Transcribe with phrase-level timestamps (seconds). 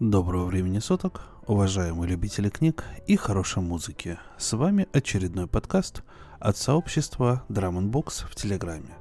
[0.00, 4.18] Доброго времени суток, уважаемые любители книг и хорошей музыки.
[4.38, 6.04] С вами очередной подкаст
[6.38, 8.94] от сообщества Drum Box в Телеграме.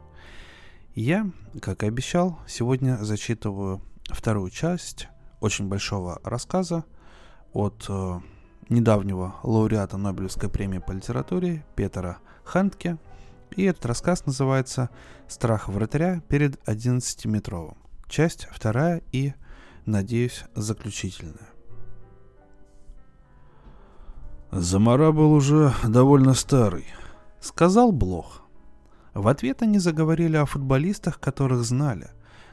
[0.95, 1.31] Я,
[1.61, 5.07] как и обещал, сегодня зачитываю вторую часть
[5.39, 6.83] очень большого рассказа
[7.53, 8.19] от э,
[8.67, 12.97] недавнего лауреата Нобелевской премии по литературе Петера Хантке.
[13.51, 14.89] И этот рассказ называется
[15.29, 17.77] «Страх вратаря перед 11-метровым».
[18.09, 19.33] Часть вторая и
[19.89, 21.49] надеюсь, заключительное.
[24.51, 26.85] Замара был уже довольно старый,
[27.39, 28.41] сказал Блох.
[29.13, 32.11] В ответ они заговорили о футболистах, которых знали.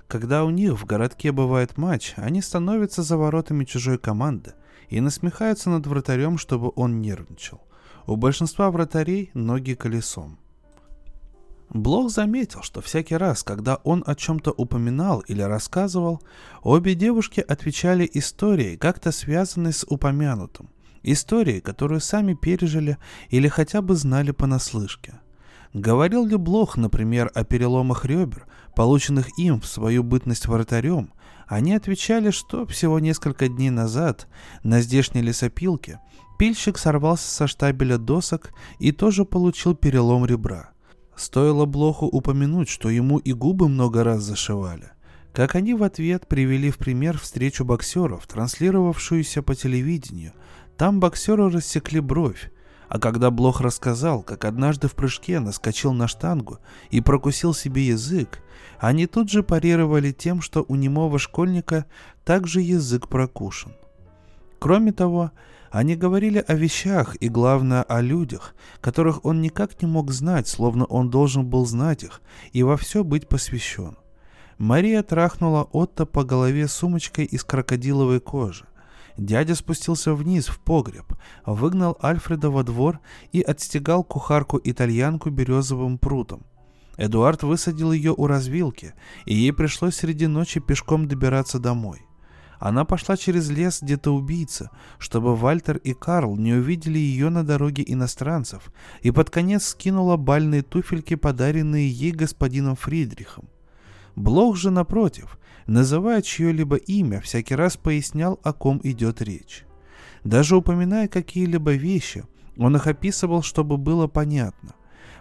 [0.09, 4.55] Когда у них в городке бывает матч, они становятся за воротами чужой команды
[4.89, 7.61] и насмехаются над вратарем, чтобы он нервничал.
[8.07, 10.39] У большинства вратарей ноги колесом.
[11.71, 16.23] Блох заметил, что всякий раз, когда он о чем-то упоминал или рассказывал,
[16.63, 20.71] обе девушки отвечали историей, как-то связанной с упомянутым.
[21.03, 22.99] Историей, которую сами пережили
[23.31, 25.15] или хотя бы знали понаслышке.
[25.73, 31.13] Говорил ли Блох, например, о переломах ребер, полученных им в свою бытность вратарем,
[31.49, 34.27] они отвечали, что всего несколько дней назад
[34.63, 36.01] на здешней лесопилке
[36.39, 40.71] пильщик сорвался со штабеля досок и тоже получил перелом ребра–
[41.17, 44.91] Стоило Блоху упомянуть, что ему и губы много раз зашивали.
[45.33, 50.33] Как они в ответ привели в пример встречу боксеров, транслировавшуюся по телевидению.
[50.77, 52.51] Там боксеры рассекли бровь,
[52.89, 56.59] а когда Блох рассказал, как однажды в прыжке наскочил на штангу
[56.91, 58.43] и прокусил себе язык,
[58.79, 61.87] они тут же парировали тем, что у немого школьника
[62.25, 63.73] также язык прокушен.
[64.59, 65.33] Кроме того,
[65.71, 70.85] они говорили о вещах и, главное, о людях, которых он никак не мог знать, словно
[70.85, 72.21] он должен был знать их
[72.53, 73.97] и во все быть посвящен.
[74.59, 78.65] Мария трахнула Отто по голове сумочкой из крокодиловой кожи.
[79.19, 81.15] Дядя спустился вниз в погреб,
[81.45, 83.01] выгнал Альфреда во двор
[83.33, 86.45] и отстегал кухарку-итальянку березовым прутом.
[86.99, 92.06] Эдуард высадил ее у развилки, и ей пришлось среди ночи пешком добираться домой.
[92.59, 97.85] Она пошла через лес где-то убийца, чтобы Вальтер и Карл не увидели ее на дороге
[97.87, 98.73] иностранцев,
[99.03, 103.49] и под конец скинула бальные туфельки, подаренные ей господином Фридрихом.
[104.15, 109.65] Блох же, напротив, называя чье-либо имя, всякий раз пояснял, о ком идет речь.
[110.25, 112.25] Даже упоминая какие-либо вещи,
[112.57, 114.75] он их описывал, чтобы было понятно.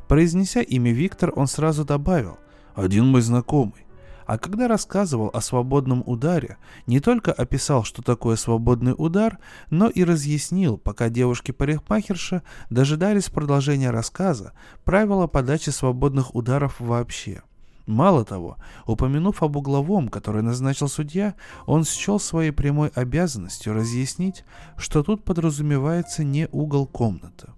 [0.07, 2.37] Произнеся имя Виктор, он сразу добавил
[2.75, 3.84] «один мой знакомый».
[4.25, 9.37] А когда рассказывал о свободном ударе, не только описал, что такое свободный удар,
[9.69, 14.53] но и разъяснил, пока девушки-парикмахерши дожидались продолжения рассказа,
[14.83, 17.43] правила подачи свободных ударов вообще.
[17.85, 21.35] Мало того, упомянув об угловом, который назначил судья,
[21.67, 24.43] он счел своей прямой обязанностью разъяснить,
[24.75, 27.49] что тут подразумевается не угол комнаты.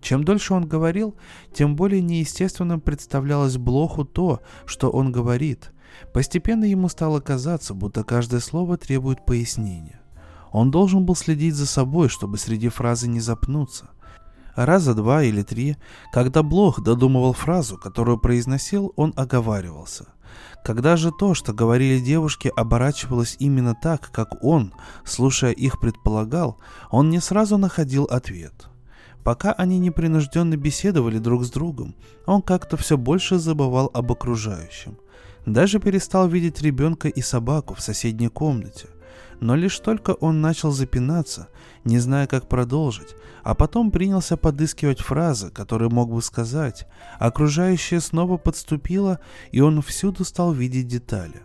[0.00, 1.16] Чем дольше он говорил,
[1.52, 5.72] тем более неестественным представлялось Блоху то, что он говорит,
[6.12, 10.00] Постепенно ему стало казаться, будто каждое слово требует пояснения.
[10.52, 13.90] Он должен был следить за собой, чтобы среди фразы не запнуться.
[14.54, 15.76] Раза два или три,
[16.12, 20.06] когда Блох додумывал фразу, которую произносил, он оговаривался.
[20.64, 24.72] Когда же то, что говорили девушки, оборачивалось именно так, как он,
[25.04, 26.58] слушая их, предполагал,
[26.90, 28.68] он не сразу находил ответ.
[29.22, 31.94] Пока они непринужденно беседовали друг с другом,
[32.26, 34.98] он как-то все больше забывал об окружающем.
[35.46, 38.88] Даже перестал видеть ребенка и собаку в соседней комнате.
[39.40, 41.48] Но лишь только он начал запинаться,
[41.84, 46.86] не зная, как продолжить, а потом принялся подыскивать фразы, которые мог бы сказать,
[47.18, 49.20] окружающее снова подступило,
[49.52, 51.42] и он всюду стал видеть детали.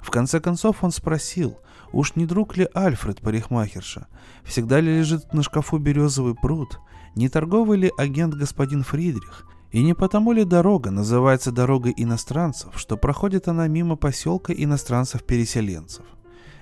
[0.00, 1.58] В конце концов он спросил,
[1.92, 4.08] уж не друг ли Альфред парикмахерша,
[4.44, 6.80] всегда ли лежит на шкафу березовый пруд,
[7.14, 12.96] не торговый ли агент господин Фридрих, и не потому ли дорога называется дорогой иностранцев, что
[12.96, 16.02] проходит она мимо поселка иностранцев-переселенцев?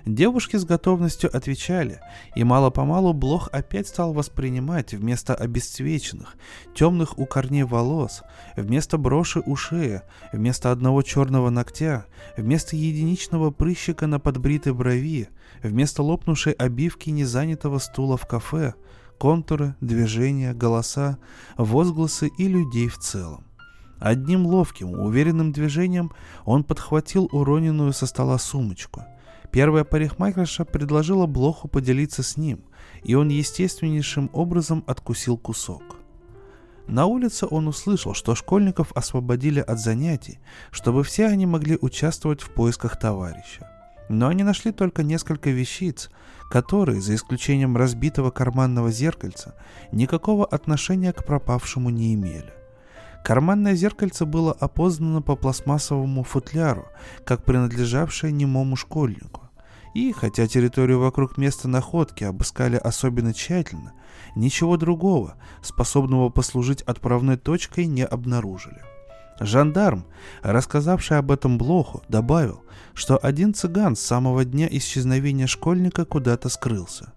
[0.04, 2.00] Девушки с готовностью отвечали,
[2.34, 6.34] и мало-помалу Блох опять стал воспринимать вместо обесцвеченных,
[6.74, 8.22] темных у корней волос,
[8.56, 10.02] вместо броши у шеи,
[10.32, 12.06] вместо одного черного ногтя,
[12.36, 15.28] вместо единичного прыщика на подбритой брови,
[15.62, 18.74] вместо лопнувшей обивки незанятого стула в кафе,
[19.18, 21.18] контуры, движения, голоса,
[21.56, 23.44] возгласы и людей в целом.
[24.00, 26.12] Одним ловким, уверенным движением
[26.44, 29.02] он подхватил уроненную со стола сумочку.
[29.50, 32.64] Первая парикмахерша предложила Блоху поделиться с ним,
[33.02, 35.82] и он естественнейшим образом откусил кусок.
[36.86, 40.38] На улице он услышал, что школьников освободили от занятий,
[40.70, 43.70] чтобы все они могли участвовать в поисках товарища.
[44.08, 46.10] Но они нашли только несколько вещиц,
[46.54, 49.56] которые, за исключением разбитого карманного зеркальца,
[49.90, 52.52] никакого отношения к пропавшему не имели.
[53.24, 56.86] Карманное зеркальце было опознано по пластмассовому футляру,
[57.24, 59.50] как принадлежавшее немому школьнику.
[59.96, 63.92] И, хотя территорию вокруг места находки обыскали особенно тщательно,
[64.36, 68.93] ничего другого, способного послужить отправной точкой, не обнаружили.
[69.40, 70.04] Жандарм,
[70.42, 77.12] рассказавший об этом Блоху, добавил, что один цыган с самого дня исчезновения школьника куда-то скрылся.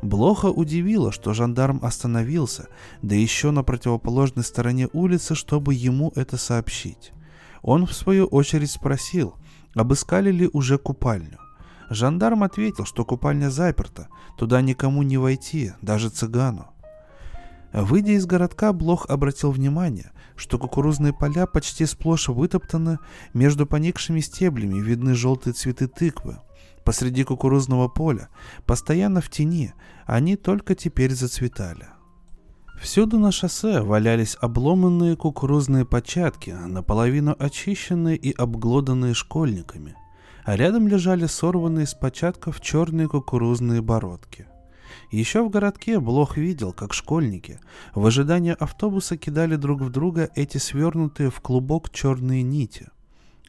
[0.00, 2.68] Блоха удивило, что жандарм остановился,
[3.02, 7.12] да еще на противоположной стороне улицы, чтобы ему это сообщить.
[7.62, 9.34] Он, в свою очередь, спросил,
[9.74, 11.38] обыскали ли уже купальню.
[11.90, 16.68] Жандарм ответил, что купальня заперта, туда никому не войти, даже цыгану.
[17.72, 22.98] Выйдя из городка, Блох обратил внимание, что кукурузные поля почти сплошь вытоптаны,
[23.34, 26.38] между поникшими стеблями видны желтые цветы тыквы.
[26.84, 28.28] Посреди кукурузного поля,
[28.64, 29.74] постоянно в тени,
[30.06, 31.88] они только теперь зацветали.
[32.80, 39.94] Всюду на шоссе валялись обломанные кукурузные початки, наполовину очищенные и обглоданные школьниками–
[40.48, 44.46] а рядом лежали сорванные с початков черные кукурузные бородки.
[45.10, 47.60] Еще в городке Блох видел, как школьники
[47.94, 52.88] в ожидании автобуса кидали друг в друга эти свернутые в клубок черные нити.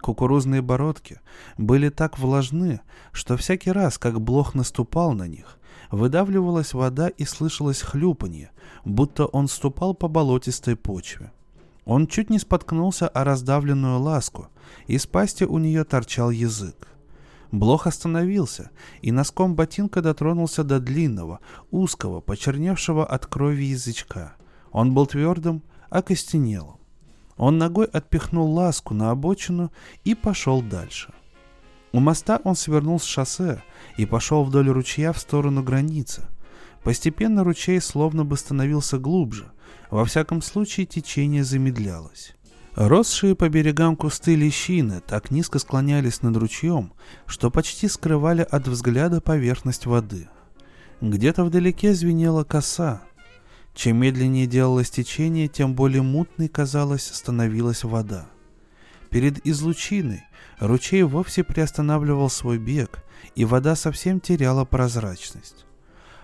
[0.01, 1.19] Кукурузные бородки
[1.57, 2.79] были так влажны,
[3.11, 5.59] что всякий раз, как Блох наступал на них,
[5.91, 8.51] выдавливалась вода и слышалось хлюпанье,
[8.85, 11.33] будто он ступал по болотистой почве.
[11.83, 14.47] Он чуть не споткнулся о раздавленную ласку,
[14.87, 16.87] из пасти у нее торчал язык.
[17.51, 18.69] Блох остановился
[19.01, 21.39] и носком ботинка дотронулся до длинного,
[21.71, 24.33] узкого, почерневшего от крови язычка.
[24.71, 26.77] Он был твердым, окостенелым.
[27.37, 29.71] Он ногой отпихнул ласку на обочину
[30.03, 31.13] и пошел дальше.
[31.91, 33.63] У моста он свернул с шоссе
[33.97, 36.27] и пошел вдоль ручья в сторону границы.
[36.83, 39.51] Постепенно ручей словно бы становился глубже,
[39.89, 42.35] во всяком случае течение замедлялось.
[42.79, 46.93] Росшие по берегам кусты лещины так низко склонялись над ручьем,
[47.25, 50.29] что почти скрывали от взгляда поверхность воды.
[51.01, 53.01] Где-то вдалеке звенела коса.
[53.75, 58.29] Чем медленнее делалось течение, тем более мутной, казалось, становилась вода.
[59.09, 60.23] Перед излучиной
[60.61, 63.03] ручей вовсе приостанавливал свой бег,
[63.35, 65.65] и вода совсем теряла прозрачность.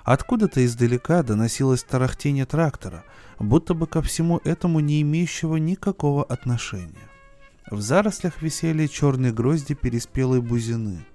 [0.06, 3.04] Откуда-то издалека доносилось тарахтение трактора,
[3.40, 7.10] будто бы ко всему этому не имеющего никакого отношения.
[7.70, 11.06] В зарослях висели черные грозди переспелой бузины.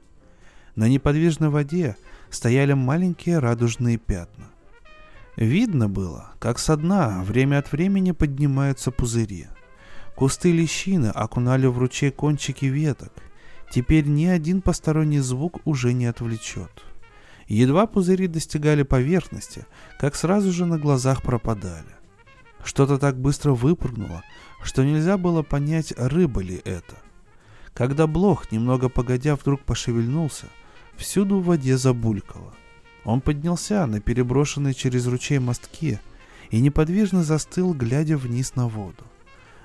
[0.75, 1.97] На неподвижной воде
[2.31, 4.47] стояли маленькие радужные пятна.
[5.37, 9.47] Видно было, как со дна время от времени поднимаются пузыри.
[10.17, 13.13] Кусты лещины окунали в ручей кончики веток.
[13.73, 16.85] Теперь ни один посторонний звук уже не отвлечет.
[17.47, 19.67] Едва пузыри достигали поверхности,
[19.99, 22.00] как сразу же на глазах пропадали.
[22.65, 24.23] Что-то так быстро выпрыгнуло,
[24.63, 26.97] что нельзя было понять, рыба ли это.
[27.75, 30.47] Когда блох, немного погодя, вдруг пошевельнулся,
[30.97, 32.53] всюду в воде забулькало.
[33.05, 35.99] Он поднялся на переброшенные через ручей мостки
[36.51, 39.05] и неподвижно застыл, глядя вниз на воду.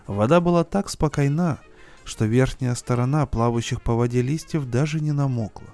[0.08, 1.60] Вода была так спокойна,
[2.06, 5.68] что верхняя сторона плавающих по воде листьев даже не намокла.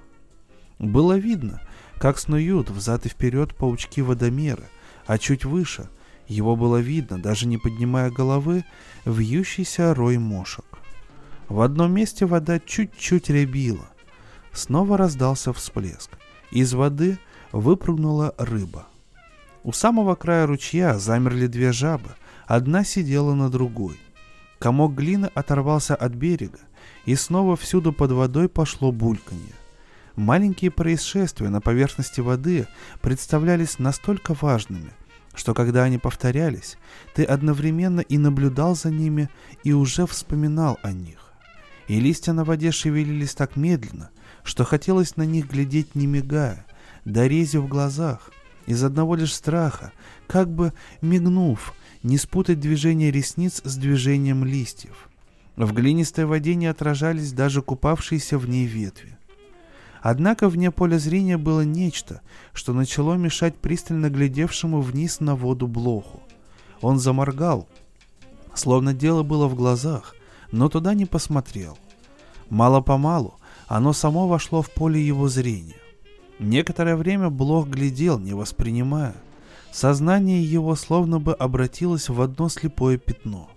[0.79, 1.61] Было видно,
[1.99, 4.63] как снуют взад и вперед паучки-водомеры,
[5.05, 5.89] а чуть выше,
[6.31, 8.63] его было видно, даже не поднимая головы,
[9.05, 10.65] вьющийся рой мошек.
[11.49, 13.89] В одном месте вода чуть-чуть рябила.
[14.53, 16.11] Снова раздался всплеск.
[16.51, 17.19] Из воды
[17.51, 18.87] выпрыгнула рыба.
[19.63, 22.11] У самого края ручья замерли две жабы,
[22.47, 23.99] одна сидела на другой.
[24.57, 26.59] Комок глины оторвался от берега,
[27.05, 29.53] и снова всюду под водой пошло бульканье.
[30.15, 32.67] Маленькие происшествия на поверхности воды
[33.01, 34.93] представлялись настолько важными,
[35.33, 36.77] что когда они повторялись,
[37.13, 39.29] ты одновременно и наблюдал за ними,
[39.63, 41.33] и уже вспоминал о них.
[41.87, 44.11] И листья на воде шевелились так медленно,
[44.43, 46.65] что хотелось на них глядеть не мигая,
[47.05, 48.31] да в глазах,
[48.65, 49.91] из одного лишь страха,
[50.27, 51.73] как бы мигнув,
[52.03, 55.09] не спутать движение ресниц с движением листьев.
[55.55, 59.17] В глинистой воде не отражались даже купавшиеся в ней ветви.
[60.01, 62.21] Однако вне поля зрения было нечто,
[62.53, 66.23] что начало мешать пристально глядевшему вниз на воду блоху.
[66.81, 67.67] Он заморгал,
[68.55, 70.15] словно дело было в глазах,
[70.51, 71.77] но туда не посмотрел.
[72.49, 73.35] Мало-помалу
[73.67, 75.77] оно само вошло в поле его зрения.
[76.39, 79.15] Некоторое время Блох глядел, не воспринимая.
[79.71, 83.49] Сознание его словно бы обратилось в одно слепое пятно.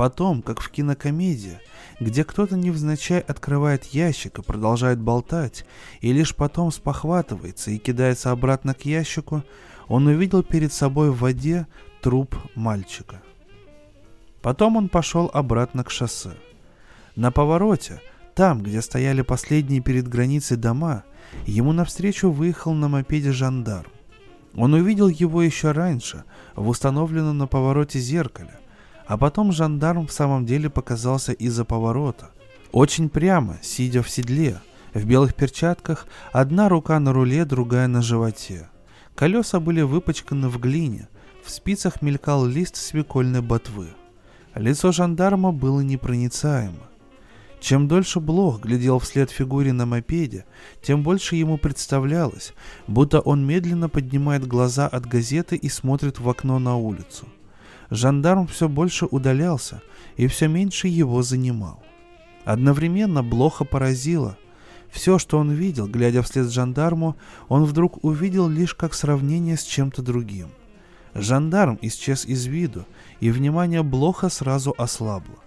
[0.00, 1.60] Потом, как в кинокомедии,
[2.00, 5.66] где кто-то невзначай открывает ящик и продолжает болтать,
[6.00, 9.44] и лишь потом спохватывается и кидается обратно к ящику,
[9.88, 11.66] он увидел перед собой в воде
[12.00, 13.20] труп мальчика.
[14.40, 16.32] Потом он пошел обратно к шоссе.
[17.14, 18.00] На повороте,
[18.34, 21.04] там, где стояли последние перед границей дома,
[21.44, 23.90] ему навстречу выехал на мопеде жандарм.
[24.56, 26.24] Он увидел его еще раньше,
[26.56, 28.59] в установленном на повороте зеркале,
[29.10, 32.30] а потом жандарм в самом деле показался из-за поворота.
[32.70, 34.60] Очень прямо, сидя в седле,
[34.94, 38.68] в белых перчатках, одна рука на руле, другая на животе.
[39.16, 41.08] Колеса были выпачканы в глине,
[41.44, 43.88] в спицах мелькал лист свекольной ботвы.
[44.54, 46.86] Лицо жандарма было непроницаемо.
[47.58, 50.44] Чем дольше Блох глядел вслед фигуре на мопеде,
[50.82, 52.54] тем больше ему представлялось,
[52.86, 57.26] будто он медленно поднимает глаза от газеты и смотрит в окно на улицу.
[57.90, 59.82] Жандарм все больше удалялся
[60.16, 61.82] и все меньше его занимал.
[62.44, 64.36] Одновременно Блоха поразило.
[64.90, 67.16] Все, что он видел, глядя вслед жандарму,
[67.48, 70.48] он вдруг увидел лишь как сравнение с чем-то другим.
[71.14, 72.86] Жандарм исчез из виду,
[73.20, 75.38] и внимание Блоха сразу ослабло.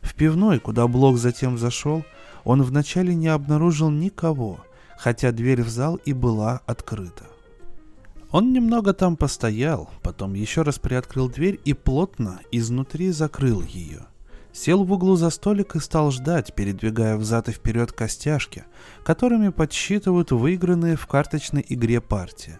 [0.00, 2.04] В пивной, куда Блок затем зашел,
[2.44, 4.60] он вначале не обнаружил никого,
[4.96, 7.24] хотя дверь в зал и была открыта.
[8.30, 14.06] Он немного там постоял, потом еще раз приоткрыл дверь и плотно изнутри закрыл ее.
[14.52, 18.64] Сел в углу за столик и стал ждать, передвигая взад и вперед костяшки,
[19.04, 22.58] которыми подсчитывают выигранные в карточной игре партии.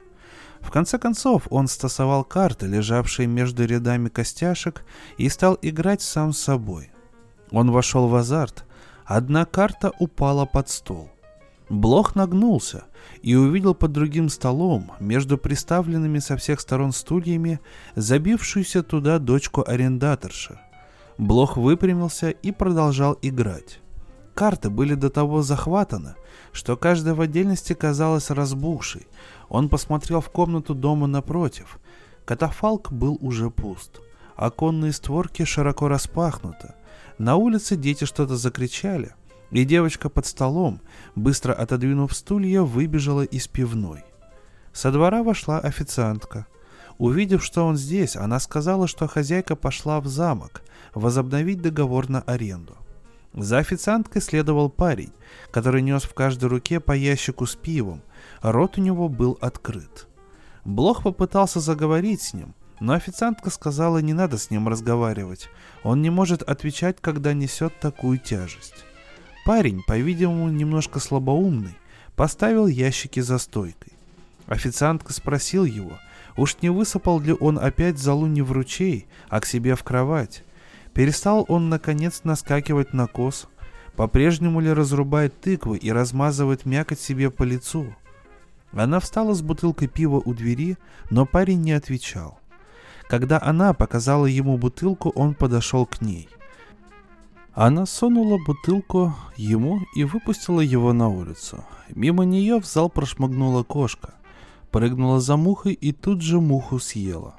[0.61, 4.85] В конце концов, он стасовал карты, лежавшие между рядами костяшек,
[5.17, 6.91] и стал играть сам с собой–
[7.51, 8.65] он вошел в азарт.
[9.05, 11.11] Одна карта упала под стол.
[11.69, 12.85] Блох нагнулся
[13.23, 17.61] и увидел под другим столом, между приставленными со всех сторон стульями,
[17.95, 20.61] забившуюся туда дочку арендаторша.
[21.19, 23.81] Блох выпрямился и продолжал играть.
[24.35, 26.15] Карты были до того захватаны,
[26.53, 29.09] что каждая в отдельности казалась разбухшей.
[29.49, 31.81] Он посмотрел в комнату дома напротив.
[32.25, 34.01] Катафалк был уже пуст.
[34.37, 36.75] Оконные створки широко распахнуты.
[37.19, 39.15] На улице дети что-то закричали,
[39.51, 40.81] и девочка под столом,
[41.15, 44.05] быстро отодвинув стулья, выбежала из пивной.
[44.73, 46.47] Со двора вошла официантка.
[46.99, 50.63] Увидев, что он здесь, она сказала, что хозяйка пошла в замок
[50.95, 52.77] возобновить договор на аренду.
[53.35, 55.13] За официанткой следовал парень,
[55.51, 58.03] который нес в каждой руке по ящику с пивом,
[58.41, 60.09] рот у него был открыт.
[60.65, 65.49] Блох попытался заговорить с ним, но официантка сказала, не надо с ним разговаривать.
[65.83, 68.85] Он не может отвечать, когда несет такую тяжесть.
[69.49, 71.75] Парень, по-видимому, немножко слабоумный,
[72.17, 73.95] поставил ящики за стойкой.
[74.47, 75.93] Официантка спросил его,
[76.37, 80.45] уж не высыпал ли он опять залу не в ручей, а к себе в кровать.
[80.93, 83.49] Перестал он, наконец, наскакивать на кос,
[83.97, 87.97] по-прежнему ли разрубает тыквы и размазывает мякоть себе по лицу.
[88.73, 90.77] Она встала с бутылкой пива у двери,
[91.09, 92.39] но парень не отвечал.
[93.09, 96.29] Когда она показала ему бутылку, он подошел к ней.
[97.61, 101.65] Она сунула бутылку ему и выпустила его на улицу.
[101.89, 104.15] Мимо нее в зал прошмыгнула кошка,
[104.71, 107.35] прыгнула за мухой и тут же муху съела.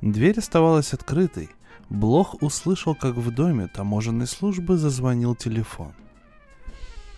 [0.00, 1.50] Дверь оставалась открытой.
[1.88, 5.92] Блох услышал, как в доме таможенной службы зазвонил телефон.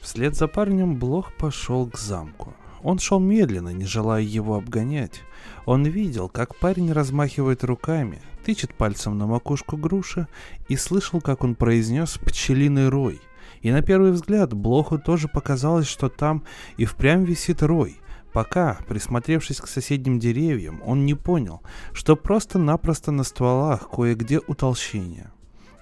[0.02, 2.52] Вслед за парнем Блох пошел к замку.
[2.86, 5.22] Он шел медленно, не желая его обгонять.
[5.64, 10.28] Он видел, как парень размахивает руками, тычет пальцем на макушку груши
[10.68, 13.20] и слышал, как он произнес «пчелиный рой».
[13.60, 16.44] И на первый взгляд Блоху тоже показалось, что там
[16.76, 17.96] и впрямь висит рой,
[18.32, 21.62] пока, присмотревшись к соседним деревьям, он не понял,
[21.92, 25.32] что просто-напросто на стволах кое-где утолщение.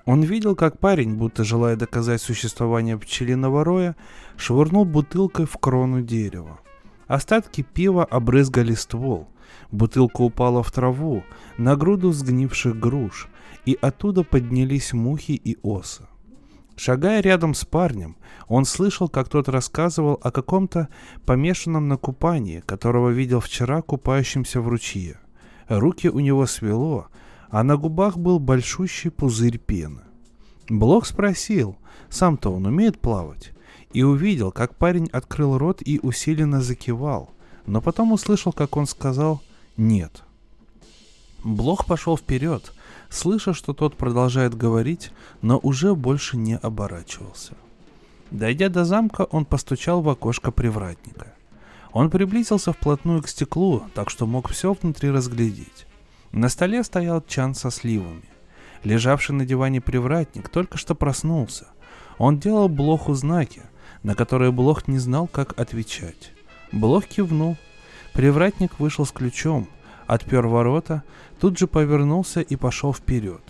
[0.06, 3.94] Он видел, как парень, будто желая доказать существование пчелиного роя,
[4.38, 6.61] швырнул бутылкой в крону дерева.
[7.06, 9.28] Остатки пива обрызгали ствол.
[9.70, 11.23] Бутылка упала в траву,
[11.58, 13.28] на груду сгнивших груш,
[13.66, 16.06] и оттуда поднялись мухи и осы.
[16.76, 18.16] Шагая рядом с парнем,
[18.49, 20.88] он слышал, как тот рассказывал о каком-то
[21.25, 25.18] помешанном на купании, которого видел вчера купающимся в ручье.
[25.68, 27.06] Руки у него свело,
[27.49, 30.00] а на губах был большущий пузырь пены.
[30.68, 31.76] Блок спросил,
[32.08, 33.53] сам-то он умеет плавать?
[33.94, 37.30] И увидел, как парень открыл рот и усиленно закивал,
[37.64, 39.40] но потом услышал, как он сказал
[39.78, 40.24] «нет».
[41.44, 42.72] Блох пошел вперед,
[43.08, 47.54] слыша, что тот продолжает говорить, но уже больше не оборачивался.
[48.30, 51.34] Дойдя до замка, он постучал в окошко привратника.
[51.92, 55.86] Он приблизился вплотную к стеклу, так что мог все внутри разглядеть.
[56.32, 58.28] На столе стоял чан со сливами.
[58.82, 61.68] Лежавший на диване привратник только что проснулся.
[62.18, 63.62] Он делал Блоху знаки,
[64.04, 66.32] на которые Блох не знал, как отвечать.
[66.70, 67.56] Блох кивнул.
[68.12, 69.66] Привратник вышел с ключом,
[70.06, 71.02] отпер ворота,
[71.40, 73.42] тут же повернулся и пошел вперед.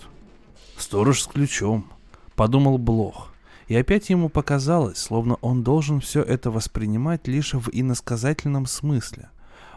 [0.79, 1.87] «Сторож с ключом»,—
[2.35, 3.35] подумал Блох.
[3.69, 9.31] И опять ему показалось, словно он должен все это воспринимать лишь в иносказательном смысле.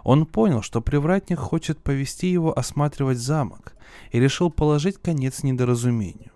[0.03, 3.73] Он понял, что привратник хочет повести его осматривать замок,
[4.11, 6.31] и решил положить конец недоразумению.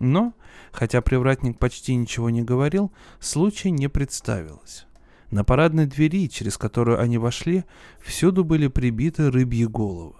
[0.00, 0.32] Но,
[0.72, 2.90] хотя привратник почти ничего не говорил,
[3.20, 4.86] случая не представилось.
[5.30, 7.64] На парадной двери, через которую они вошли,
[8.00, 10.14] всюду были прибиты рыбьи головы.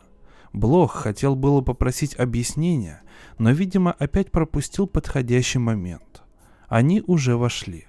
[0.52, 3.02] Блох хотел было попросить объяснения,
[3.38, 6.22] но, видимо, опять пропустил подходящий момент.
[6.68, 7.87] Они уже вошли.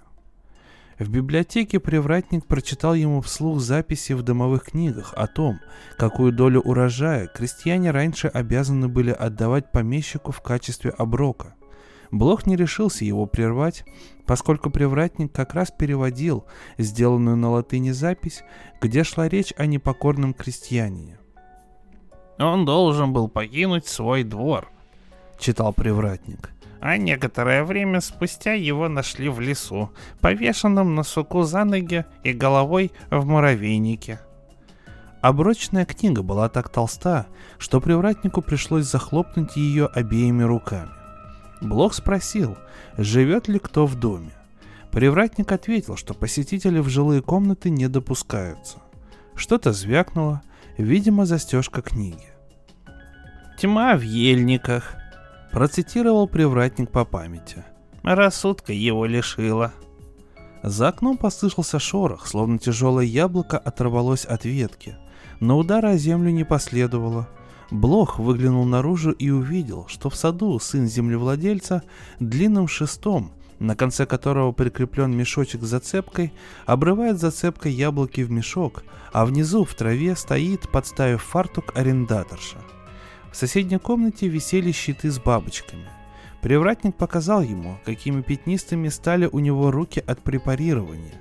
[0.98, 5.60] В библиотеке привратник прочитал ему вслух записи в домовых книгах о том,
[5.98, 11.56] какую долю урожая крестьяне раньше обязаны были отдавать помещику в качестве оброка.
[12.12, 13.86] Блох не решился его прервать,
[14.26, 16.46] поскольку привратник как раз переводил
[16.78, 18.44] сделанную на латыни запись,
[18.82, 21.18] где шла речь о непокорном крестьянине.
[22.38, 24.70] «Он должен был покинуть свой двор»,—
[25.40, 26.52] читал привратник.
[26.82, 32.92] А некоторое время спустя его нашли в лесу, повешенным на суку за ноги и головой
[33.12, 34.20] в муравейнике.
[35.22, 37.28] Оброчная книга была так толста,
[37.60, 41.01] что привратнику пришлось захлопнуть ее обеими руками.
[41.62, 42.58] Блок спросил,
[42.98, 44.32] живет ли кто в доме.
[44.92, 48.80] Привратник ответил, что посетители в жилые комнаты не допускаются.
[49.36, 50.42] Что-то звякнуло,
[50.78, 52.28] видимо, застежка книги.
[53.60, 54.96] «Тьма в ельниках»,—
[55.52, 57.64] процитировал привратник по памяти.
[58.02, 59.72] «Рассудка его лишила».
[60.64, 64.96] За окном послышался шорох, словно тяжелое яблоко оторвалось от ветки,
[65.40, 67.30] но удара о землю не последовало—
[67.72, 71.84] Блох выглянул наружу и увидел, что в саду сын землевладельца
[72.20, 76.34] длинным шестом, на конце которого прикреплен мешочек с зацепкой,
[76.66, 82.58] обрывает зацепкой яблоки в мешок, а внизу в траве стоит, подставив фартук, арендаторша.
[83.32, 85.88] В соседней комнате висели щиты с бабочками.
[86.42, 91.14] Привратник показал ему, какими пятнистыми стали у него руки от препарирования.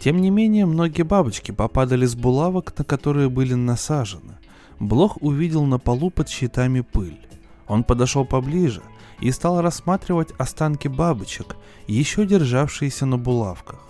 [0.00, 4.38] Тем не менее, многие бабочки попадали с булавок, на которые были насажены.
[4.82, 7.20] Блох увидел на полу под щитами пыль.
[7.68, 8.82] Он подошел поближе
[9.20, 11.54] и стал рассматривать останки бабочек,
[11.86, 13.86] еще державшиеся на булавках.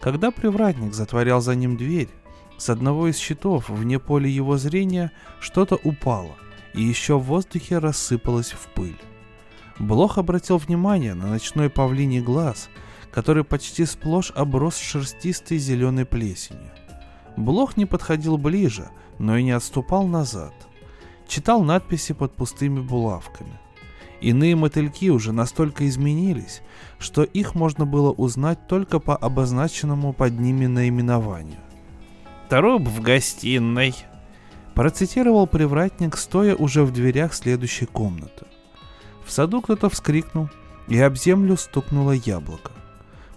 [0.00, 2.08] Когда привратник затворял за ним дверь,
[2.56, 6.36] с одного из щитов вне поля его зрения что-то упало,
[6.72, 8.98] и еще в воздухе рассыпалось в пыль.
[9.78, 12.70] Блох обратил внимание на ночной павлиний глаз,
[13.10, 16.70] который почти сплошь оброс шерстистой зеленой плесенью.
[17.36, 18.88] Блох не подходил ближе,
[19.20, 20.54] но и не отступал назад.
[21.28, 23.60] Читал надписи под пустыми булавками.
[24.20, 26.62] Иные мотыльки уже настолько изменились,
[26.98, 31.60] что их можно было узнать только по обозначенному под ними наименованию.
[32.48, 33.94] «Труп в гостиной»,—
[34.74, 38.46] процитировал привратник, стоя уже в дверях следующей комнаты.
[39.24, 40.48] В саду кто-то вскрикнул,
[40.88, 42.72] и об землю стукнуло яблоко.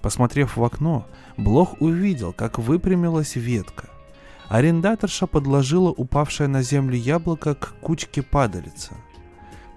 [0.01, 1.05] Посмотрев в окно,
[1.37, 3.89] Блох увидел, как выпрямилась ветка.
[4.53, 8.93] Арендаторша подложила упавшее на землю яблоко к кучке падалицы.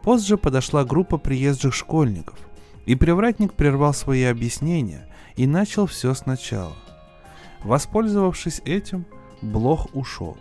[0.03, 2.39] Позже подошла группа приезжих школьников,
[2.85, 6.77] и привратник прервал свои объяснения и начал все сначала.
[7.65, 9.07] Воспользовавшись этим,
[9.41, 10.37] Блох ушел.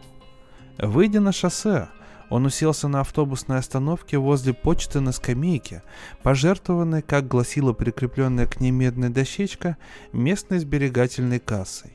[0.79, 1.87] Выйдя на шоссе,
[2.29, 5.81] он уселся на автобусной остановке возле почты на скамейке,
[6.23, 9.77] пожертвованной, как гласила прикрепленная к ней медная дощечка,
[10.11, 11.93] местной сберегательной кассой.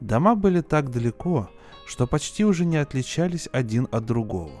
[0.00, 1.48] Дома были так далеко,
[1.86, 4.52] что почти уже не отличались один от другого.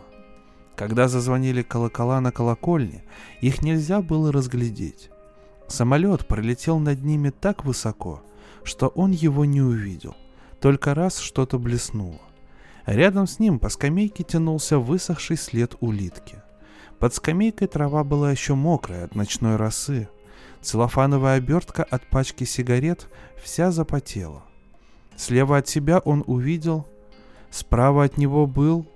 [0.76, 3.02] Когда зазвонили колокола на колокольне,
[3.40, 5.10] их нельзя было разглядеть.
[5.68, 8.22] Самолет пролетел над ними так высоко,
[8.62, 10.14] что он его не увидел.
[10.60, 12.20] Только раз что-то блеснуло.
[12.84, 16.42] Рядом с ним по скамейке тянулся высохший след улитки.
[17.00, 20.08] Под скамейкой трава была еще мокрая от ночной росы.
[20.62, 23.08] Целлофановая обертка от пачки сигарет
[23.42, 24.44] вся запотела.
[25.16, 26.86] Слева от себя он увидел
[27.56, 28.86] Справа от него был,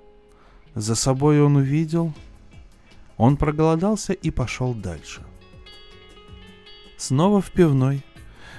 [0.75, 2.13] за собой он увидел.
[3.17, 5.23] Он проголодался и пошел дальше.
[6.99, 8.05] Снова в пивной.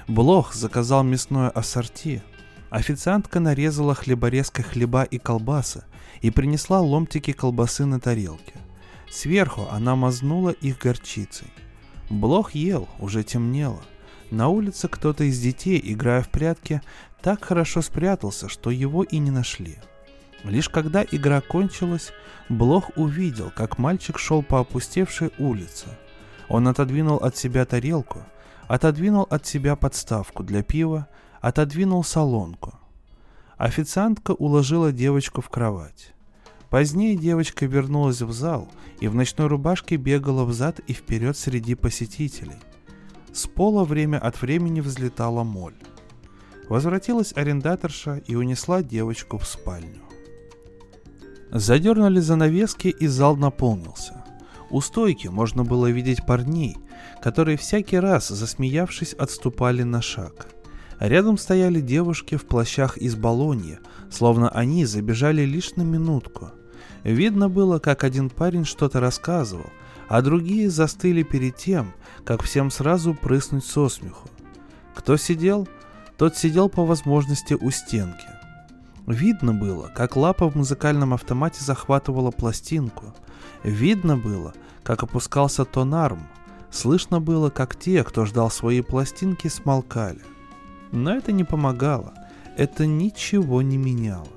[0.07, 2.23] Блох заказал мясное ассорти.
[2.71, 5.83] Официантка нарезала хлеборезкой хлеба и колбасы
[6.21, 8.55] и принесла ломтики колбасы на тарелке.
[9.07, 11.53] Сверху она мазнула их горчицей.
[12.09, 13.83] Блох ел, уже темнело.
[14.31, 16.81] На улице кто-то из детей, играя в прятки,
[17.21, 19.77] так хорошо спрятался, что его и не нашли.
[20.43, 22.11] Лишь когда игра кончилась,
[22.49, 25.87] Блох увидел, как мальчик шел по опустевшей улице.
[26.49, 28.23] Он отодвинул от себя тарелку,
[28.67, 31.07] отодвинул от себя подставку для пива,
[31.39, 32.73] отодвинул солонку.
[33.57, 36.13] Официантка уложила девочку в кровать.
[36.69, 42.57] Позднее девочка вернулась в зал и в ночной рубашке бегала взад и вперед среди посетителей.
[43.33, 45.75] С пола время от времени взлетала моль.
[46.69, 50.01] Возвратилась арендаторша и унесла девочку в спальню.
[51.51, 54.23] Задернули занавески, и зал наполнился.
[54.69, 56.77] У стойки можно было видеть парней,
[57.21, 60.47] которые всякий раз, засмеявшись, отступали на шаг.
[60.99, 66.51] Рядом стояли девушки в плащах из Болонья, словно они забежали лишь на минутку.
[67.03, 69.69] Видно было, как один парень что-то рассказывал,
[70.07, 74.29] а другие застыли перед тем, как всем сразу прыснуть со смеху.
[74.93, 75.67] Кто сидел,
[76.17, 78.30] тот сидел по возможности у стенки.
[79.07, 83.13] Видно было, как лапа в музыкальном автомате захватывала пластинку.
[83.63, 86.27] Видно было, как опускался тонарм.
[86.69, 90.21] Слышно было, как те, кто ждал свои пластинки, смолкали.
[90.91, 92.13] Но это не помогало.
[92.57, 94.27] Это ничего не меняло.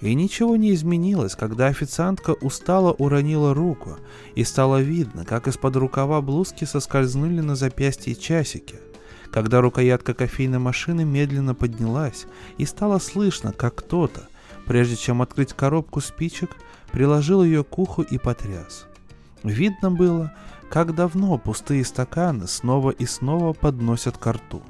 [0.00, 3.98] И ничего не изменилось, когда официантка устало уронила руку,
[4.34, 8.76] и стало видно, как из-под рукава блузки соскользнули на запястье часики–
[9.32, 12.26] когда рукоятка кофейной машины медленно поднялась,
[12.58, 14.28] и стало слышно, как кто-то,
[14.66, 16.50] прежде чем открыть коробку спичек,
[16.92, 18.86] приложил ее к уху и потряс.
[19.42, 20.34] Видно было,
[20.70, 24.62] как давно пустые стаканы снова и снова подносят к рту.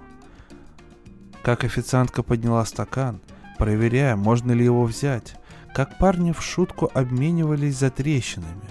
[1.42, 3.20] Как официантка подняла стакан,
[3.58, 5.34] проверяя, можно ли его взять,
[5.74, 8.70] как парни в шутку обменивались за трещинами.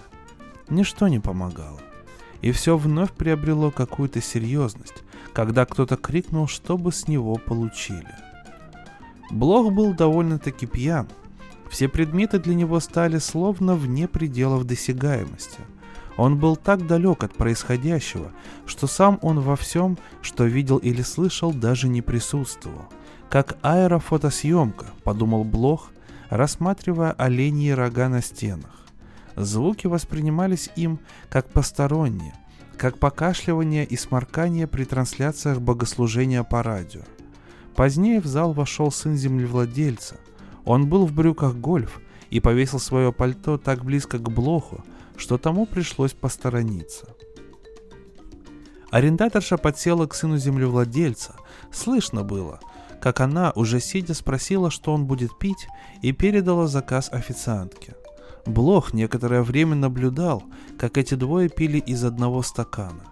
[0.70, 1.82] Ничто не помогало.
[2.42, 8.16] И все вновь приобрело какую-то серьезность, когда кто-то крикнул, чтобы с него получили.
[9.30, 11.08] Блох был довольно-таки пьян.
[11.70, 15.60] Все предметы для него стали словно вне пределов досягаемости.
[16.18, 18.32] Он был так далек от происходящего,
[18.66, 22.90] что сам он во всем, что видел или слышал, даже не присутствовал.
[23.30, 25.92] Как аэрофотосъемка, подумал Блох,
[26.30, 28.82] рассматривая оленьи рога на стенах.
[29.38, 32.34] Звуки воспринимались им как посторонние,
[32.82, 37.02] как покашливание и сморкание при трансляциях богослужения по радио.
[37.76, 40.16] Позднее в зал вошел сын землевладельца.
[40.66, 44.84] Он был в брюках гольф и повесил свое пальто так близко к блоху,
[45.16, 47.06] что тому пришлось посторониться.
[48.90, 51.36] Арендаторша подсела к сыну землевладельца.
[51.72, 52.62] Слышно было,
[53.00, 55.68] как она, уже сидя, спросила, что он будет пить,
[56.02, 57.94] и передала заказ официантке.
[58.46, 60.44] Блох некоторое время наблюдал,
[60.78, 63.04] как эти двое пили из одного стакана.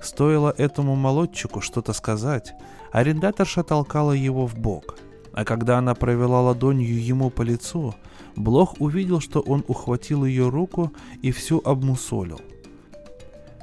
[0.00, 2.54] Стоило этому молодчику что-то сказать,
[2.90, 4.96] арендаторша толкала его в бок,
[5.32, 7.94] а когда она провела ладонью ему по лицу,
[8.34, 12.40] Блох увидел, что он ухватил ее руку и всю обмусолил.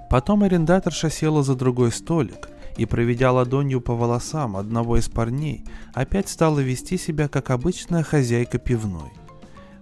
[0.10, 6.30] Потом арендаторша села за другой столик и, проведя ладонью по волосам одного из парней, опять
[6.30, 9.12] стала вести себя как обычная хозяйка пивной.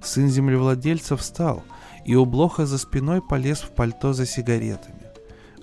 [0.02, 1.64] Сын землевладельца встал,
[2.06, 5.08] и у Блоха за спиной полез в пальто за сигаретами.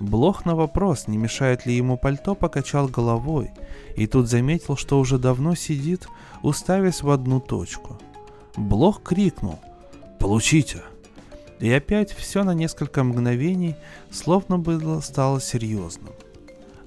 [0.00, 3.52] Блох на вопрос, не мешает ли ему пальто, покачал головой,
[3.96, 6.08] и тут заметил, что уже давно сидит,
[6.42, 7.98] уставясь в одну точку.
[8.56, 9.58] Блох крикнул
[10.18, 10.82] «Получите!»
[11.60, 13.76] И опять все на несколько мгновений
[14.10, 16.12] словно было стало серьезным.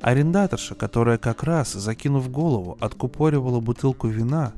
[0.01, 4.53] Арендаторша, которая как раз, закинув голову, откупоривала бутылку вина,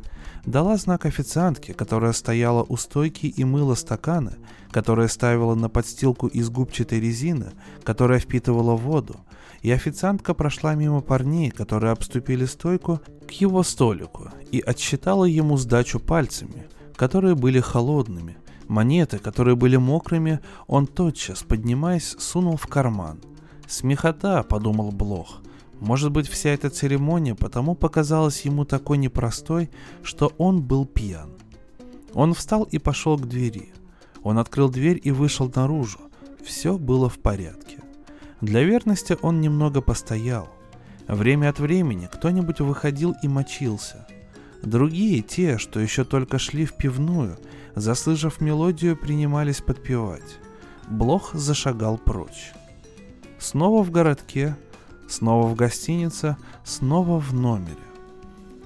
[0.50, 4.38] дала знак официантке, которая стояла у стойки и мыла стаканы,
[4.72, 7.52] которая ставила на подстилку из губчатой резины,
[7.84, 9.18] которая впитывала воду,
[9.62, 16.00] и официантка прошла мимо парней, которые обступили стойку, к его столику и отсчитала ему сдачу
[16.00, 18.38] пальцами, которые были холодными.
[18.68, 23.20] Монеты, которые были мокрыми, он тотчас, поднимаясь, сунул в карман.
[23.68, 25.42] «Смехота»,— подумал Блох,
[25.80, 29.70] может быть, вся эта церемония потому показалась ему такой непростой,
[30.04, 31.32] что он был пьян.
[32.14, 33.72] Он встал и пошел к двери.
[34.24, 36.00] Он открыл дверь и вышел наружу.
[36.44, 37.78] Все было в порядке.
[38.42, 40.50] Для верности он немного постоял.
[41.08, 44.08] Время от времени кто-нибудь выходил и мочился.
[44.62, 47.38] Другие, те, что еще только шли в пивную,
[47.76, 50.40] заслышав мелодию, принимались подпевать.
[50.90, 52.52] Блох зашагал прочь.
[53.38, 54.58] Снова в городке
[55.10, 57.76] снова в гостинице, снова в номере.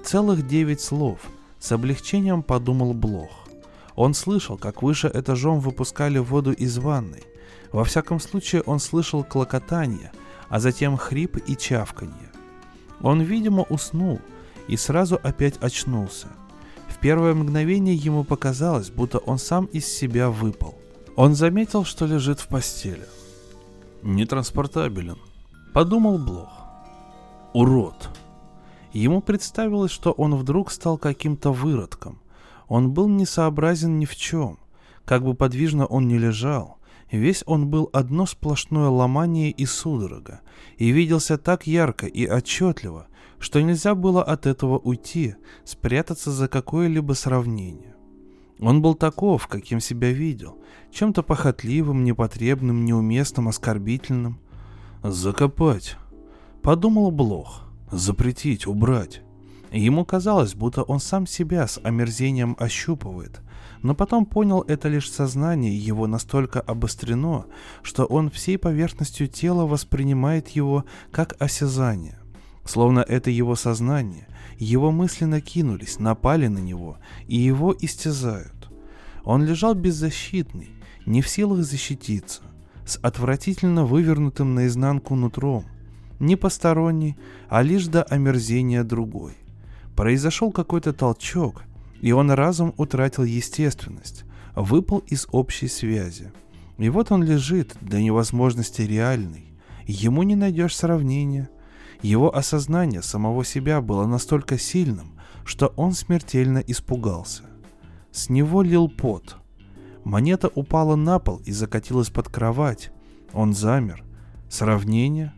[0.03, 1.19] Целых девять слов,
[1.59, 3.47] с облегчением подумал Блох.
[3.95, 7.23] Он слышал, как выше этажом выпускали воду из ванной.
[7.71, 10.11] Во всяком случае, он слышал клокотание,
[10.49, 12.31] а затем хрип и чавканье.
[13.01, 14.19] Он, видимо, уснул
[14.67, 16.27] и сразу опять очнулся.
[16.87, 20.75] В первое мгновение ему показалось, будто он сам из себя выпал.
[21.15, 23.07] Он заметил, что лежит в постели.
[24.01, 25.17] Нетранспортабелен,
[25.73, 26.51] Подумал Блох.
[27.53, 28.11] Урод.
[28.91, 32.19] Ему представилось, что он вдруг стал каким-то выродком.
[32.67, 34.59] Он был несообразен ни в чем.
[35.03, 36.77] Как бы подвижно он ни лежал,
[37.11, 40.41] весь он был одно сплошное ломание и судорога,
[40.77, 43.07] и виделся так ярко и отчетливо,
[43.39, 47.95] что нельзя было от этого уйти, спрятаться за какое-либо сравнение.
[48.59, 50.59] Он был таков, каким себя видел,
[50.91, 54.39] чем-то похотливым, непотребным, неуместным, оскорбительным.
[55.03, 55.97] «Закопать»,—
[56.61, 59.21] подумал Блох,— «запретить, убрать».
[59.69, 63.41] Ему казалось, будто он сам себя с омерзением ощупывает,
[63.81, 67.47] но потом понял это лишь сознание его настолько обострено,
[67.81, 72.17] что он всей поверхностью тела воспринимает его как осязание.
[72.63, 78.69] Словно это его сознание, его мысли накинулись, напали на него и его истязают.
[79.25, 80.69] Он лежал беззащитный,
[81.05, 82.41] не в силах защититься,
[82.85, 85.65] с отвратительно вывернутым наизнанку нутром,
[86.19, 87.17] не посторонний,
[87.49, 89.33] а лишь до омерзения другой.
[89.95, 91.63] Произошел какой-то толчок,
[92.01, 96.31] и он разом утратил естественность, выпал из общей связи.
[96.77, 99.53] И вот он лежит до невозможности реальный.
[99.85, 101.49] Ему не найдешь сравнения.
[102.01, 105.13] Его осознание самого себя было настолько сильным,
[105.45, 107.43] что он смертельно испугался.
[108.11, 109.37] С него лил пот.
[110.03, 112.91] Монета упала на пол и закатилась под кровать.
[113.33, 114.03] Он замер.
[114.49, 115.33] Сравнение.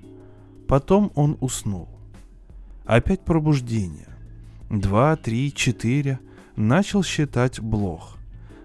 [0.68, 1.88] Потом он уснул.
[2.86, 4.08] Опять пробуждение.
[4.70, 6.20] Два, три, четыре.
[6.56, 8.18] Начал считать блох.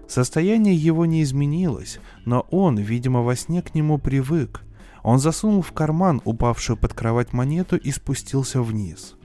[0.07, 4.61] Состояние его не изменилось, но он, видимо, во сне к нему привык.
[5.03, 9.15] Он засунул в карман упавшую под кровать монету и спустился вниз.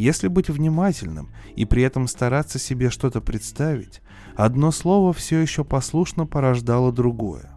[0.00, 4.00] Если быть внимательным и при этом стараться себе что-то представить,
[4.34, 7.50] одно слово все еще послушно порождало другое.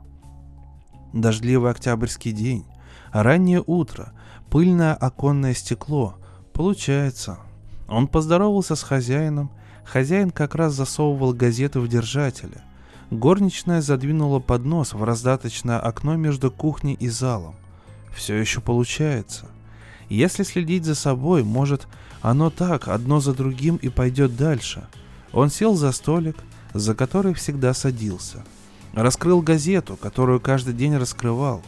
[1.14, 2.66] Дождливый октябрьский день,
[3.14, 4.12] раннее утро,
[4.50, 6.18] пыльное оконное стекло.
[6.52, 7.40] Получается.
[7.88, 9.50] Он поздоровался с хозяином.
[9.86, 12.62] Хозяин как раз засовывал газеты в держателя.
[13.10, 17.56] Горничная задвинула поднос в раздаточное окно между кухней и залом.
[18.14, 19.48] Все еще получается.
[20.10, 21.88] Если следить за собой, может,
[22.22, 24.88] оно так, одно за другим и пойдет дальше.
[25.32, 26.38] Он сел за столик,
[26.74, 28.44] за который всегда садился.
[28.94, 31.64] Раскрыл газету, которую каждый день раскрывал.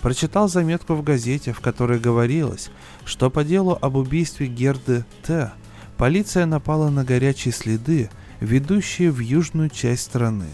[0.00, 2.70] Прочитал заметку в газете, в которой говорилось,
[3.04, 5.52] что по делу об убийстве Герды Т.
[5.96, 10.48] полиция напала на горячие следы, ведущие в южную часть страны.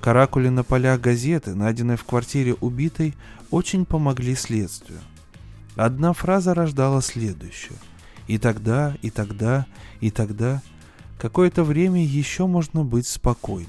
[0.00, 3.14] Каракули на полях газеты, найденные в квартире убитой,
[3.50, 4.98] очень помогли следствию.
[5.76, 7.78] Одна фраза рождала следующую–
[8.26, 9.66] и тогда, и тогда,
[10.00, 10.62] и тогда
[11.18, 13.68] какое-то время еще можно быть спокойным.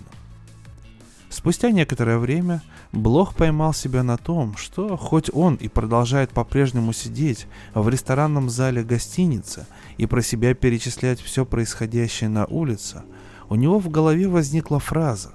[1.29, 2.61] Спустя некоторое время
[2.91, 8.83] Блох поймал себя на том, что хоть он и продолжает по-прежнему сидеть в ресторанном зале
[8.83, 9.65] гостиницы
[9.97, 13.01] и про себя перечислять все происходящее на улице,
[13.49, 15.33] у него в голове возникла фраза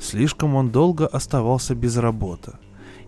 [0.00, 2.54] «Слишком он долго оставался без работы».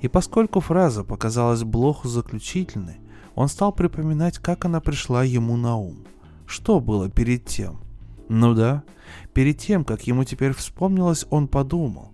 [0.00, 3.00] И поскольку фраза показалась Блоху заключительной,
[3.34, 6.04] он стал припоминать, как она пришла ему на ум.
[6.46, 7.80] Что было перед тем?
[8.28, 8.84] Ну да,
[9.32, 12.12] перед тем, как ему теперь вспомнилось, он подумал.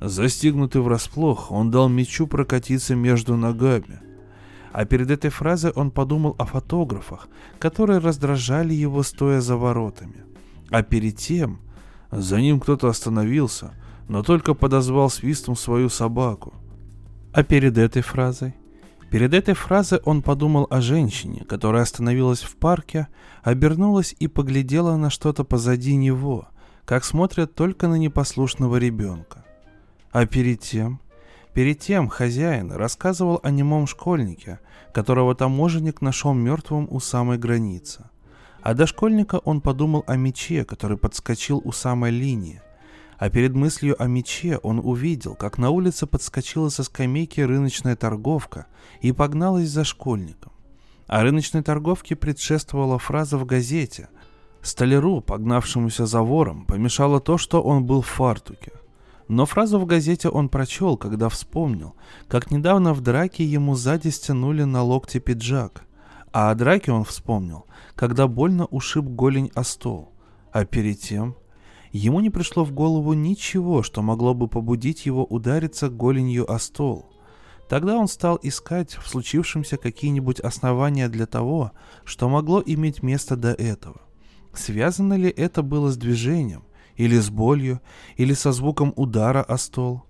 [0.00, 4.00] Застигнутый врасплох, он дал мечу прокатиться между ногами.
[4.72, 10.24] А перед этой фразой он подумал о фотографах, которые раздражали его, стоя за воротами.
[10.70, 11.60] А перед тем
[12.10, 13.72] за ним кто-то остановился,
[14.08, 16.54] но только подозвал свистом свою собаку.
[17.34, 18.54] А перед этой фразой
[19.10, 23.08] Перед этой фразой он подумал о женщине, которая остановилась в парке,
[23.42, 26.46] обернулась и поглядела на что-то позади него,
[26.84, 29.44] как смотрят только на непослушного ребенка.
[30.12, 31.00] А перед тем,
[31.54, 34.60] перед тем хозяин рассказывал о немом школьнике,
[34.92, 38.04] которого таможенник нашел мертвым у самой границы.
[38.62, 42.62] А до школьника он подумал о мече, который подскочил у самой линии,
[43.18, 48.66] а перед мыслью о мече он увидел, как на улице подскочила со скамейки рыночная торговка
[49.00, 50.52] и погналась за школьником.
[51.06, 54.08] А рыночной торговке предшествовала фраза в газете.
[54.62, 58.72] Столяру, погнавшемуся за вором, помешало то, что он был в фартуке.
[59.28, 61.94] Но фразу в газете он прочел, когда вспомнил,
[62.28, 65.84] как недавно в драке ему сзади стянули на локте пиджак.
[66.32, 70.12] А о драке он вспомнил, когда больно ушиб голень о стол.
[70.52, 71.36] А перед тем
[71.94, 77.08] Ему не пришло в голову ничего, что могло бы побудить его удариться голенью о стол.
[77.68, 81.70] Тогда он стал искать в случившемся какие-нибудь основания для того,
[82.04, 84.00] что могло иметь место до этого.
[84.52, 86.64] Связано ли это было с движением,
[86.96, 87.80] или с болью,
[88.16, 90.02] или со звуком удара о стол?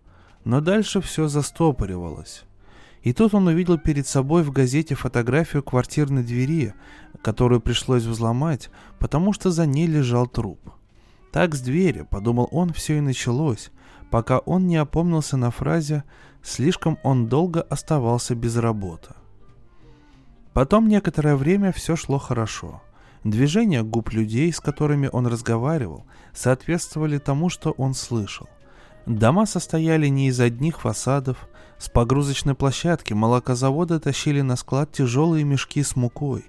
[0.43, 2.45] Но дальше все застопоривалось.
[3.03, 6.73] И тут он увидел перед собой в газете фотографию квартирной двери,
[7.21, 10.71] которую пришлось взломать, потому что за ней лежал труп.
[11.35, 13.73] Так с двери, подумал он, все и началось,
[14.09, 16.05] пока он не опомнился на фразе
[16.45, 19.15] «слишком он долго оставался без работы».
[20.53, 22.83] Потом некоторое время все шло хорошо.
[23.25, 28.49] Движения губ людей, с которыми он разговаривал, соответствовали тому, что он слышал.
[29.05, 31.49] Дома состояли не из одних фасадов.
[31.79, 36.45] С погрузочной площадки молокозавода тащили на склад тяжелые мешки с мукой.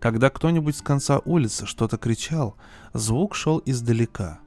[0.00, 2.56] Когда кто-нибудь с конца улицы что-то кричал,
[2.92, 4.40] звук шел издалека.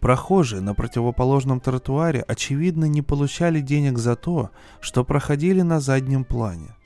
[0.00, 6.76] Прохожие на противоположном тротуаре, очевидно, не получали денег за то, что проходили на заднем плане.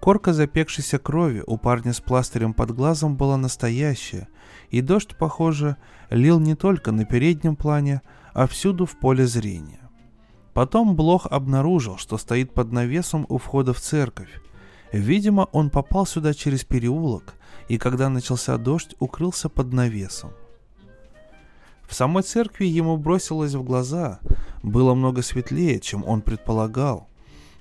[0.00, 4.28] Корка запекшейся крови у парня с пластырем под глазом была настоящая,
[4.68, 5.76] и дождь, похоже,
[6.10, 8.02] лил не только на переднем плане,
[8.34, 9.80] а всюду в поле зрения.
[10.52, 14.40] Потом Блох обнаружил, что стоит под навесом у входа в церковь.
[14.92, 17.34] Видимо, он попал сюда через переулок,
[17.68, 20.32] и когда начался дождь, укрылся под навесом.
[21.86, 24.20] В самой церкви ему бросилось в глаза,
[24.62, 27.08] было много светлее, чем он предполагал.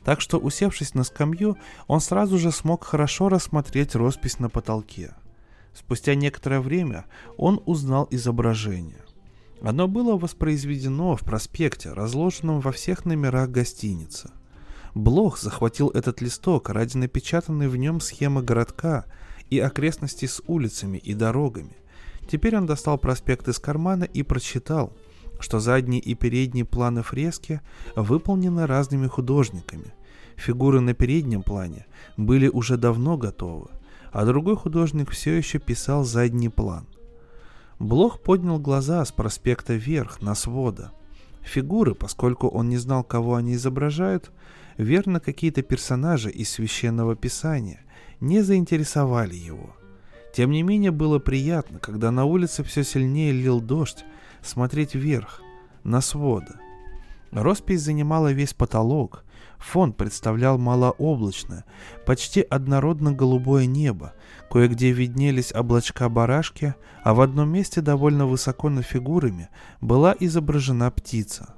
[0.03, 5.13] Так что, усевшись на скамью, он сразу же смог хорошо рассмотреть роспись на потолке.
[5.73, 7.05] Спустя некоторое время
[7.37, 9.03] он узнал изображение.
[9.61, 14.29] Оно было воспроизведено в проспекте, разложенном во всех номерах гостиницы.
[14.93, 19.05] Блох захватил этот листок ради напечатанной в нем схемы городка
[19.49, 21.77] и окрестностей с улицами и дорогами.
[22.29, 24.93] Теперь он достал проспект из кармана и прочитал,
[25.39, 27.61] что задние и передние планы фрески
[27.95, 29.93] выполнены разными художниками.
[30.35, 31.85] Фигуры на переднем плане
[32.17, 33.67] были уже давно готовы,
[34.11, 36.87] а другой художник все еще писал задний план.
[37.79, 40.91] Блох поднял глаза с проспекта вверх, на свода.
[41.41, 44.31] Фигуры, поскольку он не знал, кого они изображают,
[44.77, 47.81] верно какие-то персонажи из священного писания,
[48.19, 49.75] не заинтересовали его.
[50.33, 54.03] Тем не менее было приятно, когда на улице все сильнее лил дождь,
[54.41, 55.41] смотреть вверх,
[55.83, 56.53] на своды.
[57.31, 59.23] Роспись занимала весь потолок,
[59.57, 61.65] фон представлял малооблачное,
[62.05, 64.13] почти однородно голубое небо,
[64.53, 69.49] Кое-где виднелись облачка барашки, а в одном месте довольно высоко над фигурами
[69.81, 71.55] была изображена птица.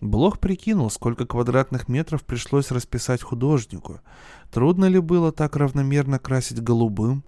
[0.00, 4.00] Блох прикинул, сколько квадратных метров пришлось расписать художнику.
[4.50, 7.22] Трудно ли было так равномерно красить голубым?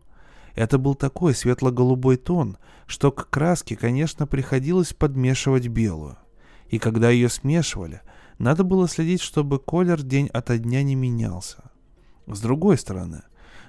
[0.54, 2.56] Это был такой светло-голубой тон,
[2.86, 6.16] что к краске, конечно, приходилось подмешивать белую.
[6.68, 8.00] И когда ее смешивали,
[8.38, 11.70] надо было следить, чтобы колер день ото дня не менялся.
[12.26, 13.22] С другой стороны,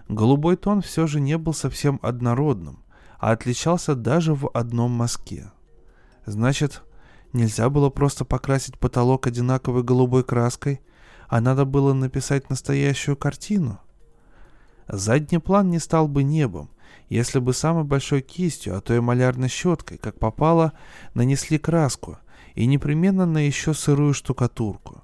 [0.08, 2.84] голубой тон все же не был совсем однородным,
[3.20, 5.52] а отличался даже в одном мазке.
[6.26, 6.82] Значит,
[7.34, 10.82] нельзя было просто покрасить потолок одинаковой голубой краской,
[11.28, 13.80] а надо было написать настоящую картину.
[14.88, 16.70] Задний план не стал бы небом,
[17.10, 20.74] если бы самой большой кистью, а то и малярной щеткой, как попало,
[21.14, 22.18] нанесли краску,
[22.56, 25.02] и непременно на еще сырую штукатурку.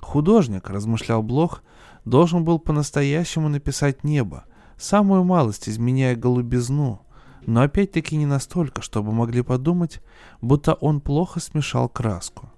[0.00, 1.62] Художник, размышлял Блох,
[2.04, 4.44] должен был по-настоящему написать небо,
[4.76, 7.02] самую малость изменяя голубизну,
[7.46, 10.00] но опять-таки не настолько, чтобы могли подумать,
[10.40, 12.50] будто он плохо смешал краску.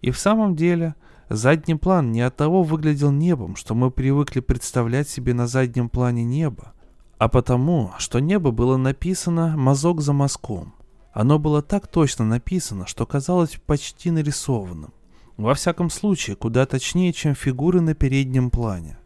[0.00, 0.94] И в самом деле,
[1.28, 6.24] задний план не от того выглядел небом, что мы привыкли представлять себе на заднем плане
[6.24, 6.72] небо,
[7.18, 10.74] а потому, что небо было написано мазок за мазком.
[11.12, 14.92] Оно было так точно написано, что казалось почти нарисованным.
[15.36, 18.98] Во всяком случае, куда точнее, чем фигуры на переднем плане.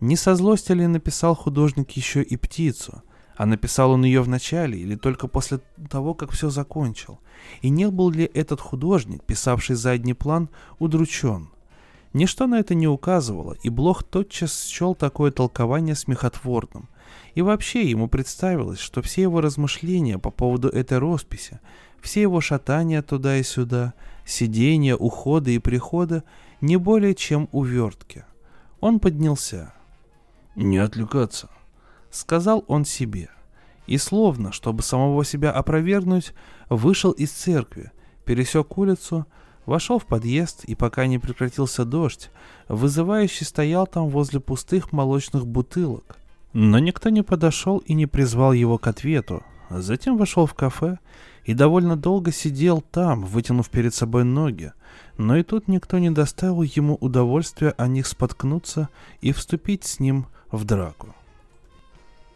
[0.00, 3.02] Не со злости ли написал художник еще и птицу,
[3.36, 7.18] а написал он ее в начале или только после того, как все закончил?
[7.60, 11.48] И не был ли этот художник, писавший задний план, удручен?
[12.12, 16.88] Ничто на это не указывало, и Блох тотчас счел такое толкование смехотворным.
[17.34, 21.60] И вообще ему представилось, что все его размышления по поводу этой росписи,
[22.02, 26.24] все его шатания туда и сюда– сидения, ухода и прихода
[26.60, 28.24] не более чем увертки.
[28.80, 29.72] Он поднялся.
[30.54, 31.48] «Не отвлекаться»,—
[32.12, 33.30] сказал он себе.
[33.86, 36.32] И словно, чтобы самого себя опровергнуть,
[36.68, 37.90] вышел из церкви,
[38.24, 39.26] пересек улицу,
[39.66, 42.30] вошел в подъезд и пока не прекратился дождь,
[42.68, 46.16] вызывающий стоял там возле пустых молочных бутылок.
[46.52, 49.42] Но никто не подошел и не призвал его к ответу.
[49.70, 50.98] Затем вошел в кафе
[51.44, 54.72] и довольно долго сидел там, вытянув перед собой ноги,
[55.16, 58.90] но и тут никто не доставил ему удовольствия о них споткнуться
[59.22, 61.14] и вступить с ним в драку.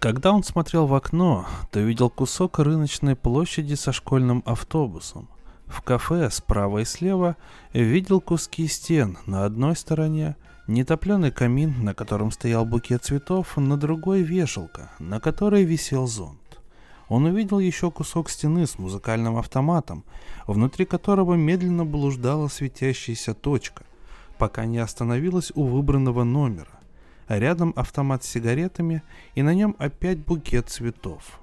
[0.07, 5.29] Когда он смотрел в окно, то видел кусок рыночной площади со школьным автобусом.
[5.67, 7.35] В кафе справа и слева
[7.73, 10.37] видел куски стен на одной стороне
[10.69, 16.61] Нетопленый камин, на котором стоял букет цветов, на другой вешалка, на которой висел зонт.
[17.09, 20.05] Он увидел еще кусок стены с музыкальным автоматом,
[20.47, 23.83] внутри которого медленно блуждала светящаяся точка,
[24.39, 26.76] пока не остановилась у выбранного номера.
[27.29, 29.03] Рядом автомат с сигаретами,
[29.35, 31.41] и на нем опять букет цветов.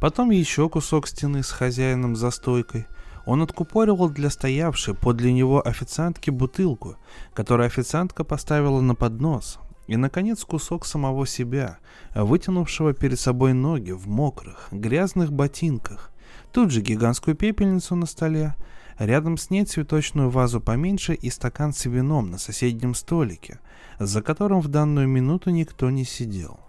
[0.00, 2.86] Потом еще кусок стены с хозяином за стойкой.
[3.26, 6.96] Он откупоривал для стоявшей подле него официантки бутылку,
[7.32, 11.78] которую официантка поставила на поднос, и, наконец, кусок самого себя,
[12.14, 16.10] вытянувшего перед собой ноги в мокрых, грязных ботинках.
[16.52, 18.54] Тут же гигантскую пепельницу на столе,
[18.98, 23.58] рядом с ней цветочную вазу поменьше и стакан с вином на соседнем столике,
[23.98, 26.60] за которым в данную минуту никто не сидел.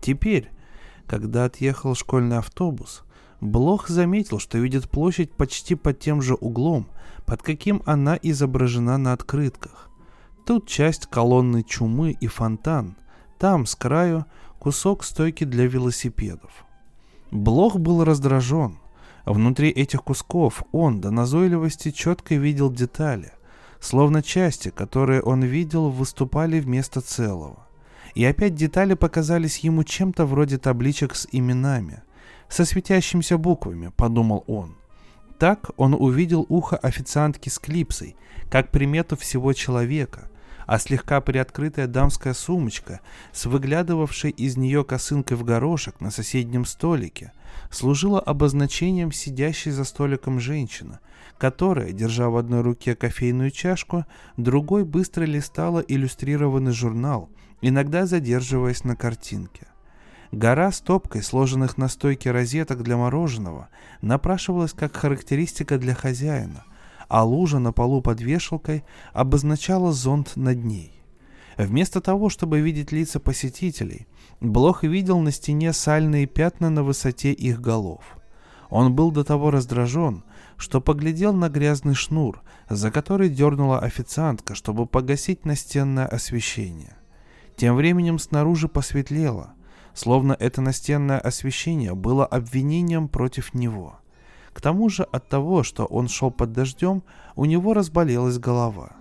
[0.00, 0.50] Теперь,
[1.06, 3.04] когда отъехал школьный автобус,
[3.40, 6.86] Блох заметил, что видит площадь почти под тем же углом,
[7.26, 9.90] под каким она изображена на открытках.
[10.46, 12.96] Тут часть колонны чумы и фонтан,
[13.38, 14.24] там, с краю,
[14.58, 16.64] кусок стойки для велосипедов.
[17.30, 18.78] Блох был раздражен.
[19.24, 23.32] Внутри этих кусков он до назойливости четко видел детали,
[23.86, 27.66] словно части, которые он видел, выступали вместо целого.
[28.14, 32.02] И опять детали показались ему чем-то вроде табличек с именами,
[32.48, 34.74] со светящимися буквами, подумал он.
[35.38, 38.16] Так он увидел ухо официантки с клипсой,
[38.50, 40.30] как примету всего человека,
[40.66, 43.00] а слегка приоткрытая дамская сумочка
[43.32, 47.32] с выглядывавшей из нее косынкой в горошек на соседнем столике
[47.70, 50.98] служила обозначением сидящей за столиком женщины,
[51.38, 54.04] которая, держа в одной руке кофейную чашку,
[54.36, 57.30] другой быстро листала иллюстрированный журнал–
[57.60, 59.66] иногда задерживаясь на картинке.
[60.32, 63.68] Гора с топкой, сложенных на стойке розеток для мороженого,
[64.02, 66.64] напрашивалась как характеристика для хозяина,
[67.08, 70.92] а лужа на полу под вешалкой обозначала зонт над ней.
[71.56, 74.06] Вместо того, чтобы видеть лица посетителей,
[74.40, 78.02] Блох видел на стене сальные пятна на высоте их голов.
[78.68, 80.24] Он был до того раздражен,
[80.56, 86.96] что поглядел на грязный шнур, за который дернула официантка, чтобы погасить настенное освещение.
[87.56, 89.54] Тем временем снаружи посветлело,
[89.94, 93.98] словно это настенное освещение было обвинением против него.
[94.52, 97.02] К тому же от того, что он шел под дождем,
[97.34, 98.96] у него разболелась голова.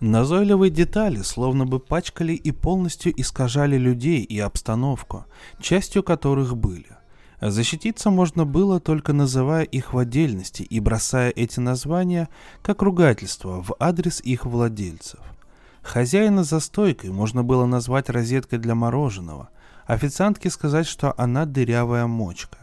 [0.00, 5.24] Назойливые детали словно бы пачкали и полностью искажали людей и обстановку,
[5.60, 6.88] частью которых были.
[7.50, 12.30] Защититься можно было только называя их в отдельности и бросая эти названия
[12.62, 15.20] как ругательство в адрес их владельцев.
[15.82, 19.50] Хозяина за стойкой можно было назвать розеткой для мороженого,
[19.84, 22.56] официантке сказать, что она дырявая мочка.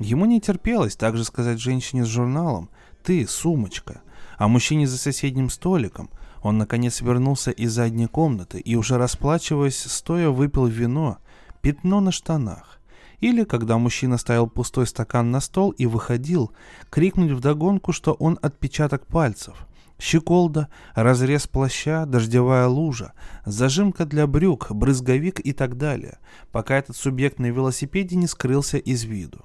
[0.00, 2.70] Ему не терпелось также сказать женщине с журналом
[3.04, 4.00] «ты, сумочка»,
[4.36, 6.10] а мужчине за соседним столиком
[6.42, 11.18] он наконец вернулся из задней комнаты и уже расплачиваясь, стоя выпил вино,
[11.62, 12.77] пятно на штанах.
[13.20, 16.52] Или, когда мужчина ставил пустой стакан на стол и выходил,
[16.88, 19.66] крикнуть вдогонку, что он отпечаток пальцев.
[20.00, 23.14] Щеколда, разрез плаща, дождевая лужа,
[23.44, 26.18] зажимка для брюк, брызговик и так далее,
[26.52, 29.44] пока этот субъект на велосипеде не скрылся из виду.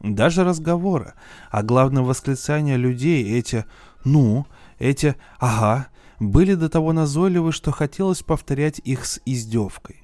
[0.00, 1.14] Даже разговоры,
[1.50, 3.64] а главное восклицания людей, эти
[4.04, 4.44] «ну»,
[4.78, 5.88] эти «ага»,
[6.20, 10.03] были до того назойливы, что хотелось повторять их с издевкой.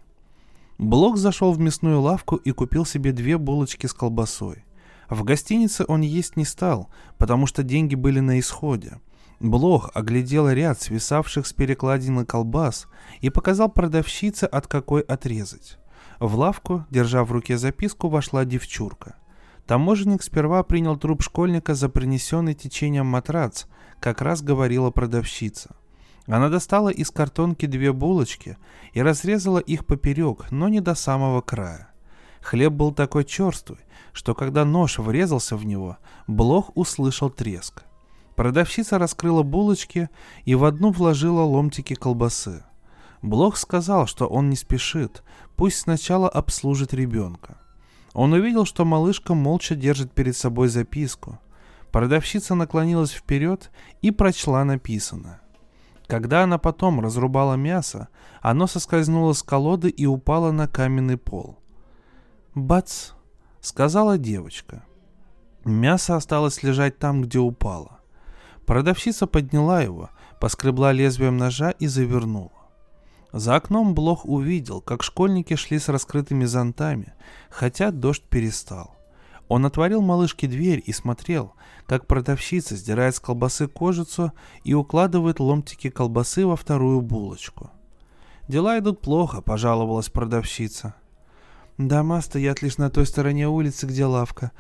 [0.81, 4.65] Блок зашел в мясную лавку и купил себе две булочки с колбасой.
[5.11, 8.99] В гостинице он есть не стал, потому что деньги были на исходе.
[9.41, 12.87] Блох оглядел ряд свисавших с перекладины колбас
[13.21, 15.79] и показал продавщице, от какой отрезать.
[16.19, 19.17] В лавку, держа в руке записку, вошла девчурка.
[19.67, 23.67] Таможенник сперва принял труп школьника за принесенный течением матрац,
[24.01, 25.77] как раз говорила продавщица.
[26.27, 28.57] Она достала из картонки две булочки
[28.93, 31.91] и разрезала их поперек, но не до самого края.
[32.41, 33.79] Хлеб был такой черствый,
[34.13, 37.85] что когда нож врезался в него, Блох услышал треск.
[38.37, 40.09] Продавщица раскрыла булочки
[40.45, 42.65] и в одну вложила ломтики колбасы.
[43.23, 45.23] Блох сказал, что он не спешит,
[45.57, 47.59] пусть сначала обслужит ребенка.
[48.15, 51.39] Он увидел, что малышка молча держит перед собой записку.
[51.93, 55.41] Продавщица наклонилась вперед и прочла написанное.
[56.11, 58.09] Когда она потом разрубала мясо,
[58.43, 61.61] оно соскользнуло с колоды и упало на каменный пол.
[62.53, 63.11] «Бац!»—
[63.61, 64.85] сказала девочка.
[65.65, 68.01] Мясо осталось лежать там, где упало.
[68.67, 72.51] Продавщица подняла его, поскребла лезвием ножа и завернула.
[73.33, 77.15] За окном Блох увидел, как школьники шли с раскрытыми зонтами,
[77.51, 78.97] хотя дождь перестал.
[79.51, 81.55] Он отворил малышке дверь и смотрел,
[81.87, 84.31] как продавщица сдирает с колбасы кожицу
[84.63, 87.73] и укладывает ломтики колбасы во вторую булочку.
[88.47, 90.95] «Дела идут плохо»,— пожаловалась продавщица.
[91.81, 94.53] «Дома стоят лишь на той стороне улицы, где лавка.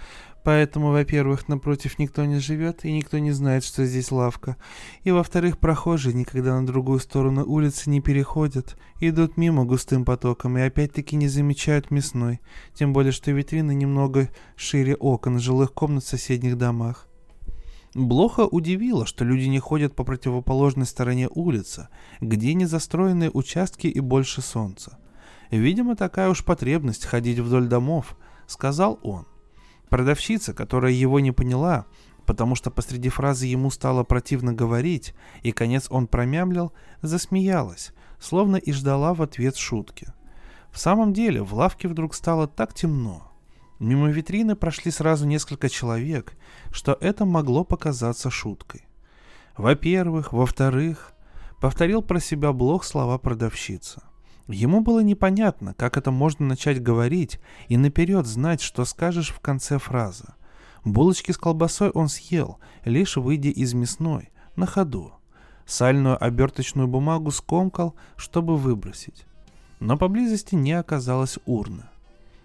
[0.42, 4.56] Поэтому, во-первых, напротив никто не живет, и никто не знает, что здесь лавка.
[5.04, 10.62] И, во-вторых, прохожие никогда на другую сторону улицы не переходят, идут мимо густым потоком и
[10.62, 12.40] опять-таки не замечают мясной,
[12.72, 17.06] тем более, что витрины немного шире окон жилых комнат в соседних домах.
[17.92, 21.88] Блоха удивило, что люди не ходят по противоположной стороне улицы,
[22.22, 24.96] где не застроенные участки и больше солнца.
[25.50, 29.26] Видимо, такая уж потребность ходить вдоль домов, сказал он.
[29.88, 31.86] Продавщица, которая его не поняла,
[32.24, 36.72] потому что посреди фразы ему стало противно говорить, и конец он промямлил,
[37.02, 40.12] засмеялась, словно и ждала в ответ шутки.
[40.70, 43.32] В самом деле, в лавке вдруг стало так темно.
[43.80, 46.34] Мимо витрины прошли сразу несколько человек,
[46.70, 48.84] что это могло показаться шуткой.
[49.56, 51.12] Во-первых, во-вторых,
[51.60, 54.02] повторил про себя Блох слова продавщицы.
[54.50, 57.38] Ему было непонятно, как это можно начать говорить
[57.68, 60.24] и наперед знать, что скажешь в конце фразы.
[60.84, 65.12] Булочки с колбасой он съел, лишь выйдя из мясной, на ходу.
[65.66, 69.24] Сальную оберточную бумагу скомкал, чтобы выбросить.
[69.78, 71.84] Но поблизости не оказалось урны.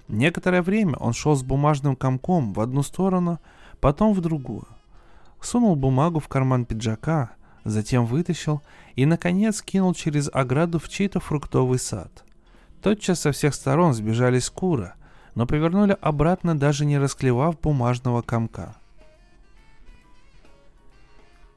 [0.07, 3.39] Некоторое время он шел с бумажным комком в одну сторону,
[3.79, 4.67] потом в другую.
[5.41, 7.31] Сунул бумагу в карман пиджака,
[7.63, 8.61] затем вытащил
[8.95, 12.23] и, наконец, кинул через ограду в чей-то фруктовый сад.
[12.81, 14.93] Тотчас со всех сторон сбежались куры,
[15.33, 18.75] но повернули обратно, даже не расклевав бумажного комка.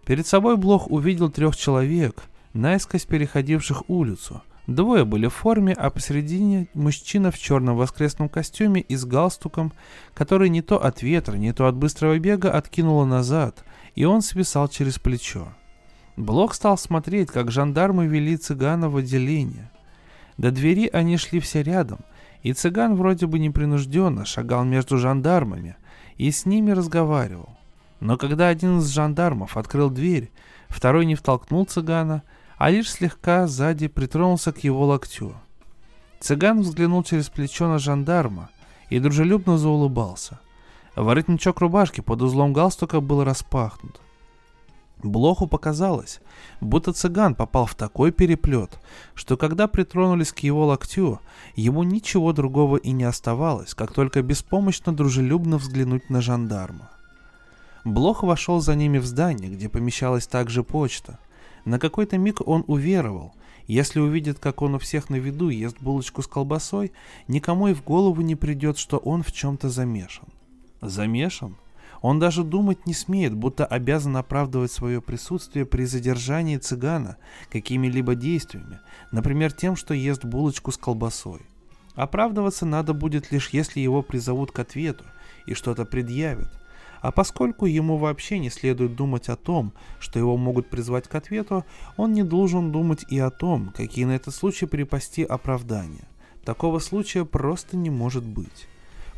[0.05, 2.23] Перед собой Блох увидел трех человек,
[2.55, 4.43] наискось переходивших улицу.
[4.67, 9.73] Двое были в форме, а посередине мужчина в черном воскресном костюме и с галстуком,
[10.15, 13.65] который не то от ветра, не то от быстрого бега откинуло назад,
[13.95, 15.49] и он свисал через плечо.
[16.19, 19.71] Блок стал смотреть, как жандармы вели цыгана в отделение.
[20.37, 22.01] До двери они шли все рядом,
[22.43, 25.77] и цыган вроде бы непринужденно шагал между жандармами
[26.17, 27.51] и с ними разговаривал.
[28.01, 30.33] Но когда один из жандармов открыл дверь,
[30.69, 32.25] второй не втолкнул цыгана,
[32.57, 35.37] а лишь слегка сзади притронулся к его локтю.
[36.19, 38.51] Цыган взглянул через плечо на жандарма
[38.91, 40.41] и дружелюбно заулыбался.
[40.97, 44.01] Воротничок рубашки под узлом галстука был распахнут.
[45.03, 46.21] Блоху показалось,
[46.61, 48.81] будто цыган попал в такой переплет,
[49.15, 51.21] что когда притронулись к его локтю,
[51.55, 56.91] ему ничего другого и не оставалось, как только беспомощно дружелюбно взглянуть на жандарма.
[57.85, 61.21] Блох вошел за ними в здание, где помещалась также почта.
[61.65, 63.35] На какой-то миг он уверовал,
[63.69, 66.93] если увидит, как он у всех на виду ест булочку с колбасой,
[67.29, 70.27] никому и в голову не придет, что он в чем-то замешан.
[70.81, 71.57] Замешан?
[72.01, 77.17] Он даже думать не смеет, будто обязан оправдывать свое присутствие при задержании цыгана
[77.51, 78.81] какими-либо действиями,
[79.11, 81.41] например, тем, что ест булочку с колбасой.
[81.95, 85.05] Оправдываться надо будет лишь если его призовут к ответу
[85.47, 86.49] и что-то предъявят.
[87.01, 91.65] А поскольку ему вообще не следует думать о том, что его могут призвать к ответу,
[91.97, 96.09] он не должен думать и о том, какие на этот случай припасти оправдания.
[96.45, 98.69] Такого случая просто не может быть.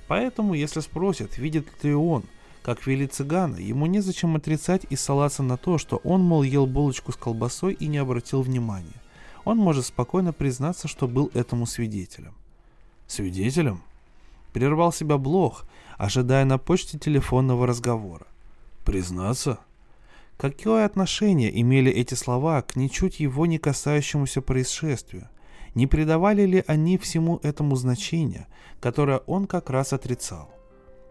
[0.08, 2.24] Поэтому, если спросят, видит ли он–
[2.62, 7.12] как вели цыгана, ему незачем отрицать и ссылаться на то, что он, мол, ел булочку
[7.12, 9.00] с колбасой и не обратил внимания.
[9.44, 12.34] Он может спокойно признаться, что был этому свидетелем.
[13.06, 13.82] Свидетелем?
[14.52, 15.64] Прервал себя Блох,
[15.96, 18.26] ожидая на почте телефонного разговора.
[18.84, 19.58] Признаться?
[20.36, 25.28] Какое отношение имели эти слова к ничуть его не касающемуся происшествию?
[25.74, 28.48] Не придавали ли они всему этому значения,
[28.80, 30.50] которое он как раз отрицал?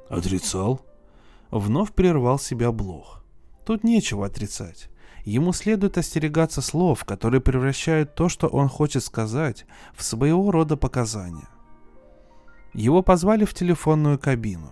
[0.09, 0.81] Отрицал?
[1.51, 3.23] Вновь прервал себя Блох.
[3.65, 4.89] Тут нечего отрицать.
[5.25, 11.49] Ему следует остерегаться слов, которые превращают то, что он хочет сказать, в своего рода показания.
[12.73, 14.71] Его позвали в телефонную кабину.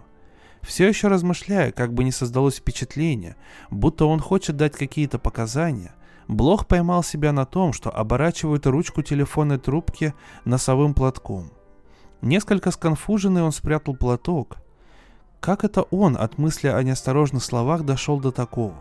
[0.61, 3.35] Все еще размышляя, как бы не создалось впечатление,
[3.69, 5.93] будто он хочет дать какие-то показания,
[6.27, 10.13] Блох поймал себя на том, что оборачивает ручку телефонной трубки
[10.43, 11.51] носовым платком.
[12.21, 14.57] Несколько сконфуженный он спрятал платок,
[15.39, 18.75] как это он от мысли о неосторожных словах дошел до такого?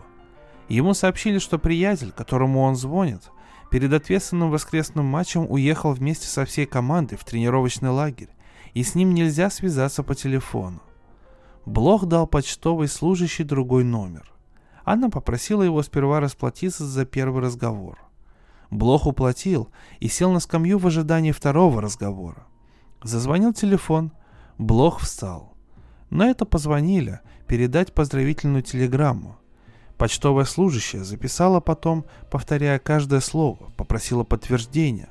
[0.69, 3.31] Ему сообщили, что приятель, которому он звонит,
[3.71, 8.31] перед ответственным воскресным матчем уехал вместе со всей командой в тренировочный лагерь,
[8.75, 10.81] и с ним нельзя связаться по телефону.
[11.65, 14.33] Блох дал почтовой служащий другой номер.
[14.85, 17.99] Она попросила его сперва расплатиться за первый разговор.
[18.71, 22.47] Блох уплатил и сел на скамью в ожидании второго разговора.
[23.03, 24.13] Зазвонил телефон.
[24.59, 25.56] Блох встал.
[26.11, 29.39] Но это позвонили передать поздравительную телеграмму.
[29.97, 35.09] Почтовая служащая записала потом, повторяя каждое слово, попросила подтверждения.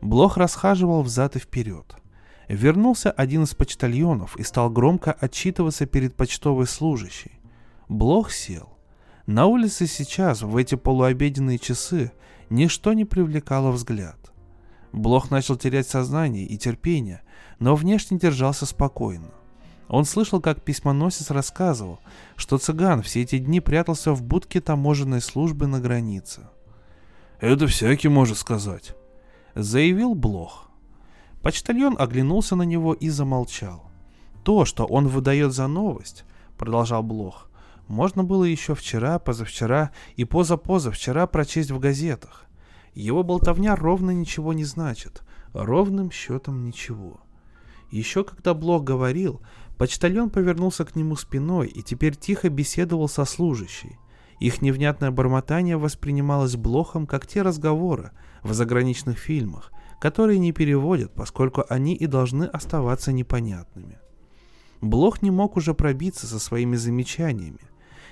[0.00, 1.96] Блох расхаживал взад и вперед.
[2.48, 7.32] Вернулся один из почтальонов и стал громко отчитываться перед почтовой служащей.
[7.88, 8.70] Блох сел.
[9.26, 12.12] На улице сейчас, в эти полуобеденные часы,
[12.48, 14.16] ничто не привлекало взгляд.
[14.92, 17.20] Блох начал терять сознание и терпение,
[17.58, 19.30] но внешне держался спокойно.
[19.88, 22.00] Он слышал, как письмоносец рассказывал,
[22.36, 26.48] что цыган все эти дни прятался в будке таможенной службы на границе.
[27.40, 28.94] «Это всякий может сказать»,—
[29.54, 30.68] заявил Блох.
[31.42, 33.90] Почтальон оглянулся на него и замолчал.
[34.44, 36.24] То, что он выдает за новость,
[36.58, 37.48] продолжал Блох,
[37.86, 42.44] можно было еще вчера, позавчера и позапозавчера прочесть в газетах.
[42.92, 45.22] Его болтовня ровно ничего не значит,
[45.54, 47.20] ровным счетом ничего.
[47.90, 49.40] Еще когда Блок говорил,
[49.78, 53.98] почтальон повернулся к нему спиной и теперь тихо беседовал со служащей.
[54.40, 58.12] Их невнятное бормотание воспринималось Блохом как те разговоры
[58.42, 63.98] в заграничных фильмах, которые не переводят, поскольку они и должны оставаться непонятными.
[64.80, 67.58] Блох не мог уже пробиться со своими замечаниями,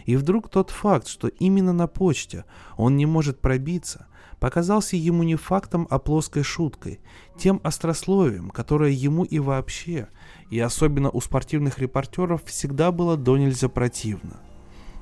[0.05, 2.45] и вдруг тот факт, что именно на почте
[2.77, 4.07] он не может пробиться,
[4.41, 7.01] показался ему не фактом, а плоской шуткой,
[7.39, 10.09] тем острословием, которое ему и вообще,
[10.51, 14.41] и особенно у спортивных репортеров, всегда было до нельзя противно.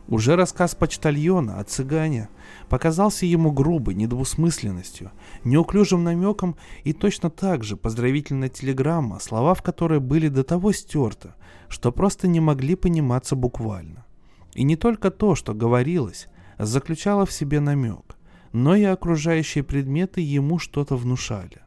[0.06, 2.28] Уже рассказ почтальона о цыгане
[2.68, 5.12] показался ему грубой недвусмысленностью,
[5.44, 11.32] неуклюжим намеком и точно так же поздравительная телеграмма, слова в которой были до того стерты,
[11.68, 14.04] что просто не могли пониматься буквально.
[14.52, 16.28] И не только то, что говорилось,
[16.58, 18.16] заключало в себе намек,
[18.52, 21.62] но и окружающие предметы ему что-то внушали.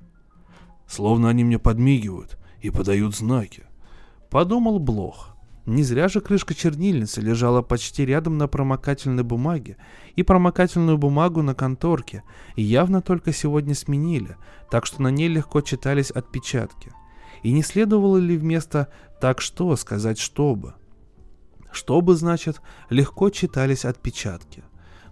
[0.87, 3.63] «Словно они мне подмигивают и подают знаки»,—
[4.29, 5.37] подумал Блох.
[5.67, 9.75] Не зря же крышка чернильницы лежала почти рядом на промокательной бумаге,
[10.15, 12.23] и промокательную бумагу на конторке
[12.55, 14.37] явно только сегодня сменили,
[14.71, 16.93] так что на ней легко читались отпечатки.
[17.43, 18.87] И не следовало ли вместо
[19.19, 20.75] «так что» сказать «чтобы»?
[21.69, 24.63] Чтобы, значит, легко читались отпечатки.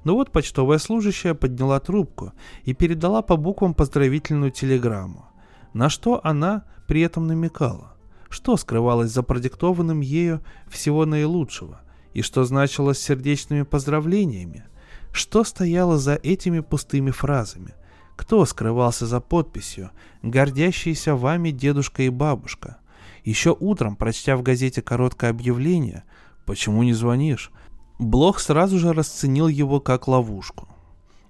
[0.05, 2.31] Но вот почтовая служащая подняла трубку
[2.63, 5.25] и передала по буквам поздравительную телеграмму.
[5.73, 7.94] На что она при этом намекала?
[8.29, 11.81] Что скрывалось за продиктованным ею всего наилучшего?
[12.13, 14.65] И что значило с сердечными поздравлениями?
[15.11, 17.73] Что стояло за этими пустыми фразами?
[18.15, 22.77] Кто скрывался за подписью «Гордящиеся вами дедушка и бабушка»?
[23.23, 26.03] Еще утром, прочтя в газете короткое объявление,
[26.45, 27.51] Почему не звонишь?
[27.97, 30.67] Блох сразу же расценил его как ловушку.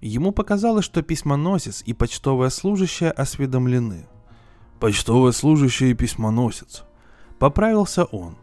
[0.01, 4.07] Ему показалось, что письмоносец и почтовая служащая осведомлены.
[4.79, 6.83] Почтовая служащая и письмоносец.
[7.39, 8.37] Поправился он.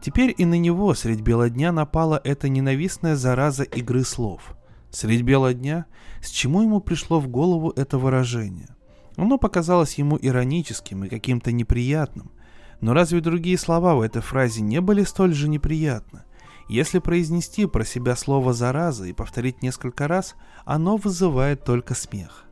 [0.00, 4.56] Теперь и на него средь бела дня напала эта ненавистная зараза игры слов.
[4.90, 5.86] Средь бела дня,
[6.20, 8.68] с чему ему пришло в голову это выражение?
[9.16, 12.30] Оно показалось ему ироническим и каким-то неприятным–
[12.82, 16.24] но разве другие слова в этой фразе не были столь же неприятны?
[16.68, 22.44] Если произнести про себя слово «зараза» и повторить несколько раз, оно вызывает только смех.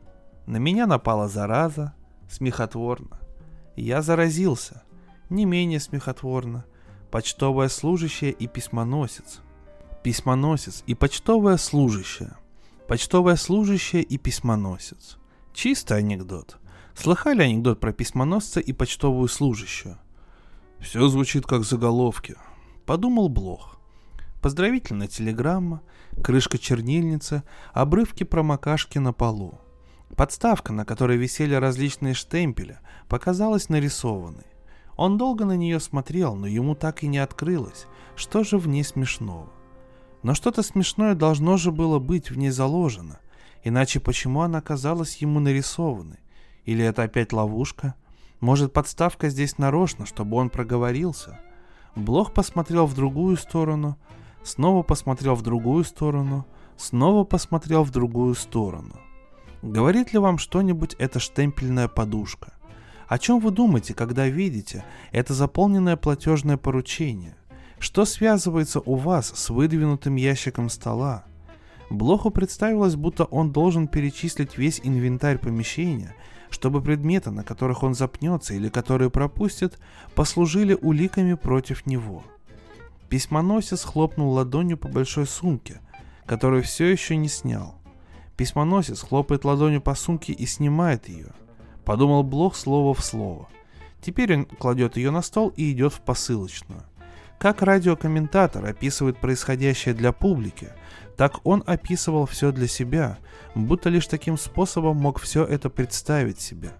[0.46, 1.94] На меня напала зараза,
[2.30, 3.18] смехотворно.
[3.80, 4.82] Я заразился,
[5.30, 6.66] не менее смехотворно.
[7.10, 9.40] Почтовая служащая и письмоносец.
[10.04, 12.36] Письмоносец и почтовая служащая.
[12.86, 15.16] Почтовая служащая и письмоносец.
[15.54, 16.58] Чистый анекдот.
[16.94, 19.98] Слыхали анекдот про письмоносца и почтовую служащую?
[20.78, 22.36] Все звучит как заголовки.
[22.84, 23.80] Подумал Блох.
[24.42, 25.80] Поздравительная телеграмма,
[26.22, 29.58] крышка чернильницы, обрывки промокашки на полу.
[30.16, 34.46] Подставка, на которой висели различные штемпели, показалась нарисованной.
[34.96, 37.86] Он долго на нее смотрел, но ему так и не открылось,
[38.16, 39.50] что же в ней смешного.
[40.22, 43.18] Но что-то смешное должно же было быть в ней заложено,
[43.64, 46.18] иначе почему она казалась ему нарисованной?
[46.66, 47.94] Или это опять ловушка?
[48.40, 51.40] Может, подставка здесь нарочно, чтобы он проговорился?
[51.96, 53.96] Блох посмотрел в другую сторону,
[54.42, 56.46] снова посмотрел в другую сторону,
[56.76, 59.00] снова посмотрел в другую сторону.
[59.62, 62.54] Говорит ли вам что-нибудь эта штемпельная подушка?
[63.08, 67.36] О чем вы думаете, когда видите это заполненное платежное поручение?
[67.78, 71.24] Что связывается у вас с выдвинутым ящиком стола?
[71.90, 76.14] Блоху представилось, будто он должен перечислить весь инвентарь помещения–
[76.50, 79.78] чтобы предметы, на которых он запнется или которые пропустит,
[80.14, 82.24] послужили уликами против него.
[83.08, 85.80] Письмоносец хлопнул ладонью по большой сумке,
[86.26, 87.79] которую все еще не снял.
[88.40, 91.34] Письмоносец хлопает ладонью по сумке и снимает ее.
[91.84, 93.50] Подумал Блох слово в слово.
[94.00, 96.82] Теперь он кладет ее на стол и идет в посылочную.
[97.38, 100.68] Как радиокомментатор описывает происходящее для публики,
[101.18, 103.18] так он описывал все для себя,
[103.54, 106.70] будто лишь таким способом мог все это представить себе.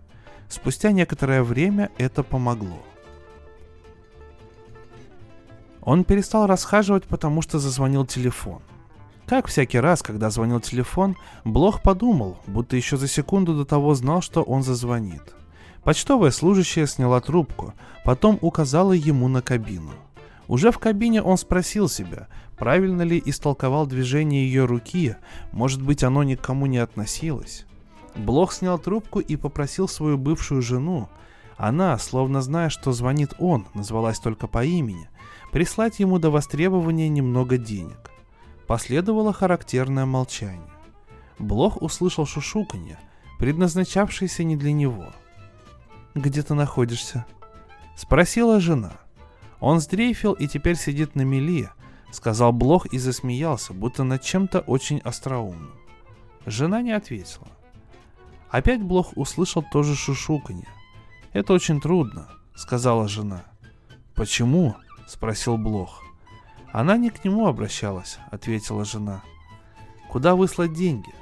[0.49, 2.83] Спустя некоторое время это помогло.
[5.83, 8.63] Он перестал расхаживать, потому что зазвонил телефон.
[9.31, 14.21] Как всякий раз, когда звонил телефон, Блох подумал, будто еще за секунду до того знал,
[14.21, 15.23] что он зазвонит.
[15.85, 17.73] Почтовая служащая сняла трубку,
[18.05, 19.93] потом указала ему на кабину–
[20.51, 22.27] уже в кабине он спросил себя,
[22.59, 25.15] правильно ли истолковал движение ее руки,
[25.53, 27.67] может быть оно никому не относилось.
[28.17, 31.09] Блох снял трубку и попросил свою бывшую жену,
[31.57, 35.09] она, словно зная, что звонит он, назвалась только по имени,
[35.53, 38.10] прислать ему до востребования немного денег.
[38.71, 40.71] Последовало характерное молчание.
[41.41, 43.01] Блох услышал шушуканье,
[43.41, 45.07] предназначавшееся не для него.
[46.15, 47.27] «Где ты находишься?»—
[47.97, 48.93] спросила жена—
[49.61, 51.69] он сдрейфил и теперь сидит на мели,
[52.13, 55.75] сказал Блох и засмеялся, будто над чем-то очень остроумным.
[56.47, 57.49] Жена не ответила.
[58.51, 60.69] Опять Блох услышал тоже шушуканье.
[61.33, 63.43] «Это очень трудно»,— сказала жена.
[64.15, 64.77] «Почему?»—
[65.09, 66.05] спросил Блох.
[66.73, 69.23] «Она не к нему обращалась»,— ответила жена.
[70.09, 71.13] «Куда выслать деньги?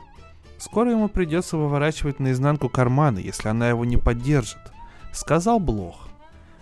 [0.58, 4.72] Скоро ему придется выворачивать наизнанку карманы, если она его не поддержит»,—
[5.12, 6.08] сказал Блох.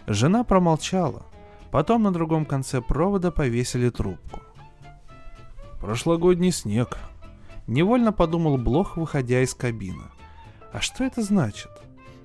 [0.07, 1.23] Жена промолчала.
[1.71, 4.41] Потом на другом конце провода повесили трубку.
[5.81, 6.99] Прошлогодний снег.
[7.67, 10.05] Невольно подумал Блох, выходя из кабины.
[10.73, 11.71] А что это значит?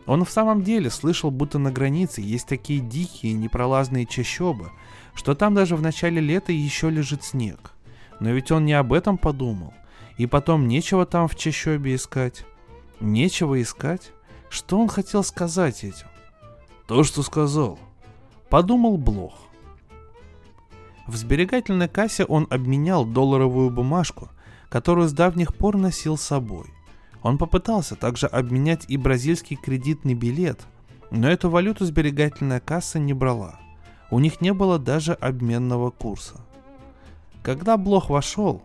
[0.05, 4.71] Он в самом деле слышал, будто на границе есть такие дикие непролазные чащобы,
[5.13, 7.73] что там даже в начале лета еще лежит снег.
[8.19, 9.73] Но ведь он не об этом подумал.
[10.17, 12.45] И потом нечего там в чащобе искать.
[12.99, 14.11] Нечего искать?
[14.49, 16.07] Что он хотел сказать этим?
[16.87, 17.79] То, что сказал–
[18.51, 19.33] подумал Блох.
[21.07, 24.29] В сберегательной кассе он обменял долларовую бумажку,
[24.67, 26.65] которую с давних пор носил с собой.
[27.23, 30.59] Он попытался также обменять и бразильский кредитный билет,
[31.11, 33.60] но эту валюту сберегательная касса не брала.
[34.11, 36.35] У них не было даже обменного курса.
[37.41, 38.61] Когда Блох вошел,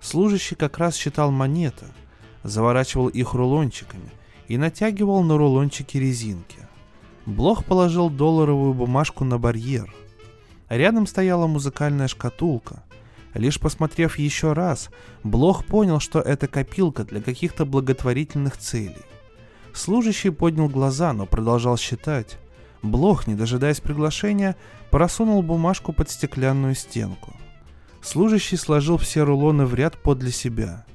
[0.00, 1.84] служащий как раз считал монеты,
[2.42, 4.10] заворачивал их рулончиками
[4.48, 6.58] и натягивал на рулончики резинки.
[7.26, 9.94] Блох положил долларовую бумажку на барьер.
[10.70, 12.84] Рядом стояла музыкальная шкатулка.
[13.34, 14.88] Лишь посмотрев еще раз,
[15.24, 19.04] Блох понял, что это копилка для каких-то благотворительных целей.
[19.74, 22.38] Служащий поднял глаза, но продолжал считать.
[22.86, 24.56] Блох, не дожидаясь приглашения,
[24.90, 27.32] просунул бумажку под стеклянную стенку.
[28.00, 30.86] Служащий сложил все рулоны в ряд подле себя.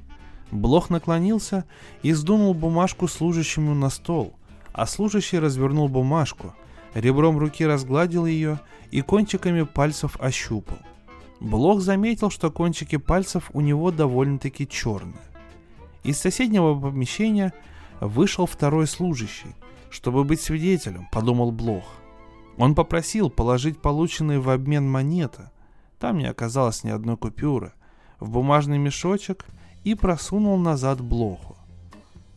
[0.50, 1.66] Блох наклонился
[2.02, 4.34] и сдунул бумажку служащему на стол,
[4.72, 6.54] а служащий развернул бумажку,
[6.94, 8.58] ребром руки разгладил ее
[8.90, 10.78] и кончиками пальцев ощупал.
[11.40, 15.20] Блох заметил, что кончики пальцев у него довольно-таки черные.
[16.04, 17.52] Из соседнего помещения
[18.00, 19.54] вышел второй служащий,
[19.92, 21.84] чтобы быть свидетелем, подумал Блох.
[22.56, 25.50] Он попросил положить полученные в обмен монеты,
[25.98, 27.74] там не оказалось ни одной купюры,
[28.18, 29.44] в бумажный мешочек
[29.84, 31.56] и просунул назад Блоху.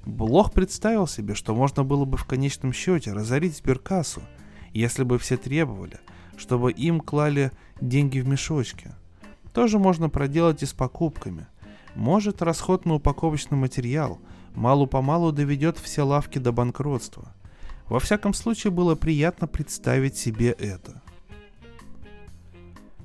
[0.05, 4.21] Блох представил себе, что можно было бы в конечном счете разорить сберкассу,
[4.71, 5.99] если бы все требовали,
[6.37, 8.91] чтобы им клали деньги в мешочки.
[9.53, 11.47] Тоже можно проделать и с покупками.
[11.95, 14.19] Может, расход на упаковочный материал
[14.53, 17.33] малу-помалу доведет все лавки до банкротства.
[17.89, 21.01] Во всяком случае, было приятно представить себе это.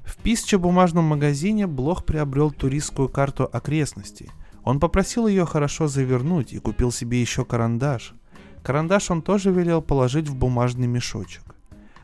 [0.05, 4.31] В писче-бумажном магазине Блох приобрел туристскую карту окрестностей–
[4.63, 8.15] он попросил ее хорошо завернуть и купил себе еще карандаш.
[8.63, 11.43] Карандаш он тоже велел положить в бумажный мешочек.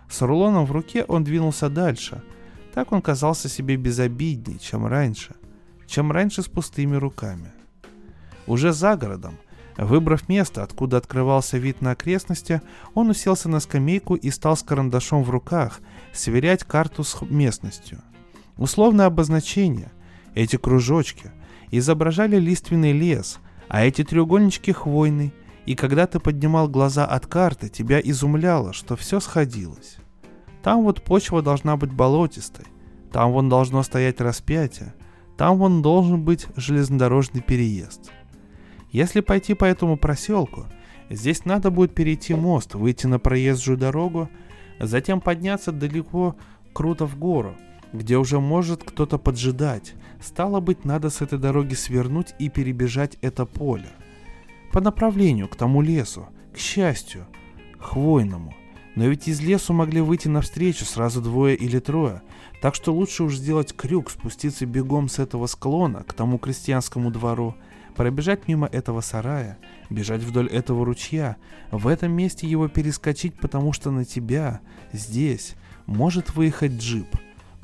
[0.08, 2.22] С рулоном в руке он двинулся дальше.
[2.72, 5.34] Так он казался себе безобидней, чем раньше.
[5.86, 7.52] Чем раньше с пустыми руками.
[8.46, 9.36] Уже за городом,
[9.76, 12.62] выбрав место, откуда открывался вид на окрестности,
[12.94, 15.80] он уселся на скамейку и стал с карандашом в руках
[16.12, 18.02] сверять карту с местностью.
[18.56, 19.92] Условное обозначение,
[20.34, 21.30] эти кружочки,
[21.70, 25.34] изображали лиственный лес, а эти треугольнички хвойный,
[25.66, 29.96] и когда ты поднимал глаза от карты, тебя изумляло, что все сходилось.
[30.62, 32.66] Там вот почва должна быть болотистой,
[33.12, 34.94] там вон должно стоять распятие,
[35.36, 38.10] там вон должен быть железнодорожный переезд.
[38.96, 40.64] Если пойти по этому проселку,
[41.10, 44.30] здесь надо будет перейти мост, выйти на проезжую дорогу,
[44.80, 46.34] затем подняться далеко
[46.72, 47.56] круто в гору,
[47.92, 53.44] где уже может кто-то поджидать, Стало быть, надо с этой дороги свернуть и перебежать это
[53.44, 53.90] поле.
[54.72, 57.26] По направлению к тому лесу, к счастью,
[57.78, 58.54] хвойному.
[58.94, 62.22] Но ведь из лесу могли выйти навстречу сразу двое или трое,
[62.62, 67.54] так что лучше уж сделать крюк, спуститься бегом с этого склона к тому крестьянскому двору,
[67.96, 69.58] пробежать мимо этого сарая,
[69.90, 71.36] бежать вдоль этого ручья,
[71.70, 74.60] в этом месте его перескочить, потому что на тебя,
[74.92, 75.54] здесь,
[75.86, 77.08] может выехать джип.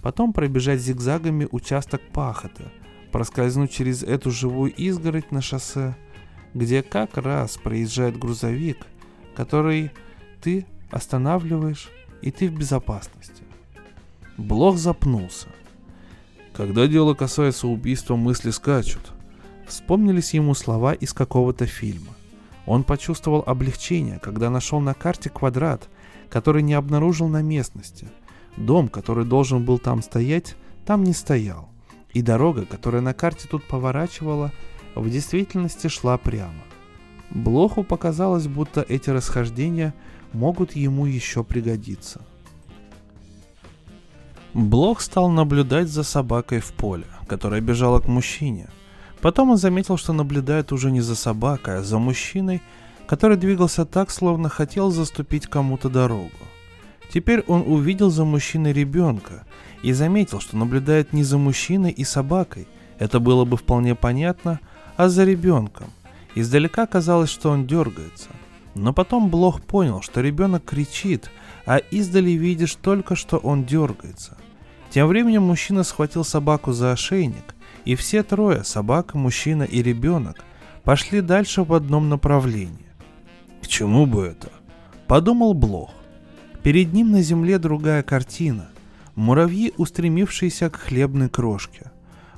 [0.00, 2.72] Потом пробежать зигзагами участок пахота,
[3.12, 5.96] проскользнуть через эту живую изгородь на шоссе,
[6.54, 8.78] где как раз проезжает грузовик,
[9.36, 9.92] который
[10.40, 11.90] ты останавливаешь,
[12.22, 13.42] и ты в безопасности.
[14.38, 15.48] Блох запнулся.
[16.52, 19.12] Когда дело касается убийства, мысли скачут.
[19.72, 22.12] Вспомнились ему слова из какого-то фильма.
[22.66, 25.88] Он почувствовал облегчение, когда нашел на карте квадрат,
[26.28, 28.06] который не обнаружил на местности.
[28.58, 31.70] Дом, который должен был там стоять, там не стоял.
[32.12, 34.52] И дорога, которая на карте тут поворачивала,
[34.94, 36.62] в действительности шла прямо.
[37.30, 39.94] Блоху показалось, будто эти расхождения
[40.34, 42.20] могут ему еще пригодиться.
[44.52, 48.68] Блох стал наблюдать за собакой в поле, которая бежала к мужчине.
[49.22, 52.60] Потом он заметил, что наблюдает уже не за собакой, а за мужчиной,
[53.06, 56.30] который двигался так, словно хотел заступить кому-то дорогу.
[57.14, 59.44] Теперь он увидел за мужчиной ребенка
[59.82, 62.66] и заметил, что наблюдает не за мужчиной и собакой,
[62.98, 64.60] это было бы вполне понятно,
[64.96, 65.90] а за ребенком.
[66.34, 68.28] Издалека казалось, что он дергается.
[68.74, 71.30] Но потом Блох понял, что ребенок кричит,
[71.64, 74.36] а издали видишь только, что он дергается.
[74.90, 77.51] Тем временем мужчина схватил собаку за ошейник,
[77.84, 80.44] и все трое, собака, мужчина и ребенок,
[80.84, 82.86] пошли дальше в одном направлении.
[83.62, 84.50] К чему бы это?
[85.06, 85.90] Подумал Блох.
[86.62, 88.68] Перед ним на земле другая картина.
[89.14, 91.90] Муравьи, устремившиеся к хлебной крошке.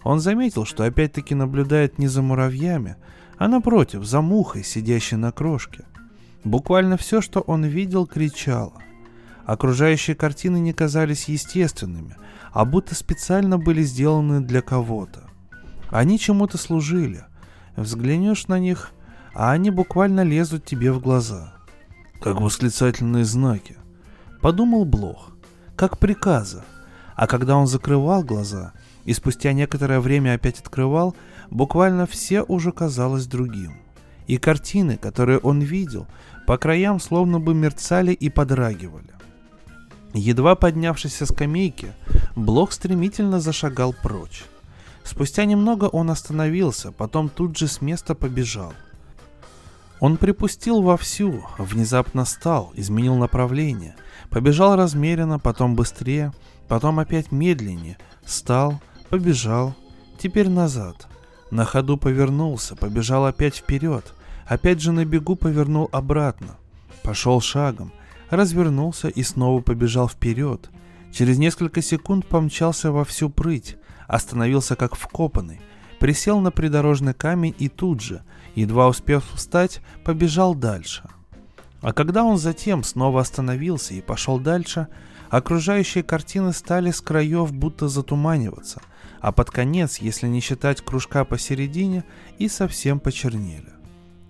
[0.02, 2.96] Он заметил, что опять-таки наблюдает не за муравьями,
[3.38, 5.84] а напротив, за мухой, сидящей на крошке.
[6.42, 8.74] Буквально все, что он видел, кричало.
[9.46, 12.16] Окружающие картины не казались естественными,
[12.52, 15.24] а будто специально были сделаны для кого-то.
[15.94, 17.22] Они чему-то служили.
[17.76, 18.90] Взглянешь на них,
[19.32, 21.54] а они буквально лезут тебе в глаза.
[22.20, 23.76] Как восклицательные знаки.
[24.42, 25.30] Подумал Блох.
[25.76, 26.64] Как приказы.
[27.14, 28.72] А когда он закрывал глаза
[29.04, 31.14] и спустя некоторое время опять открывал,
[31.48, 33.74] буквально все уже казалось другим.
[34.26, 36.08] И картины, которые он видел,
[36.44, 39.12] по краям словно бы мерцали и подрагивали.
[40.12, 41.92] Едва поднявшись со скамейки,
[42.34, 44.44] Блок стремительно зашагал прочь.
[45.04, 48.72] Спустя немного он остановился, потом тут же с места побежал.
[50.00, 53.94] Он припустил вовсю, внезапно стал, изменил направление,
[54.30, 56.32] побежал размеренно, потом быстрее,
[56.68, 58.80] потом опять медленнее, стал,
[59.10, 59.74] побежал,
[60.18, 61.06] теперь назад.
[61.50, 64.12] На ходу повернулся, побежал опять вперед,
[64.46, 66.56] опять же на бегу повернул обратно.
[67.02, 67.92] Пошел шагом,
[68.30, 70.70] развернулся и снова побежал вперед.
[71.12, 73.76] Через несколько секунд помчался во всю прыть,
[74.06, 75.60] остановился как вкопанный,
[75.98, 78.22] присел на придорожный камень и тут же,
[78.54, 81.04] едва успев встать, побежал дальше.
[81.80, 84.88] А когда он затем снова остановился и пошел дальше,
[85.28, 88.80] окружающие картины стали с краев будто затуманиваться,
[89.20, 92.04] а под конец, если не считать кружка посередине,
[92.38, 93.72] и совсем почернели.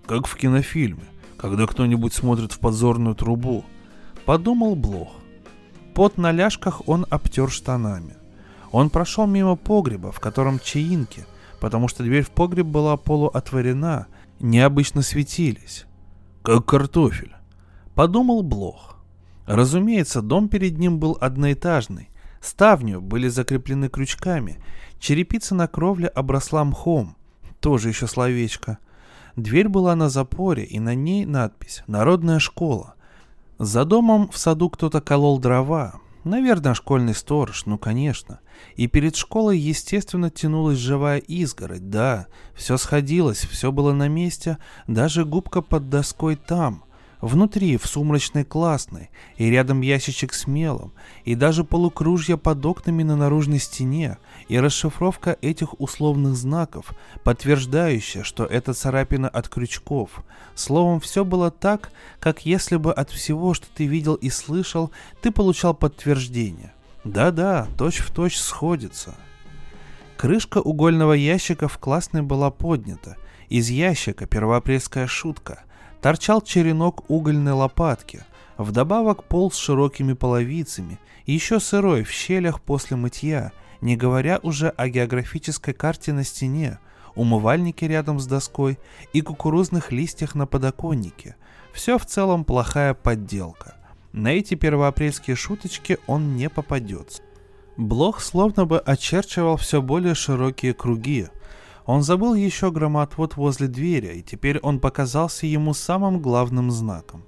[0.05, 1.05] Как в кинофильме,
[1.37, 3.63] когда кто-нибудь смотрит в подзорную трубу,
[4.25, 5.13] подумал Блох.
[5.93, 8.14] Под на ляжках он обтер штанами.
[8.75, 11.25] Он прошел мимо погреба, в котором чаинки,
[11.61, 14.07] потому что дверь в погреб была полуотворена,
[14.41, 15.85] необычно светились.
[16.43, 17.33] Как картофель.
[17.93, 18.97] Подумал Блох.
[19.45, 22.09] Разумеется, дом перед ним был одноэтажный.
[22.41, 24.61] Ставни были закреплены крючками.
[24.99, 27.15] Черепица на кровле обросла мхом.
[27.61, 28.79] Тоже еще словечко.
[29.37, 32.95] Дверь была на запоре, и на ней надпись «Народная школа».
[33.57, 38.39] За домом в саду кто-то колол дрова, Наверное, школьный сторож, ну конечно.
[38.75, 45.25] И перед школой, естественно, тянулась живая изгородь, да, все сходилось, все было на месте, даже
[45.25, 46.85] губка под доской там.
[47.25, 50.93] Внутри, в сумрачной классной, и рядом ящичек с мелом,
[51.23, 56.93] и даже полукружья под окнами на наружной стене, и расшифровка этих условных знаков,
[57.23, 60.23] подтверждающая, что это царапина от крючков.
[60.53, 61.89] Словом, все было так,
[62.19, 64.91] как если бы от всего, что ты видел и слышал,
[65.23, 66.74] ты получал подтверждение.
[67.05, 69.15] Да-да, точь-в-точь сходится.
[70.17, 73.15] Крышка угольного ящика в классной была поднята.
[73.47, 75.63] Из ящика первоапрельская шутка–
[76.05, 78.23] торчал черенок угольной лопатки,
[78.59, 84.87] вдобавок пол с широкими половицами, еще сырой в щелях после мытья, не говоря уже о
[84.87, 86.77] географической карте на стене,
[87.15, 88.77] умывальнике рядом с доской
[89.13, 91.37] и кукурузных листьях на подоконнике.
[91.73, 93.74] Все в целом плохая подделка.
[94.15, 97.21] На эти первоапрельские шуточки он не попадется.
[97.75, 101.27] Блох словно бы очерчивал все более широкие круги.
[101.85, 107.25] Он забыл еще громоотвод возле двери, и теперь он показался ему самым главным знаком.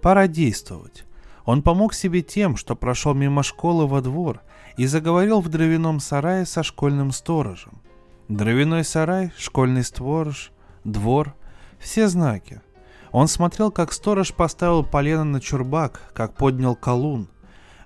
[0.00, 1.06] Пора действовать.
[1.44, 4.42] Он помог себе тем, что прошел мимо школы во двор
[4.76, 7.82] и заговорил в дровяном сарае со школьным сторожем.
[8.28, 10.52] Дровяной сарай, школьный сторож,
[10.84, 11.34] двор—
[11.80, 12.60] все знаки.
[13.12, 17.28] Он смотрел, как сторож поставил полено на чурбак, как поднял колун.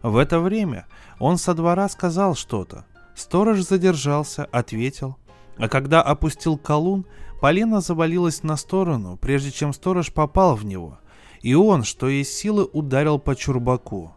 [0.02, 0.86] В это время
[1.18, 2.84] он со двора сказал что-то.
[3.14, 5.16] Сторож задержался, ответил.
[5.58, 7.06] А когда опустил колун,
[7.40, 10.98] полено завалилось на сторону, прежде чем сторож попал в него—
[11.46, 14.12] и он, что из силы, ударил по чурбаку.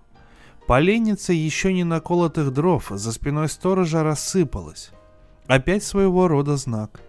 [0.66, 4.90] Поленница еще не наколотых дров за спиной сторожа рассыпалась.
[5.46, 7.02] Опять своего рода знак.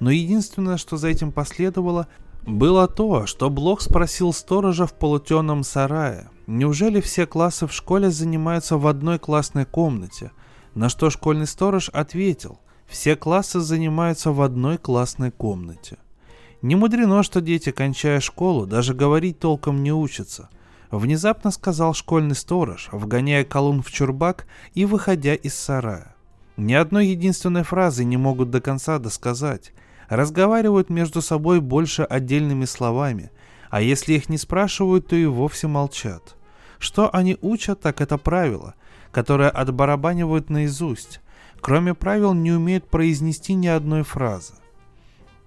[0.00, 2.08] Но единственное, что за этим последовало,
[2.46, 8.76] было то, что Блох спросил сторожа в полутемном сарае, неужели все классы в школе занимаются
[8.76, 10.32] в одной классной комнате,
[10.74, 15.98] на что школьный сторож ответил, все классы занимаются в одной классной комнате.
[16.62, 20.50] Не мудрено, что дети, кончая школу, даже говорить толком не учатся.
[20.90, 26.14] Внезапно сказал школьный сторож, вгоняя колун в чурбак и выходя из сарая.
[26.56, 29.72] Ни одной единственной фразы не могут до конца досказать.
[30.10, 33.30] Разговаривают между собой больше отдельными словами,
[33.70, 36.36] а если их не спрашивают, то и вовсе молчат.
[36.80, 38.74] Что они учат, так это правило,
[39.12, 41.20] которое отбарабанивают наизусть.
[41.60, 44.54] Кроме правил не умеют произнести ни одной фразы.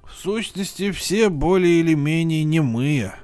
[0.06, 3.16] В сущности, все более или менее немые,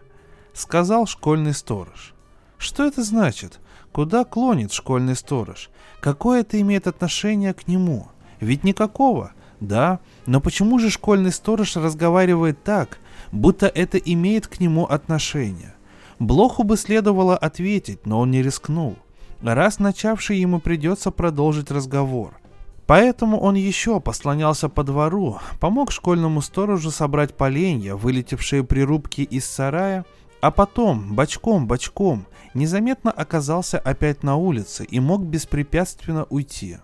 [0.54, 2.14] сказал школьный сторож.
[2.58, 3.62] Что это значит?
[3.94, 5.70] Куда клонит школьный сторож?
[6.02, 8.10] Какое это имеет отношение к нему?
[8.42, 9.32] Ведь никакого.
[9.60, 13.00] Да, но почему же школьный сторож разговаривает так,
[13.32, 15.76] будто это имеет к нему отношение?
[16.18, 18.98] Блоху бы следовало ответить, но он не рискнул.
[19.42, 22.40] Раз начавший ему придется продолжить разговор.
[22.88, 29.46] Поэтому он еще послонялся по двору, помог школьному сторожу собрать поленья, вылетевшие при рубке из
[29.46, 30.06] сарая,
[30.42, 36.78] а потом, бочком-бочком, незаметно оказался опять на улице и мог беспрепятственно уйти.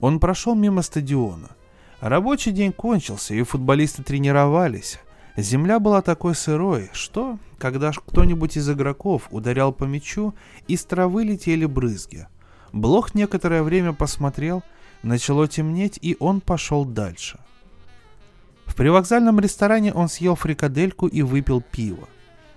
[0.00, 1.50] Он прошел мимо стадиона.
[2.00, 4.98] Рабочий день кончился, и футболисты тренировались.
[5.36, 10.34] Земля была такой сырой, что, когда кто-нибудь из игроков ударял по мячу,
[10.66, 12.26] из травы летели брызги.
[12.72, 14.62] Блох некоторое время посмотрел–
[15.02, 17.38] Начало темнеть, и он пошел дальше.
[18.66, 22.08] В привокзальном ресторане он съел фрикадельку и выпил пиво.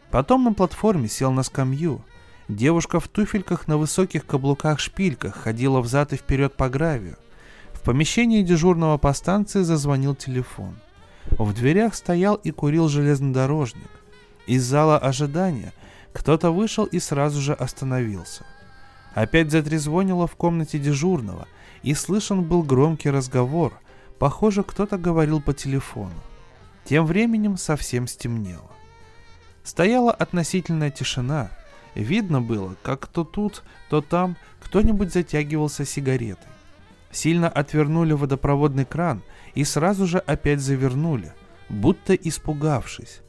[0.10, 2.04] Потом на платформе сел на скамью.
[2.48, 7.18] Девушка в туфельках на высоких каблуках-шпильках ходила взад и вперед по гравию.
[7.82, 10.76] В помещении дежурного по станции зазвонил телефон.
[11.32, 13.90] В дверях стоял и курил железнодорожник.
[14.48, 15.74] Из зала ожидания
[16.14, 18.46] кто-то вышел и сразу же остановился.
[19.14, 21.48] Опять затрезвонило в комнате дежурного–
[21.84, 23.74] и слышен был громкий разговор.
[24.20, 26.14] Похоже, кто-то говорил по телефону.
[26.86, 28.72] Тем временем совсем стемнело.
[29.64, 31.52] Стояла относительная тишина.
[31.96, 36.48] Видно было, как то тут, то там кто-нибудь затягивался сигаретой.
[37.12, 39.22] Сильно отвернули водопроводный кран
[39.54, 41.34] и сразу же опять завернули,
[41.70, 43.22] будто испугавшись.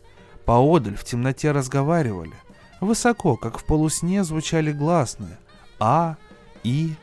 [0.44, 2.34] Поодаль в темноте разговаривали.
[2.80, 5.38] Высоко, как в полусне, звучали гласные
[5.78, 6.16] «А»,
[6.64, 6.94] «И»,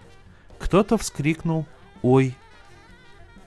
[0.59, 1.65] кто-то вскрикнул
[2.01, 2.35] «Ой!».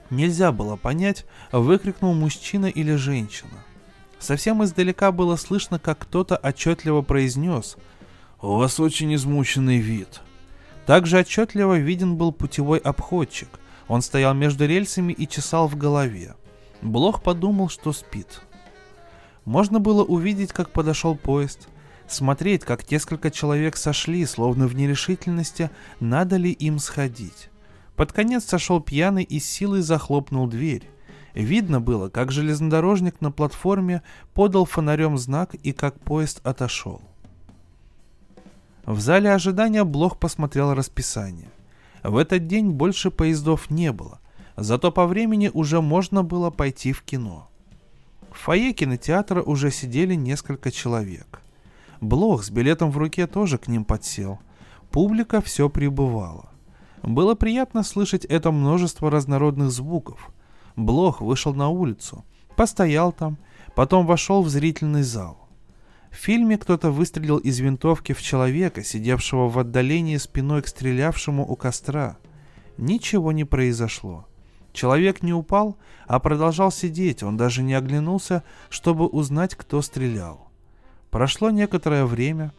[0.09, 3.63] Нельзя было понять, выкрикнул мужчина или женщина.
[4.19, 7.77] Совсем издалека было слышно, как кто-то отчетливо произнес
[8.41, 10.22] «У вас очень измученный вид».
[10.85, 13.47] Также отчетливо виден был путевой обходчик.
[13.87, 16.35] Он стоял между рельсами и чесал в голове.
[16.81, 18.41] Блох подумал, что спит.
[19.45, 21.67] Можно было увидеть, как подошел поезд,
[22.07, 25.69] смотреть, как несколько человек сошли, словно в нерешительности,
[25.99, 27.49] надо ли им сходить.
[27.95, 30.89] Под конец сошел пьяный и с силой захлопнул дверь.
[31.33, 34.01] Видно было, как железнодорожник на платформе
[34.33, 37.01] подал фонарем знак и как поезд отошел.
[38.85, 41.49] В зале ожидания Блох посмотрел расписание.
[42.03, 44.19] В этот день больше поездов не было,
[44.57, 47.49] зато по времени уже можно было пойти в кино.
[48.31, 51.41] В фойе кинотеатра уже сидели несколько человек.
[52.01, 54.39] Блох с билетом в руке тоже к ним подсел.
[54.91, 56.49] Публика все прибывала.
[57.03, 60.29] Было приятно слышать это множество разнородных звуков.
[60.75, 62.25] Блох вышел на улицу,
[62.57, 63.37] постоял там,
[63.75, 65.42] потом вошел в зрительный зал.
[66.13, 71.55] В фильме кто-то выстрелил из винтовки в человека, сидевшего в отдалении спиной к стрелявшему у
[71.55, 72.17] костра.
[72.77, 74.27] Ничего не произошло.
[74.73, 80.51] Человек не упал, а продолжал сидеть, он даже не оглянулся, чтобы узнать, кто стрелял.
[81.09, 82.53] Прошло некоторое время.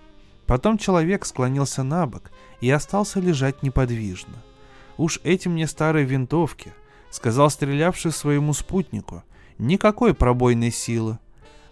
[0.47, 4.35] Потом человек склонился на бок и остался лежать неподвижно.
[4.99, 6.73] «Уж эти мне старые винтовки»,—
[7.11, 9.23] сказал стрелявший своему спутнику,—
[9.59, 11.19] «никакой пробойной силы».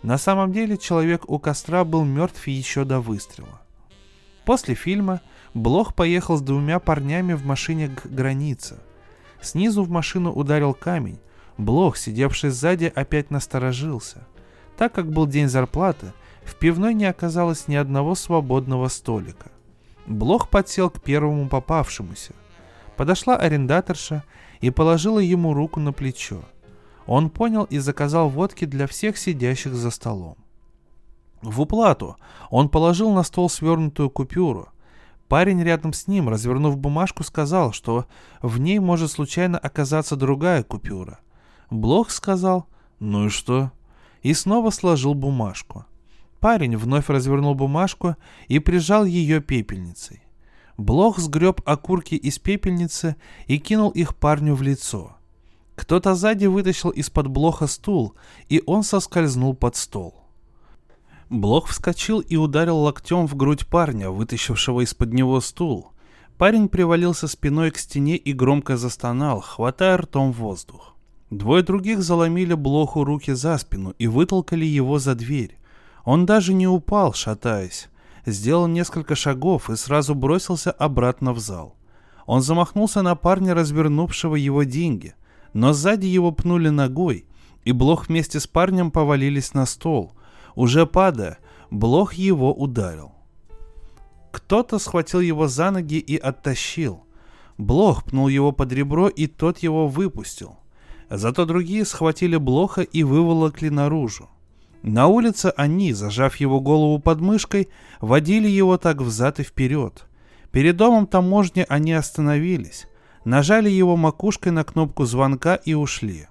[0.02, 3.60] На самом деле человек у костра был мертв еще до выстрела.
[4.44, 5.20] После фильма
[5.54, 8.80] Блох поехал с двумя парнями в машине к границе.
[9.40, 11.20] Снизу в машину ударил камень.
[11.58, 14.26] Блох, сидевший сзади, опять насторожился.
[14.76, 19.50] Так как был день зарплаты, в пивной не оказалось ни одного свободного столика.
[20.06, 22.32] Блох подсел к первому попавшемуся.
[22.96, 24.24] Подошла арендаторша
[24.60, 26.42] и положила ему руку на плечо.
[27.14, 30.38] Он понял и заказал водки для всех сидящих за столом.
[31.42, 32.16] В уплату
[32.48, 34.70] он положил на стол свернутую купюру.
[35.28, 38.06] Парень рядом с ним, развернув бумажку, сказал, что
[38.40, 41.18] в ней может случайно оказаться другая купюра.
[41.68, 42.66] Блох сказал
[42.98, 43.72] «Ну и что?»
[44.22, 45.84] и снова сложил бумажку.
[46.40, 48.16] Парень вновь развернул бумажку
[48.48, 50.22] и прижал ее пепельницей.
[50.78, 53.16] Блох сгреб окурки из пепельницы
[53.48, 55.18] и кинул их парню в лицо.
[55.82, 58.14] Кто-то сзади вытащил из-под Блоха стул,
[58.48, 60.14] и он соскользнул под стол.
[61.28, 65.90] Блох вскочил и ударил локтем в грудь парня, вытащившего из-под него стул.
[66.38, 70.94] Парень привалился спиной к стене и громко застонал, хватая ртом воздух.
[71.30, 75.58] Двое других заломили Блоху руки за спину и вытолкали его за дверь.
[76.04, 77.88] Он даже не упал, шатаясь.
[78.24, 81.74] Сделал несколько шагов и сразу бросился обратно в зал.
[82.26, 85.16] Он замахнулся на парня, развернувшего его деньги,
[85.52, 87.26] но сзади его пнули ногой,
[87.64, 90.12] и Блох вместе с парнем повалились на стол.
[90.54, 91.38] Уже падая,
[91.70, 93.12] Блох его ударил.
[94.30, 97.04] Кто-то схватил его за ноги и оттащил.
[97.58, 100.56] Блох пнул его под ребро, и тот его выпустил.
[101.10, 104.30] Зато другие схватили Блоха и выволокли наружу.
[104.82, 107.68] На улице они, зажав его голову под мышкой,
[108.00, 110.06] водили его так взад и вперед.
[110.50, 112.86] Перед домом таможни они остановились,
[113.24, 116.26] нажали его макушкой на кнопку звонка и ушли.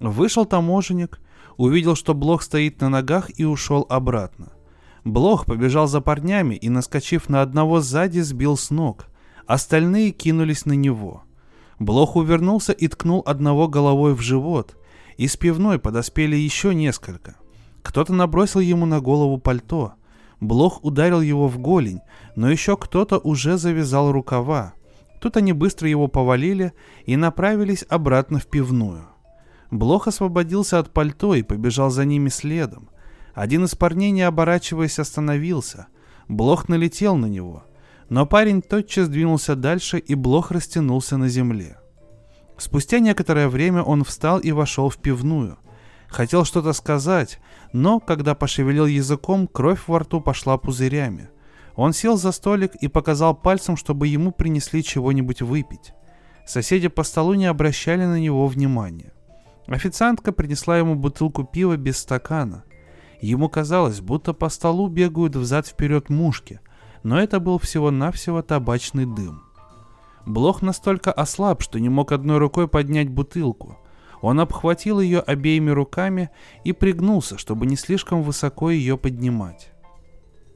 [0.00, 1.20] Вышел таможенник,
[1.56, 4.52] увидел, что Блох стоит на ногах и ушел обратно.
[5.04, 9.06] Блох побежал за парнями и, наскочив на одного сзади, сбил с ног.
[9.46, 11.22] Остальные кинулись на него.
[11.78, 14.76] Блох увернулся и ткнул одного головой в живот.
[15.16, 17.36] Из пивной подоспели еще несколько.
[17.82, 19.94] Кто-то набросил ему на голову пальто.
[20.40, 22.00] Блох ударил его в голень,
[22.36, 24.74] но еще кто-то уже завязал рукава.
[25.20, 26.72] Тут они быстро его повалили
[27.04, 29.06] и направились обратно в пивную.
[29.70, 32.90] Блох освободился от пальто и побежал за ними следом.
[33.34, 35.86] Один из парней, не оборачиваясь, остановился.
[36.28, 37.64] Блох налетел на него.
[38.08, 41.78] Но парень тотчас двинулся дальше, и Блох растянулся на земле.
[42.56, 45.58] Спустя некоторое время он встал и вошел в пивную–
[46.10, 47.38] Хотел что-то сказать,
[47.72, 51.30] но, когда пошевелил языком, кровь во рту пошла пузырями.
[51.76, 55.92] Он сел за столик и показал пальцем, чтобы ему принесли чего-нибудь выпить.
[56.46, 59.12] Соседи по столу не обращали на него внимания.
[59.66, 62.64] Официантка принесла ему бутылку пива без стакана.
[63.20, 66.60] Ему казалось, будто по столу бегают взад-вперед мушки,
[67.02, 69.42] но это был всего-навсего табачный дым.
[70.26, 73.78] Блох настолько ослаб, что не мог одной рукой поднять бутылку–
[74.20, 76.30] он обхватил ее обеими руками
[76.64, 79.72] и пригнулся, чтобы не слишком высоко ее поднимать.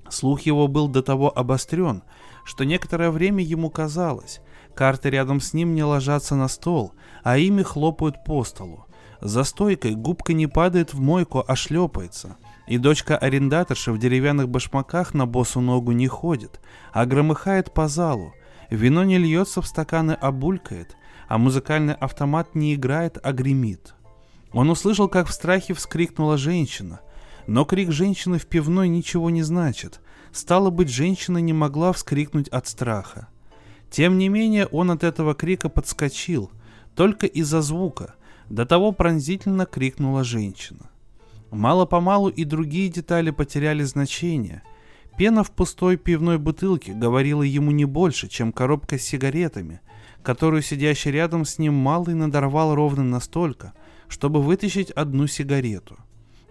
[0.09, 2.03] Слух его был до того обострен,
[2.45, 4.41] что некоторое время ему казалось,
[4.75, 6.93] карты рядом с ним не ложатся на стол,
[7.23, 8.85] а ими хлопают по столу.
[9.21, 12.37] За стойкой губка не падает в мойку, а шлепается.
[12.67, 16.61] И дочка арендаторши в деревянных башмаках на босу ногу не ходит,
[16.93, 18.35] а громыхает по залу.
[18.71, 20.97] Вино не льется в стаканы, а булькает,
[21.29, 23.95] а музыкальный автомат не играет, а гремит.
[24.53, 27.01] Он услышал, как в страхе вскрикнула женщина,
[27.47, 30.01] но крик женщины в пивной ничего не значит.
[30.33, 33.29] Стало быть, женщина не могла вскрикнуть от страха.
[33.91, 36.51] Тем не менее, он от этого крика подскочил,
[36.97, 38.15] только из-за звука.
[38.49, 40.91] До того пронзительно крикнула женщина.
[41.51, 44.63] Мало-помалу и другие детали потеряли значение.
[45.17, 49.81] Пена в пустой пивной бутылке говорила ему не больше, чем коробка с сигаретами–
[50.25, 53.75] которую сидящий рядом с ним малый надорвал ровно настолько,
[54.09, 55.99] чтобы вытащить одну сигарету.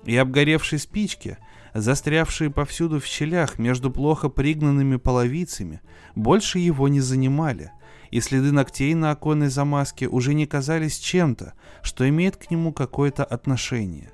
[0.06, 1.38] И обгоревшие спички,
[1.74, 5.82] застрявшие повсюду в щелях между плохо пригнанными половицами,
[6.16, 7.72] больше его не занимали,
[8.12, 13.24] и следы ногтей на оконной замазке уже не казались чем-то, что имеет к нему какое-то
[13.24, 14.12] отношение.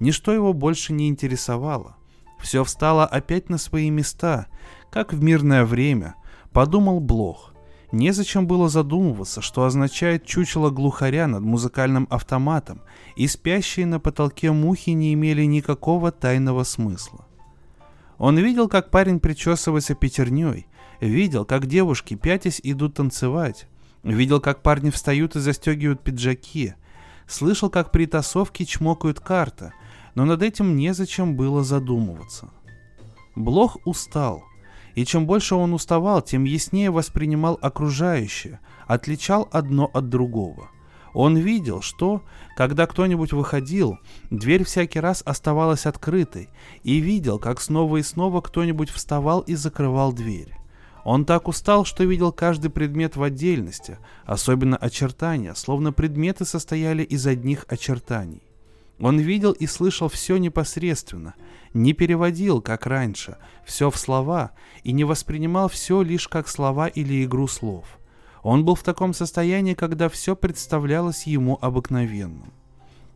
[0.00, 1.96] Ничто его больше не интересовало.
[2.40, 4.46] Все встало опять на свои места,
[4.90, 6.16] как в мирное время,
[6.52, 7.52] подумал Блох–
[7.92, 12.82] Незачем было задумываться, что означает чучело глухаря над музыкальным автоматом,
[13.14, 17.26] и спящие на потолке мухи не имели никакого тайного смысла.
[18.18, 20.66] Он видел, как парень причесывается пятерней,
[21.00, 23.68] видел, как девушки пятясь идут танцевать,
[24.02, 26.74] видел, как парни встают и застегивают пиджаки,
[27.28, 29.72] слышал, как при тасовке чмокают карта,
[30.14, 32.50] но над этим незачем было задумываться.
[33.36, 34.44] Блох устал,
[34.96, 40.70] и чем больше он уставал, тем яснее воспринимал окружающее, отличал одно от другого.
[41.12, 42.22] Он видел, что,
[42.56, 43.98] когда кто-нибудь выходил,
[44.30, 46.48] дверь всякий раз оставалась открытой,
[46.82, 50.54] и видел, как снова и снова кто-нибудь вставал и закрывал дверь.
[51.04, 57.26] Он так устал, что видел каждый предмет в отдельности, особенно очертания, словно предметы состояли из
[57.26, 58.45] одних очертаний.
[58.98, 61.34] Он видел и слышал все непосредственно,
[61.74, 64.52] не переводил, как раньше, все в слова
[64.84, 67.98] и не воспринимал все лишь как слова или игру слов.
[68.42, 72.52] Он был в таком состоянии, когда все представлялось ему обыкновенным.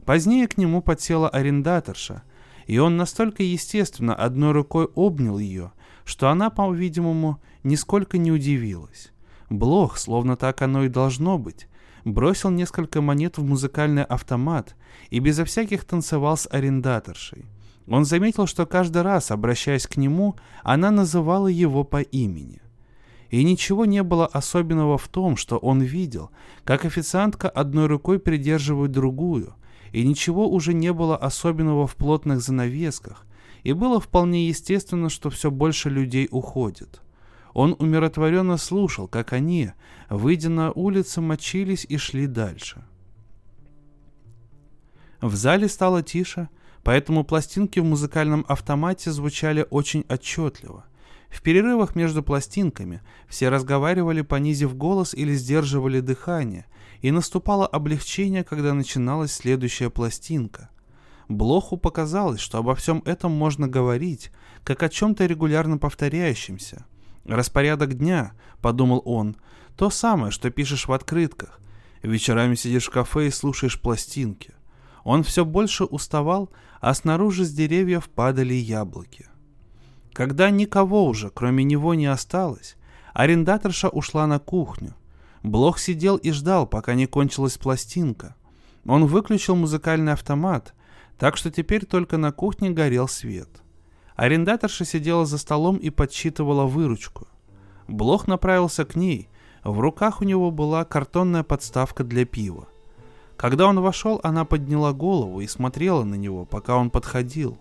[0.04, 2.24] Позднее к нему подсела арендаторша,
[2.66, 5.72] и он настолько естественно одной рукой обнял ее,
[6.04, 9.12] что она, по-видимому, нисколько не удивилась.
[9.48, 11.68] Блох, словно так оно и должно быть,
[12.04, 14.76] бросил несколько монет в музыкальный автомат
[15.10, 17.46] и безо всяких танцевал с арендаторшей.
[17.86, 22.60] Он заметил, что каждый раз, обращаясь к нему, она называла его по имени.
[23.30, 26.30] И ничего не было особенного в том, что он видел,
[26.64, 29.54] как официантка одной рукой придерживает другую,
[29.92, 33.26] и ничего уже не было особенного в плотных занавесках,
[33.62, 37.02] и было вполне естественно, что все больше людей уходит.
[37.52, 39.72] Он умиротворенно слушал, как они,
[40.08, 42.84] выйдя на улицу, мочились и шли дальше.
[45.20, 46.48] В зале стало тише,
[46.82, 50.84] поэтому пластинки в музыкальном автомате звучали очень отчетливо.
[51.28, 56.66] В перерывах между пластинками все разговаривали, понизив голос или сдерживали дыхание,
[57.02, 60.70] и наступало облегчение, когда начиналась следующая пластинка.
[61.28, 64.32] Блоху показалось, что обо всем этом можно говорить,
[64.64, 66.84] как о чем-то регулярно повторяющемся.
[67.24, 69.36] «Распорядок дня»,— подумал он,—
[69.76, 71.60] «то самое, что пишешь в открытках.
[72.02, 74.54] Вечерами сидишь в кафе и слушаешь пластинки».
[75.04, 79.28] Он все больше уставал, а снаружи с деревьев падали яблоки.
[80.12, 82.76] Когда никого уже, кроме него, не осталось,
[83.14, 84.94] арендаторша ушла на кухню.
[85.42, 88.36] Блох сидел и ждал, пока не кончилась пластинка.
[88.84, 90.74] Он выключил музыкальный автомат,
[91.18, 93.48] так что теперь только на кухне горел свет.
[94.20, 97.26] Арендаторша сидела за столом и подсчитывала выручку.
[97.88, 99.30] Блох направился к ней.
[99.64, 102.68] В руках у него была картонная подставка для пива.
[103.38, 107.56] Когда он вошел, она подняла голову и смотрела на него, пока он подходил.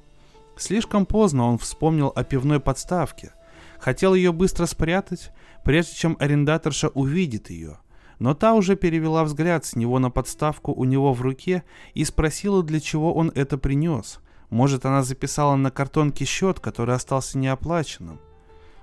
[0.57, 3.31] Слишком поздно он вспомнил о пивной подставке.
[3.79, 5.31] Хотел ее быстро спрятать,
[5.63, 7.77] прежде чем арендаторша увидит ее.
[8.19, 11.63] Но та уже перевела взгляд с него на подставку у него в руке
[11.93, 14.19] и спросила, для чего он это принес.
[14.49, 18.19] Может, она записала на картонке счет, который остался неоплаченным.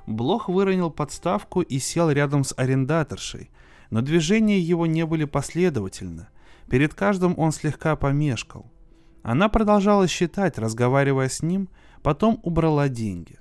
[0.07, 3.51] Блох выронил подставку и сел рядом с арендаторшей,
[3.91, 6.29] но движения его не были последовательны.
[6.71, 8.71] Перед каждым он слегка помешкал.
[9.23, 11.69] Она продолжала считать, разговаривая с ним,
[12.03, 13.39] потом убрала деньги.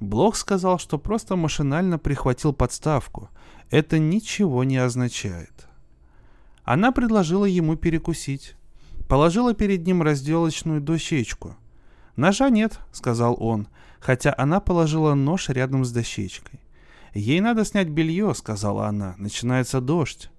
[0.00, 3.28] Блох сказал, что просто машинально прихватил подставку.
[3.70, 5.68] Это ничего не означает.
[6.64, 8.54] Она предложила ему перекусить.
[9.08, 11.56] Положила перед ним разделочную дощечку.
[12.16, 13.68] «Ножа нет»,— сказал он,
[14.00, 16.60] хотя она положила нож рядом с дощечкой.
[17.14, 20.30] «Ей надо снять белье»,— сказала она,— «начинается дождь».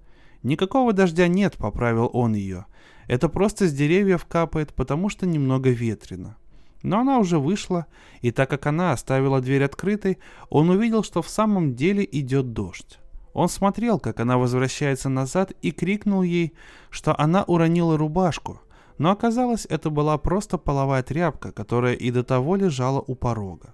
[0.44, 2.66] «Никакого дождя нет»,— поправил он ее.
[3.08, 6.38] «Это просто с деревьев капает, потому что немного ветрено».
[6.84, 7.88] Но она уже вышла,
[8.22, 10.20] и так как она оставила дверь открытой,
[10.50, 12.99] он увидел, что в самом деле идет дождь.
[13.34, 16.54] Он смотрел, как она возвращается назад, и крикнул ей,
[16.90, 18.62] что она уронила рубашку,
[18.98, 23.74] но оказалось, это была просто половая тряпка, которая и до того лежала у порога.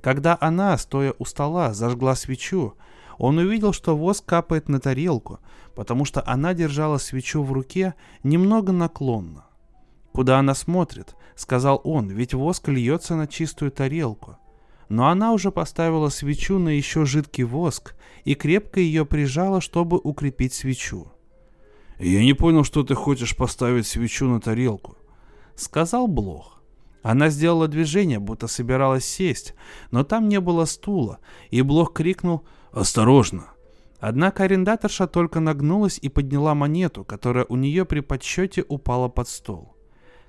[0.00, 2.74] Когда она, стоя у стола, зажгла свечу,
[3.18, 5.40] он увидел, что воск капает на тарелку,
[5.74, 9.44] потому что она держала свечу в руке немного наклонно.
[10.12, 14.38] «Куда она смотрит?»— сказал он, ведь воск льется на чистую тарелку.
[14.90, 17.94] Но она уже поставила свечу на еще жидкий воск
[18.24, 21.12] и крепко ее прижала, чтобы укрепить свечу.
[22.00, 24.96] «Я не понял, что ты хочешь поставить свечу на тарелку»,—
[25.54, 26.60] сказал Блох.
[27.02, 29.54] Она сделала движение, будто собиралась сесть,
[29.92, 32.42] но там не было стула, и Блох крикнул
[32.72, 33.44] «Осторожно!».
[34.00, 39.76] Однако арендаторша только нагнулась и подняла монету, которая у нее при подсчете упала под стол.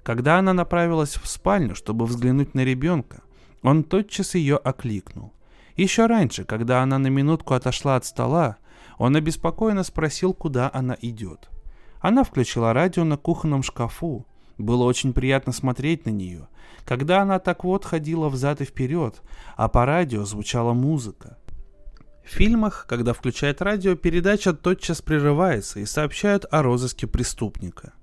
[0.04, 3.24] Когда она направилась в спальню, чтобы взглянуть на ребенка,
[3.62, 5.34] он тотчас ее окликнул.
[5.76, 8.58] Еще раньше, когда она на минутку отошла от стола,
[8.98, 11.50] он обеспокоенно спросил, куда она идет.
[12.00, 14.26] Она включила радио на кухонном шкафу.
[14.58, 16.48] Было очень приятно смотреть на нее,
[16.86, 19.22] когда она так вот ходила взад и вперед,
[19.56, 21.38] а по радио звучала музыка.
[22.24, 27.94] В фильмах, когда включает радио, передача тотчас прерывается и сообщают о розыске преступника.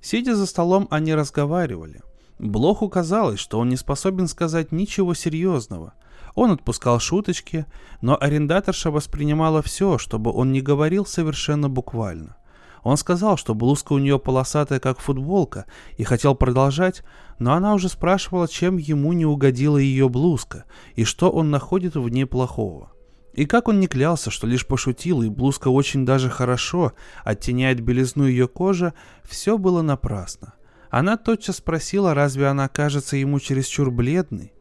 [0.00, 2.02] Сидя за столом, они разговаривали.
[2.38, 5.94] Блоху казалось, что он не способен сказать ничего серьезного.
[6.34, 7.66] Он отпускал шуточки,
[8.00, 12.36] но арендаторша воспринимала все, чтобы он не говорил совершенно буквально.
[12.84, 15.64] Он сказал, что блузка у нее полосатая, как футболка,
[15.96, 17.02] и хотел продолжать,
[17.40, 22.08] но она уже спрашивала, чем ему не угодила ее блузка, и что он находит в
[22.08, 22.92] ней плохого.
[23.32, 26.92] И как он не клялся, что лишь пошутил, и блузка очень даже хорошо
[27.24, 28.94] оттеняет белизну ее кожи,
[29.24, 30.54] все было напрасно.
[30.90, 34.52] Она тотчас спросила, разве она кажется ему чересчур бледной.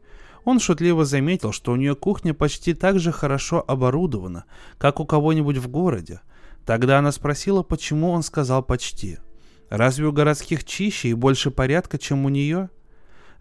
[0.44, 4.46] Он шутливо заметил, что у нее кухня почти так же хорошо оборудована,
[4.78, 6.22] как у кого-нибудь в городе.
[6.66, 9.20] Тогда она спросила, почему он сказал «почти».
[9.70, 12.70] Разве у городских чище и больше порядка, чем у нее?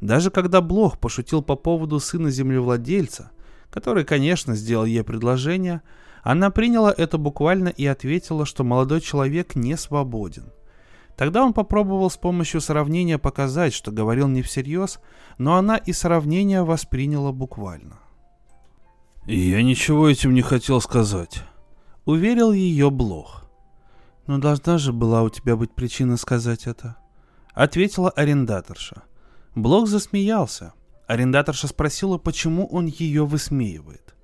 [0.00, 3.30] Даже когда Блох пошутил по поводу сына землевладельца,
[3.70, 5.82] который, конечно, сделал ей предложение,
[6.22, 10.50] она приняла это буквально и ответила, что молодой человек не свободен.
[11.16, 15.00] Тогда он попробовал с помощью сравнения показать, что говорил не всерьез,
[15.38, 17.98] но она и сравнение восприняла буквально.
[19.24, 21.42] «Я ничего этим не хотел сказать»,—
[22.04, 23.50] уверил ее Блох.
[24.26, 26.96] «Но должна же была у тебя быть причина сказать это»,—
[27.54, 29.02] ответила арендаторша.
[29.54, 30.74] Блох засмеялся.
[31.06, 34.14] Арендаторша спросила, почему он ее высмеивает.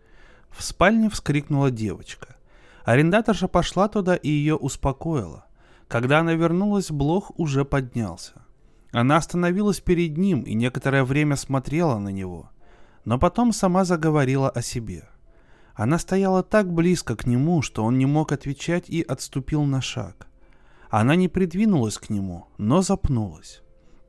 [0.51, 2.37] В спальне вскрикнула девочка.
[2.85, 5.47] Арендаторша пошла туда и ее успокоила.
[5.93, 8.47] Когда она вернулась, Блох уже поднялся.
[8.93, 12.49] Она остановилась перед ним и некоторое время смотрела на него,
[13.05, 15.07] но потом сама заговорила о себе.
[15.75, 20.29] Она стояла так близко к нему, что он не мог отвечать и отступил на шаг.
[20.89, 23.61] Она не придвинулась к нему, но запнулась.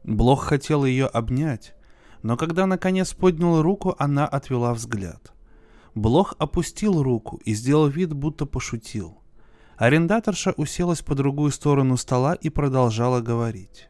[0.06, 1.76] Блох хотел ее обнять,
[2.22, 5.34] но когда наконец поднял руку, она отвела взгляд.
[5.96, 9.23] Блох опустил руку и сделал вид, будто пошутил.
[9.78, 13.90] Арендаторша уселась по другую сторону стола и продолжала говорить.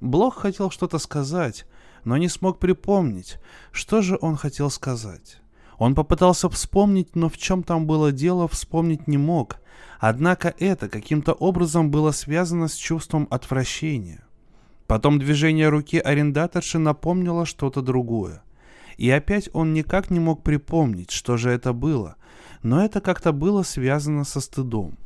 [0.00, 1.66] Блох хотел что-то сказать,
[2.04, 3.38] но не смог припомнить,
[3.72, 5.40] что же он хотел сказать.
[5.78, 9.56] Он попытался вспомнить, но в чем там было дело, вспомнить не мог.
[9.98, 14.24] Однако это каким-то образом было связано с чувством отвращения.
[14.86, 18.42] Потом движение руки арендаторши напомнило что-то другое.
[18.96, 22.16] И опять он никак не мог припомнить, что же это было,
[22.62, 24.96] но это как-то было связано со стыдом.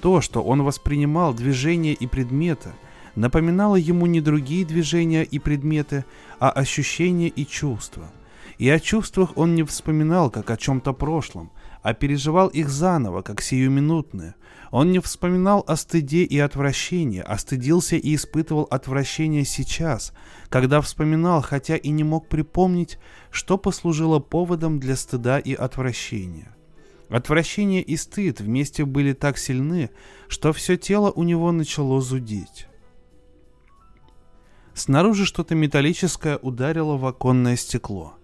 [0.00, 2.70] То, что он воспринимал движения и предметы,
[3.14, 6.04] напоминало ему не другие движения и предметы,
[6.38, 8.10] а ощущения и чувства.
[8.58, 11.50] И о чувствах он не вспоминал, как о чем-то прошлом,
[11.82, 14.34] а переживал их заново, как сиюминутное.
[14.70, 20.12] Он не вспоминал о стыде и отвращении, а стыдился и испытывал отвращение сейчас,
[20.48, 22.98] когда вспоминал, хотя и не мог припомнить,
[23.30, 26.54] что послужило поводом для стыда и отвращения.
[27.12, 29.90] Отвращение и стыд вместе были так сильны,
[30.28, 32.68] что все тело у него начало зудеть.
[34.72, 38.14] Снаружи что-то металлическое ударило в оконное стекло.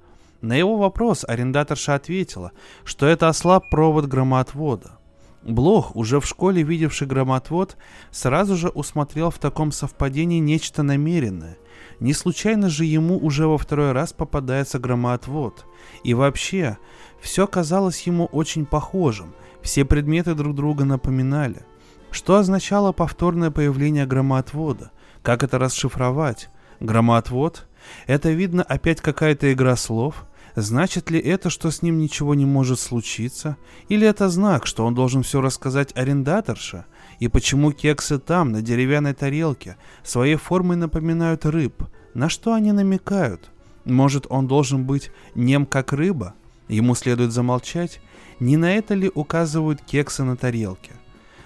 [0.41, 2.53] На его вопрос арендаторша ответила,
[2.85, 4.99] что это ослаб провод громоотвода.
[5.43, 7.77] Блох, уже в школе видевший громоотвод,
[8.11, 11.59] сразу же усмотрел в таком совпадении нечто намеренное.
[12.01, 15.67] Не случайно же ему уже во второй раз попадается громоотвод.
[16.05, 16.79] И вообще,
[17.21, 21.65] все казалось ему очень похожим, все предметы друг друга напоминали.
[22.11, 24.93] Что означало повторное появление громоотвода?
[25.23, 26.51] Как это расшифровать?
[26.81, 27.67] Громоотвод?
[28.07, 30.25] Это видно опять какая-то игра слов?
[30.55, 33.57] Значит ли это, что с ним ничего не может случиться?
[33.89, 36.85] Или это знак, что он должен все рассказать арендаторше?
[37.19, 41.83] И почему кексы там, на деревянной тарелке, своей формой напоминают рыб?
[42.15, 43.51] На что они намекают?
[43.85, 46.35] Может, он должен быть нем как рыба?
[46.69, 48.01] Ему следует замолчать?
[48.41, 50.93] Не на это ли указывают кексы на тарелке?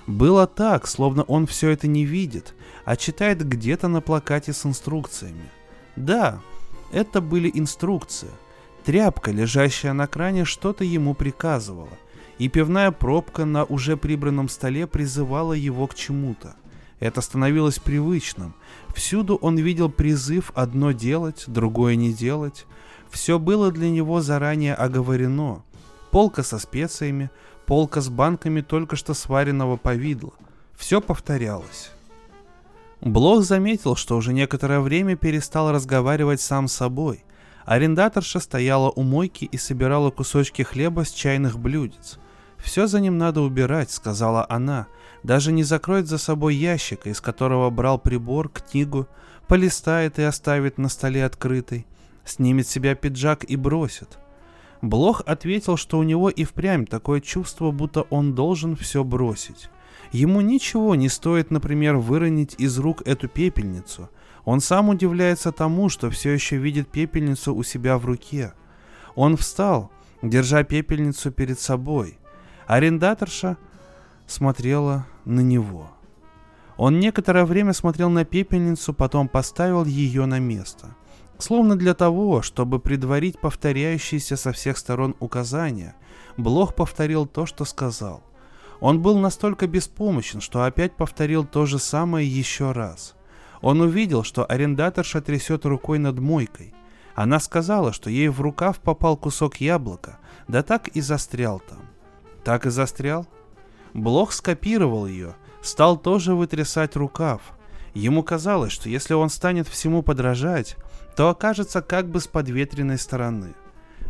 [0.07, 2.55] Было так, словно он все это не видит,
[2.85, 5.49] а читает где-то на плакате с инструкциями.
[5.97, 6.41] Да,
[6.93, 8.31] это были инструкции.
[8.85, 11.97] Тряпка, лежащая на кране, что-то ему приказывала,
[12.39, 16.57] и пивная пробка на уже прибранном столе призывала его к чему-то.
[17.01, 18.55] Это становилось привычным.
[18.95, 22.67] Всюду он видел призыв одно делать, другое не делать,
[23.11, 25.63] все было для него заранее оговорено.
[26.11, 27.31] Полка со специями,
[27.67, 30.33] полка с банками только что сваренного повидла.
[30.77, 31.91] Все повторялось.
[33.03, 37.25] Блох заметил, что уже некоторое время перестал разговаривать сам с собой.
[37.65, 42.19] Арендаторша стояла у мойки и собирала кусочки хлеба с чайных блюдец.
[42.59, 44.87] «Все за ним надо убирать»,— сказала она,
[45.23, 49.09] даже не закроет за собой ящик, из которого брал прибор, книгу,
[49.49, 51.87] полистает и оставит на столе открытой,
[52.25, 54.19] снимет себя пиджак и бросит.
[54.81, 59.69] Блох ответил, что у него и впрямь такое чувство, будто он должен все бросить.
[60.11, 64.11] Ему ничего не стоит, например, выронить из рук эту пепельницу.
[64.45, 68.53] Он сам удивляется тому, что все еще видит пепельницу у себя в руке.
[69.15, 69.91] Он встал,
[70.21, 72.19] держа пепельницу перед собой.
[72.67, 73.57] Арендаторша
[74.27, 75.91] смотрела на него.
[76.77, 80.97] Он некоторое время смотрел на пепельницу, потом поставил ее на место.
[81.39, 85.95] Словно для того, чтобы предварить повторяющиеся со всех сторон указания,
[86.37, 88.23] Блох повторил то, что сказал.
[88.81, 93.15] Он был настолько беспомощен, что опять повторил то же самое еще раз.
[93.63, 96.75] Он увидел, что арендаторша трясет рукой над мойкой.
[97.15, 100.19] Она сказала, что ей в рукав попал кусок яблока,
[100.49, 101.81] да так и застрял там.
[102.45, 103.27] Так и застрял?
[103.95, 107.41] Блох скопировал ее, стал тоже вытрясать рукав.
[107.95, 110.77] Ему казалось, что если он станет всему подражать,
[111.15, 113.55] то окажется как бы с подветренной стороны.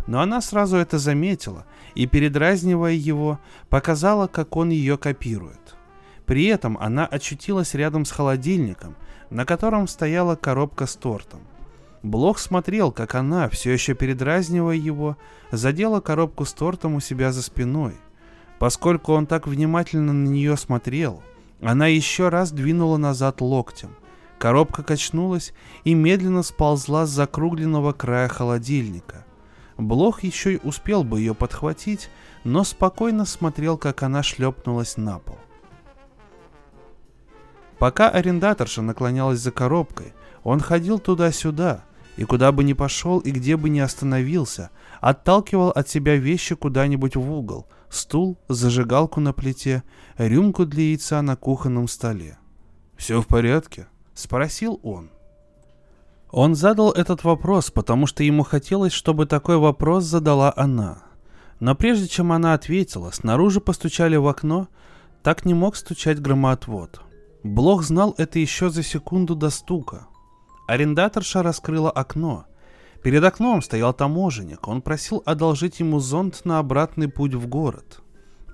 [0.06, 3.38] Но она сразу это заметила и, передразнивая его,
[3.68, 5.76] показала, как он ее копирует.
[6.26, 8.96] При этом она очутилась рядом с холодильником,
[9.32, 11.40] на котором стояла коробка с тортом.
[12.02, 15.16] Блох смотрел, как она, все еще передразнивая его,
[15.50, 17.94] задела коробку с тортом у себя за спиной–
[18.62, 21.20] Поскольку он так внимательно на нее смотрел,
[21.60, 23.90] она еще раз двинула назад локтем.
[24.38, 25.52] Коробка качнулась
[25.82, 29.26] и медленно сползла с закругленного края холодильника.
[29.78, 32.08] Блох еще и успел бы ее подхватить,
[32.44, 35.38] но спокойно смотрел, как она шлепнулась на пол.
[37.82, 40.12] Пока арендаторша наклонялась за коробкой,
[40.44, 41.82] он ходил туда-сюда,
[42.16, 47.16] и куда бы ни пошел и где бы ни остановился, отталкивал от себя вещи куда-нибудь
[47.16, 49.82] в угол, стул, зажигалку на плите,
[50.16, 52.38] рюмку для яйца на кухонном столе.
[52.96, 55.10] «Все в порядке?»— спросил он.
[56.30, 61.02] Он задал этот вопрос, потому что ему хотелось, чтобы такой вопрос задала она.
[61.58, 64.68] Но прежде чем она ответила, снаружи постучали в окно,
[65.24, 67.02] так не мог стучать громоотвод.
[67.44, 70.06] Блох знал это еще за секунду до стука.
[70.68, 72.46] Арендаторша раскрыла окно.
[73.02, 74.68] Перед окном стоял таможенник.
[74.68, 78.00] Он просил одолжить ему зонт на обратный путь в город.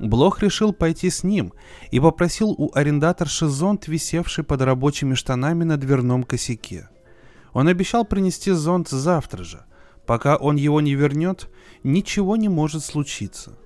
[0.01, 1.53] Блох решил пойти с ним
[1.91, 6.89] и попросил у арендаторши зонт, висевший под рабочими штанами на дверном косяке.
[7.53, 9.65] Он обещал принести зонт завтра же.
[10.07, 11.51] Пока он его не вернет,
[11.83, 13.59] ничего не может случиться.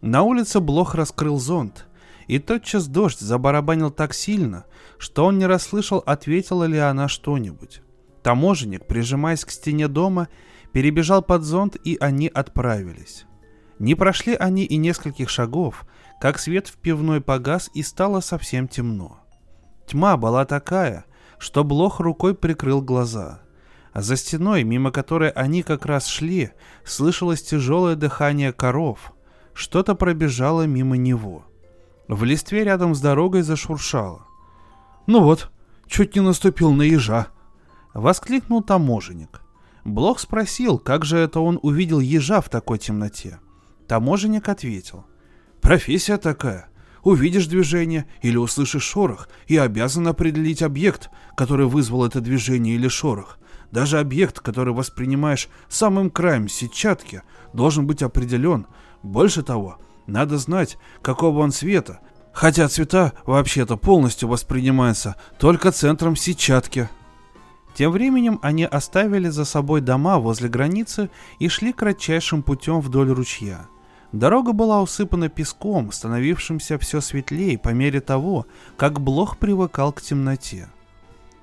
[0.00, 1.86] На улице Блох раскрыл зонт,
[2.26, 4.64] и тотчас дождь забарабанил так сильно,
[4.98, 7.82] что он не расслышал, ответила ли она что-нибудь.
[8.22, 10.28] Таможенник, прижимаясь к стене дома,
[10.72, 13.26] перебежал под зонт, и они отправились.
[13.78, 15.86] Не прошли они и нескольких шагов,
[16.20, 19.20] как свет в пивной погас и стало совсем темно.
[19.86, 21.04] Тьма была такая,
[21.38, 23.40] что Блох рукой прикрыл глаза.
[23.92, 26.50] А за стеной, мимо которой они как раз шли,
[26.84, 29.12] слышалось тяжелое дыхание коров.
[29.54, 31.46] Что-то пробежало мимо него.
[32.08, 34.26] В листве рядом с дорогой зашуршало.
[35.06, 35.50] «Ну вот,
[35.86, 37.28] чуть не наступил на ежа»,
[37.96, 39.40] Воскликнул таможенник.
[39.86, 43.40] Блох спросил, как же это он увидел ежа в такой темноте.
[43.88, 45.06] Таможенник ответил.
[45.62, 46.68] «Профессия такая.
[47.02, 51.08] Увидишь движение или услышишь шорох и обязан определить объект,
[51.38, 53.38] который вызвал это движение или шорох.
[53.70, 57.22] Даже объект, который воспринимаешь самым краем сетчатки,
[57.54, 58.66] должен быть определен.
[59.02, 62.00] Больше того, надо знать, какого он цвета,
[62.32, 66.88] хотя цвета вообще-то полностью воспринимаются только центром сетчатки.
[67.74, 73.66] Тем временем они оставили за собой дома возле границы и шли кратчайшим путем вдоль ручья.
[74.12, 78.46] Дорога была усыпана песком, становившимся все светлее по мере того,
[78.78, 80.68] как Блох привыкал к темноте.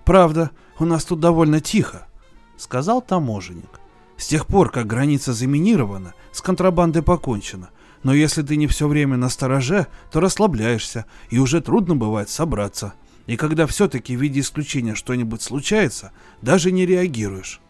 [0.05, 0.49] «Правда,
[0.79, 2.07] у нас тут довольно тихо»,—
[2.57, 3.79] сказал таможенник.
[4.17, 7.69] «С тех пор, как граница заминирована, с контрабандой покончено.
[8.03, 12.93] Но если ты не все время на стороже, то расслабляешься, и уже трудно бывает собраться.
[13.25, 16.11] И когда все-таки в виде исключения что-нибудь случается,
[16.41, 17.61] даже не реагируешь.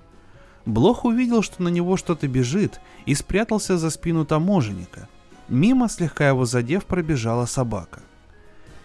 [0.66, 5.08] Блох увидел, что на него что-то бежит, и спрятался за спину таможенника.
[5.50, 8.02] Мимо, слегка его задев, пробежала собака.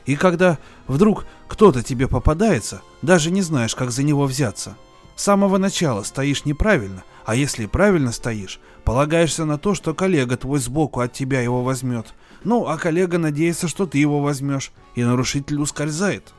[0.05, 4.77] И когда вдруг кто-то тебе попадается, даже не знаешь, как за него взяться.
[5.16, 10.61] С самого начала стоишь неправильно, а если правильно стоишь, полагаешься на то, что коллега твой
[10.61, 12.15] сбоку от тебя его возьмет.
[12.43, 16.33] Ну, а коллега надеется, что ты его возьмешь, и нарушитель ускользает.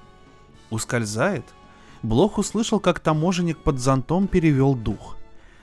[0.72, 1.46] Ускользает?
[2.02, 5.18] Блох услышал, как таможенник под зонтом перевел дух.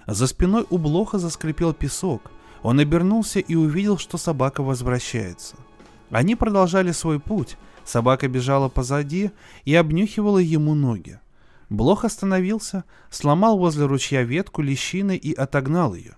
[0.07, 2.31] За спиной у Блоха заскрипел песок.
[2.63, 5.57] Он обернулся и увидел, что собака возвращается.
[6.09, 9.33] Они продолжали свой путь, собака бежала позади
[9.65, 11.19] и обнюхивала ему ноги.
[11.69, 16.15] Блох остановился, сломал возле ручья ветку лещины и отогнал ее.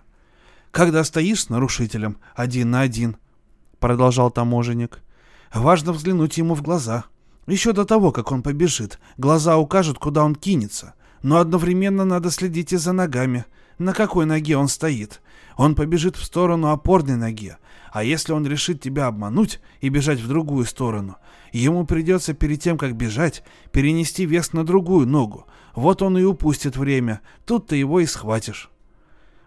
[0.71, 3.17] «Когда стоишь с нарушителем один на один»,—
[3.79, 4.99] продолжал таможенник,—
[5.53, 7.05] «важно взглянуть ему в глаза.
[7.47, 10.93] Еще до того, как он побежит, глаза укажут, куда он кинется,
[11.23, 13.45] но одновременно надо следить и за ногами,
[13.79, 15.21] на какой ноге он стоит.
[15.57, 17.57] Он побежит в сторону опорной ноги,
[17.91, 21.17] а если он решит тебя обмануть и бежать в другую сторону,
[21.51, 25.45] ему придется перед тем, как бежать, перенести вес на другую ногу.
[25.75, 28.69] Вот он и упустит время, тут ты его и схватишь.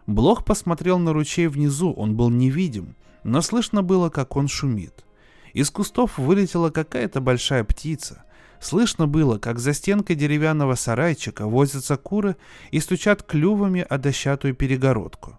[0.07, 5.05] Блох посмотрел на ручей внизу, он был невидим, но слышно было, как он шумит.
[5.53, 8.25] Из кустов вылетела какая-то большая птица.
[8.61, 12.37] Слышно было, как за стенкой деревянного сарайчика возятся куры
[12.71, 15.39] и стучат клювами о дощатую перегородку.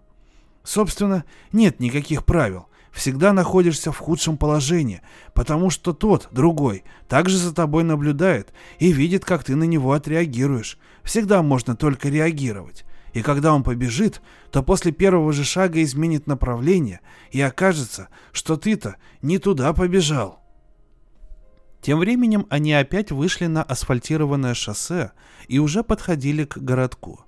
[0.62, 5.02] Собственно, нет никаких правил всегда находишься в худшем положении,
[5.34, 10.78] потому что тот, другой, также за тобой наблюдает и видит, как ты на него отреагируешь.
[11.02, 12.84] Всегда можно только реагировать.
[13.12, 17.00] И когда он побежит, то после первого же шага изменит направление,
[17.30, 20.40] и окажется, что ты-то не туда побежал.
[21.80, 25.12] Тем временем они опять вышли на асфальтированное шоссе
[25.48, 27.20] и уже подходили к городку.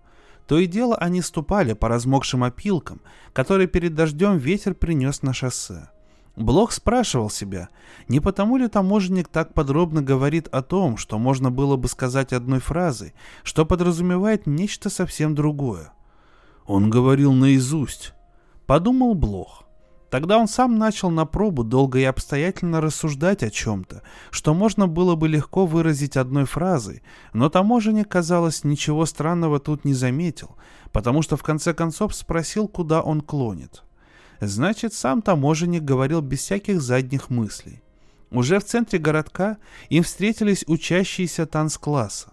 [0.47, 3.01] То и дело они ступали по размокшим опилкам,
[3.33, 5.89] которые перед дождем ветер принес на шоссе.
[6.37, 7.71] Блох спрашивал себя,
[8.09, 12.61] не потому ли таможенник так подробно говорит о том, что можно было бы сказать одной
[12.61, 15.93] фразой, что подразумевает нечто совсем другое.
[16.67, 18.13] Он говорил наизусть.
[18.67, 19.66] Подумал Блох.
[20.11, 25.17] Тогда он сам начал на пробу долго и обстоятельно рассуждать о чем-то, что можно было
[25.17, 27.03] бы легко выразить одной фразой,
[27.33, 30.57] но таможенник, казалось, ничего странного тут не заметил,
[30.93, 33.83] потому что в конце концов спросил, куда он клонит.
[34.41, 37.83] Значит, сам таможенник говорил без всяких задних мыслей.
[38.31, 39.57] Уже в центре городка
[39.89, 42.33] им встретились учащиеся танцкласса.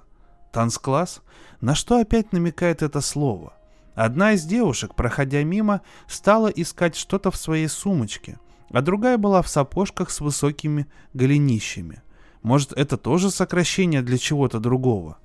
[0.52, 1.22] Танцкласс?
[1.62, 3.54] На что опять намекает это слово–
[3.96, 8.40] Одна из девушек, проходя мимо, стала искать что-то в своей сумочке,
[8.72, 12.02] а другая была в сапожках с высокими голенищами.
[12.42, 15.18] Может, это тоже сокращение для чего-то другого?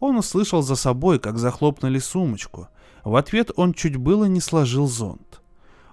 [0.00, 2.68] Он услышал за собой, как захлопнули сумочку.
[3.04, 5.40] В ответ он чуть было не сложил зонт.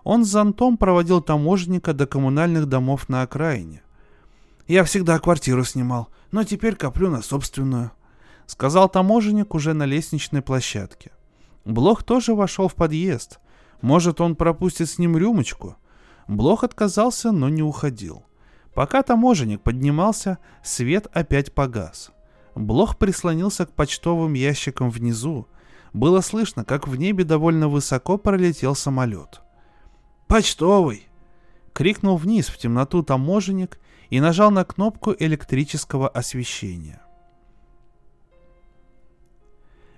[0.04, 3.82] Он с зонтом проводил таможенника до коммунальных домов на окраине.
[4.68, 7.92] «Я всегда квартиру снимал, но теперь коплю на собственную»,—
[8.46, 11.12] сказал таможенник уже на лестничной площадке.
[11.68, 13.42] Блох тоже вошел в подъезд.
[13.82, 15.76] Может, он пропустит с ним рюмочку?
[16.30, 18.24] Блох отказался, но не уходил.
[18.74, 22.12] Пока таможенник поднимался, свет опять погас.
[22.56, 25.48] Блох прислонился к почтовым ящикам внизу.
[25.92, 29.42] Было слышно, как в небе довольно высоко пролетел самолет.
[30.28, 31.10] «Почтовый!»—
[31.74, 33.78] крикнул вниз в темноту таможенник
[34.10, 37.02] и нажал на кнопку электрического освещения.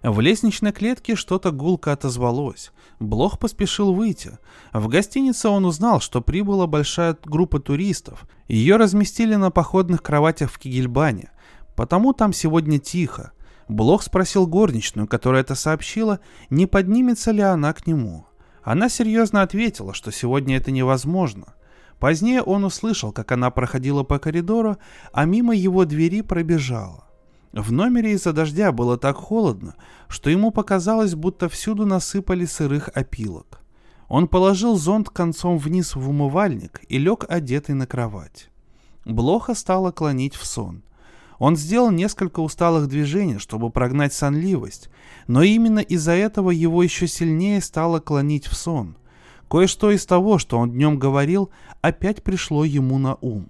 [0.01, 2.71] В лестничной клетке что-то гулко отозвалось.
[2.99, 4.37] Блох поспешил выйти.
[4.71, 8.25] В гостинице он узнал, что прибыла большая группа туристов.
[8.47, 11.31] Ее разместили на походных кроватях в Кигельбане.
[11.75, 13.33] Потому там сегодня тихо.
[13.67, 18.25] Блох спросил горничную, которая это сообщила, не поднимется ли она к нему.
[18.63, 21.53] Она серьезно ответила, что сегодня это невозможно.
[21.99, 24.77] Позднее он услышал, как она проходила по коридору,
[25.11, 27.08] а мимо его двери пробежала.
[27.53, 29.75] В номере из-за дождя было так холодно,
[30.07, 33.61] что ему показалось, будто всюду насыпали сырых опилок.
[34.07, 38.49] Он положил зонт концом вниз в умывальник и лег одетый на кровать.
[39.05, 40.83] Блоха стало клонить в сон.
[41.39, 44.89] Он сделал несколько усталых движений, чтобы прогнать сонливость,
[45.27, 48.95] но именно из-за этого его еще сильнее стало клонить в сон.
[49.49, 51.49] Кое-что из того, что он днем говорил,
[51.81, 53.49] опять пришло ему на ум.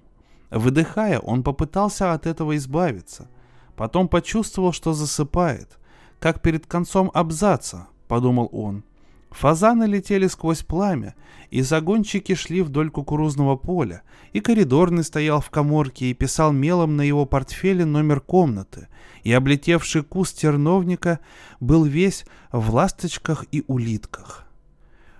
[0.51, 3.27] Выдыхая, он попытался от этого избавиться–
[3.79, 5.79] Потом почувствовал, что засыпает.
[6.19, 8.83] Как перед концом абзаца, подумал он.
[9.29, 11.15] Фазаны летели сквозь пламя,
[11.49, 14.01] и загонщики шли вдоль кукурузного поля,
[14.33, 18.89] и коридорный стоял в коморке и писал мелом на его портфеле номер комнаты,
[19.23, 21.21] и облетевший куст терновника
[21.61, 24.45] был весь в ласточках и улитках.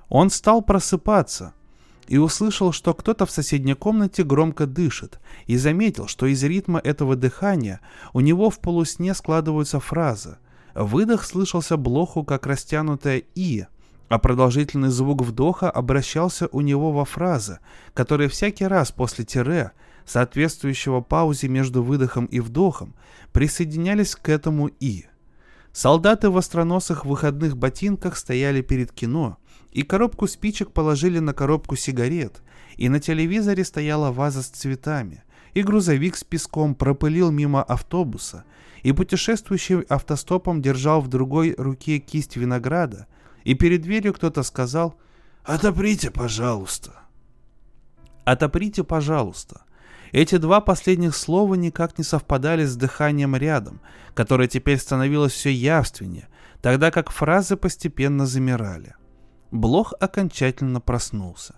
[0.10, 1.54] Он стал просыпаться,
[2.10, 7.16] и услышал, что кто-то в соседней комнате громко дышит, и заметил, что из ритма этого
[7.16, 7.82] дыхания
[8.14, 10.40] у него в полусне складываются фразы.
[10.74, 13.68] Выдох слышался Блоху как растянутое «и»,
[14.08, 17.60] а продолжительный звук вдоха обращался у него во фразы,
[17.94, 19.72] которые всякий раз после тире,
[20.04, 22.96] соответствующего паузе между выдохом и вдохом,
[23.34, 25.06] присоединялись к этому «и».
[25.72, 29.38] Солдаты в остроносых выходных ботинках стояли перед кино,
[29.72, 32.42] и коробку спичек положили на коробку сигарет,
[32.78, 35.24] и на телевизоре стояла ваза с цветами,
[35.54, 38.46] и грузовик с песком пропылил мимо автобуса,
[38.84, 43.08] и путешествующий автостопом держал в другой руке кисть винограда,
[43.44, 44.96] и перед дверью кто-то сказал
[45.44, 46.94] «Отоприте, пожалуйста».
[48.26, 49.62] «Отоприте, пожалуйста».
[50.12, 53.80] Эти два последних слова никак не совпадали с дыханием рядом,
[54.16, 56.28] которое теперь становилось все явственнее,
[56.62, 58.96] тогда как фразы постепенно замирали.
[59.52, 61.56] Блох окончательно проснулся.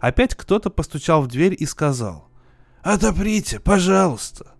[0.00, 2.28] Опять кто-то постучал в дверь и сказал
[2.82, 4.54] «Отоприте, пожалуйста».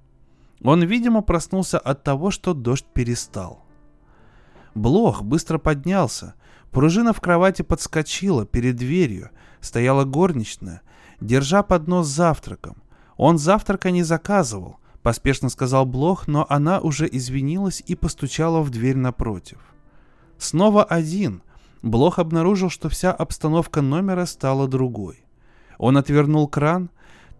[0.63, 3.65] Он, видимо, проснулся от того, что дождь перестал.
[4.75, 6.35] Блох быстро поднялся.
[6.71, 9.31] Пружина в кровати подскочила перед дверью.
[9.61, 10.83] Стояла горничная,
[11.21, 12.83] держа поднос с завтраком.
[13.17, 18.97] Он завтрака не заказывал, поспешно сказал Блох, но она уже извинилась и постучала в дверь
[18.97, 19.59] напротив.
[20.39, 21.43] Снова один.
[21.85, 25.23] Блох обнаружил, что вся обстановка номера стала другой.
[25.77, 26.89] Он отвернул кран,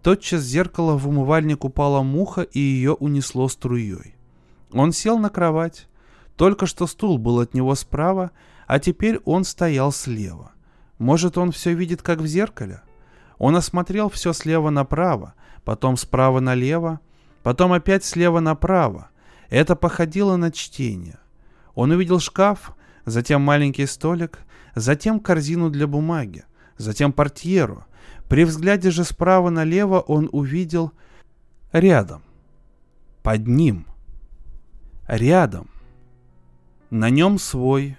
[0.03, 4.17] тотчас зеркало в умывальник упала муха и ее унесло струей.
[4.71, 5.89] Он сел на кровать.
[6.37, 8.33] Только что стул был от него справа,
[8.67, 10.53] а теперь он стоял слева.
[10.99, 12.83] Может, он все видит, как в зеркале?
[13.39, 15.33] Он осмотрел все слева направо,
[15.65, 17.01] потом справа налево,
[17.43, 19.09] потом опять слева направо.
[19.49, 21.19] Это походило на чтение.
[21.75, 22.75] Он увидел шкаф,
[23.05, 24.41] затем маленький столик,
[24.75, 26.45] затем корзину для бумаги,
[26.77, 27.85] затем портьеру.
[28.29, 30.93] При взгляде же справа налево он увидел
[31.73, 32.23] рядом,
[33.23, 33.87] под ним,
[35.07, 35.71] рядом,
[36.91, 37.97] на нем свой.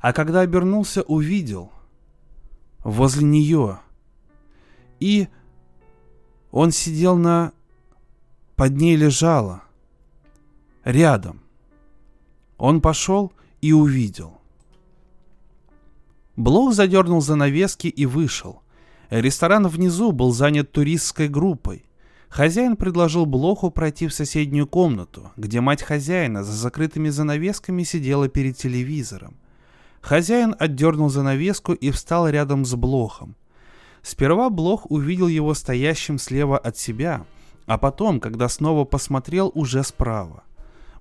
[0.00, 1.72] А когда обернулся, увидел
[2.84, 3.80] возле нее.
[5.00, 5.28] И
[6.50, 7.52] он сидел на...
[8.56, 9.62] Под ней лежала.
[10.84, 11.40] Рядом.
[12.56, 14.38] Он пошел и увидел.
[16.36, 18.62] Блок задернул занавески и вышел.
[19.10, 21.84] Ресторан внизу был занят туристской группой.
[22.28, 28.56] Хозяин предложил Блоху пройти в соседнюю комнату, где мать хозяина за закрытыми занавесками сидела перед
[28.56, 29.36] телевизором.
[30.00, 33.34] Хозяин отдернул занавеску и встал рядом с Блохом.
[34.02, 37.26] Сперва Блох увидел его стоящим слева от себя,
[37.66, 40.44] а потом, когда снова посмотрел, уже справа.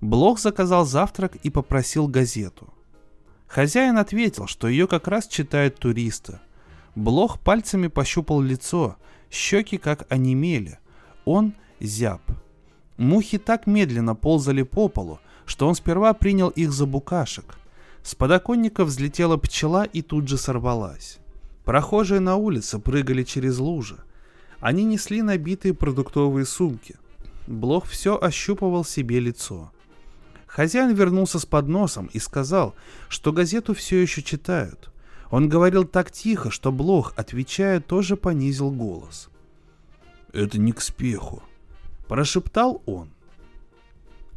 [0.01, 2.73] Блох заказал завтрак и попросил газету.
[3.47, 6.39] Хозяин ответил, что ее как раз читают туристы.
[6.95, 8.97] Блох пальцами пощупал лицо,
[9.31, 10.79] щеки как онемели.
[11.25, 12.21] Он зяб.
[12.97, 17.57] Мухи так медленно ползали по полу, что он сперва принял их за букашек.
[18.03, 21.19] С подоконника взлетела пчела и тут же сорвалась.
[21.65, 23.97] Прохожие на улице прыгали через лужи.
[24.59, 26.95] Они несли набитые продуктовые сумки.
[27.45, 29.71] Блох все ощупывал себе лицо.
[30.47, 32.73] Хозяин вернулся с подносом и сказал,
[33.09, 34.89] что газету все еще читают.
[35.29, 39.29] Он говорил так тихо, что Блох, отвечая, тоже понизил голос.
[40.33, 41.43] «Это не к спеху»,–
[42.07, 43.09] прошептал он.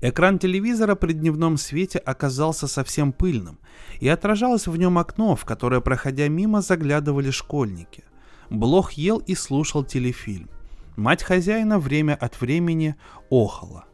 [0.02, 3.58] Экран телевизора при дневном свете оказался совсем пыльным,
[4.00, 8.04] и отражалось в нем окно, в которое, проходя мимо, заглядывали школьники.
[8.48, 10.48] Блох ел и слушал телефильм.
[10.96, 12.96] Мать хозяина время от времени
[13.30, 13.84] охала.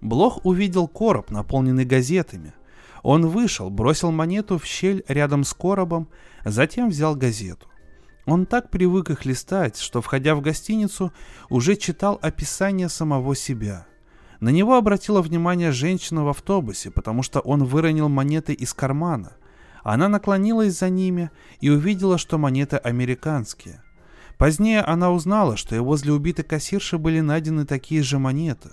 [0.00, 2.54] Блох увидел короб, наполненный газетами.
[3.02, 6.08] Он вышел, бросил монету в щель рядом с коробом,
[6.44, 7.68] затем взял газету.
[8.26, 11.12] Он так привык их листать, что, входя в гостиницу,
[11.48, 13.86] уже читал описание самого себя–
[14.40, 19.32] на него обратила внимание женщина в автобусе, потому что он выронил монеты из кармана.
[19.82, 21.30] Она наклонилась за ними
[21.60, 23.82] и увидела, что монеты американские.
[24.36, 28.70] Позднее она узнала, что и возле убитой кассирши были найдены такие же монеты.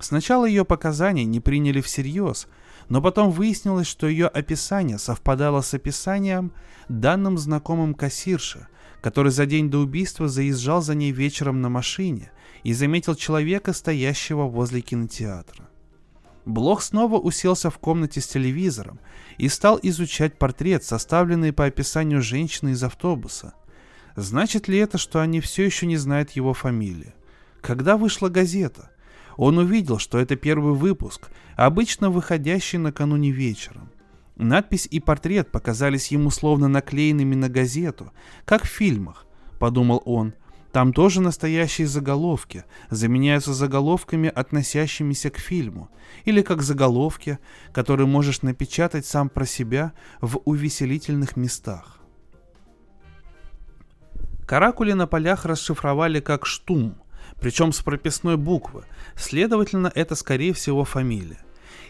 [0.00, 2.48] Сначала ее показания не приняли всерьез,
[2.88, 6.52] но потом выяснилось, что ее описание совпадало с описанием,
[6.88, 8.66] данным знакомым кассирше,
[9.02, 12.32] который за день до убийства заезжал за ней вечером на машине
[12.64, 15.68] и заметил человека, стоящего возле кинотеатра.
[16.46, 18.98] Блох снова уселся в комнате с телевизором
[19.36, 23.52] и стал изучать портрет, составленный по описанию женщины из автобуса.
[24.16, 27.14] Значит ли это, что они все еще не знают его фамилии?
[27.60, 28.89] Когда вышла газета?
[29.40, 33.90] Он увидел, что это первый выпуск, обычно выходящий накануне вечером.
[34.36, 38.12] Надпись и портрет показались ему словно наклеенными на газету,
[38.44, 39.24] как в фильмах,
[39.58, 40.34] подумал он,
[40.72, 45.88] там тоже настоящие заголовки заменяются заголовками, относящимися к фильму,
[46.26, 47.38] или как заголовки,
[47.72, 51.98] которые можешь напечатать сам про себя в увеселительных местах.
[54.46, 56.99] Каракули на полях расшифровали как «штум»,
[57.40, 58.84] причем с прописной буквы,
[59.16, 61.38] следовательно, это скорее всего фамилия.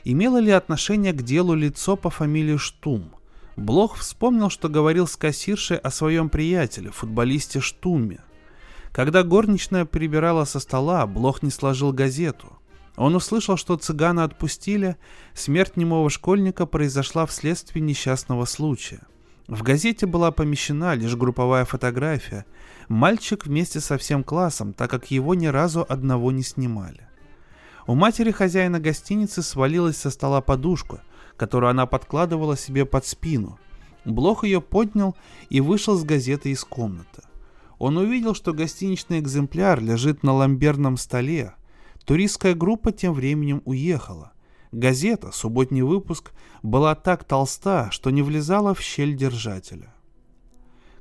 [0.05, 3.15] Имело ли отношение к делу лицо по фамилии Штум?
[3.57, 8.21] Блох вспомнил, что говорил с кассиршей о своем приятеле, футболисте Штуме.
[8.93, 12.59] Когда горничная прибирала со стола, Блох не сложил газету.
[12.97, 14.97] Он услышал, что цыгана отпустили,
[15.35, 19.01] смерть немого школьника произошла вследствие несчастного случая.
[19.51, 22.47] В газете была помещена лишь групповая фотография.
[22.89, 27.09] Мальчик вместе со всем классом, так как его ни разу одного не снимали.
[27.89, 31.03] У матери хозяина гостиницы свалилась со стола подушка,
[31.37, 33.59] которую она подкладывала себе под спину.
[34.05, 35.17] Блох ее поднял
[35.49, 37.25] и вышел с газеты из комнаты.
[37.81, 41.55] Он увидел, что гостиничный экземпляр лежит на ламберном столе.
[42.05, 44.31] Туристская группа тем временем уехала.
[44.73, 46.33] Газета, субботний выпуск,
[46.63, 49.93] была так толста, что не влезала в щель держателя.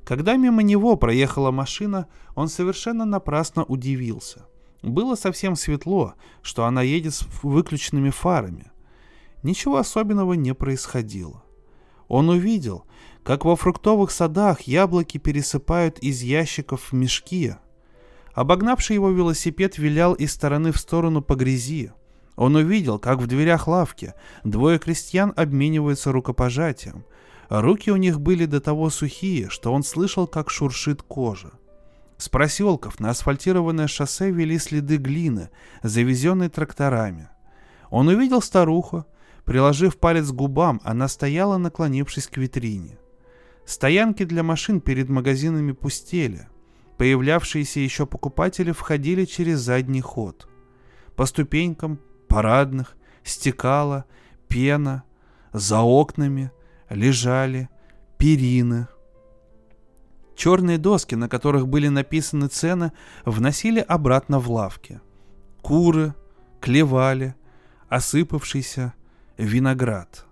[0.04, 4.48] Когда мимо него проехала машина, он совершенно напрасно удивился.
[4.82, 8.72] Было совсем светло, что она едет с выключенными фарами.
[9.44, 11.44] Ничего особенного не происходило.
[12.08, 12.86] Он увидел,
[13.24, 17.54] как во фруктовых садах яблоки пересыпают из ящиков в мешки.
[18.34, 21.91] Обогнавший его велосипед вилял из стороны в сторону по грязи.
[22.40, 24.14] Он увидел, как в дверях лавки
[24.45, 27.03] двое крестьян обмениваются рукопожатием.
[27.49, 31.52] Руки у них были до того сухие, что он слышал, как шуршит кожа.
[32.16, 35.49] С проселков на асфальтированное шоссе вели следы глины,
[35.84, 37.28] завезенной тракторами.
[37.90, 39.06] Он увидел старуху.
[39.44, 42.98] Приложив палец к губам, она стояла, наклонившись к витрине.
[43.66, 46.48] Стоянки для машин перед магазинами пустели.
[46.98, 50.48] Появлявшиеся еще покупатели входили через задний ход.
[51.18, 51.99] По ступенькам
[52.30, 54.06] парадных стекала
[54.47, 55.03] пена,
[55.51, 56.51] за окнами
[56.89, 57.69] лежали
[58.18, 58.88] перины.
[60.35, 62.93] Черные доски, на которых были написаны цены,
[63.26, 65.01] вносили обратно в лавки.
[65.61, 66.14] Куры
[66.61, 67.35] клевали,
[67.89, 68.93] осыпавшийся
[69.38, 70.26] виноград.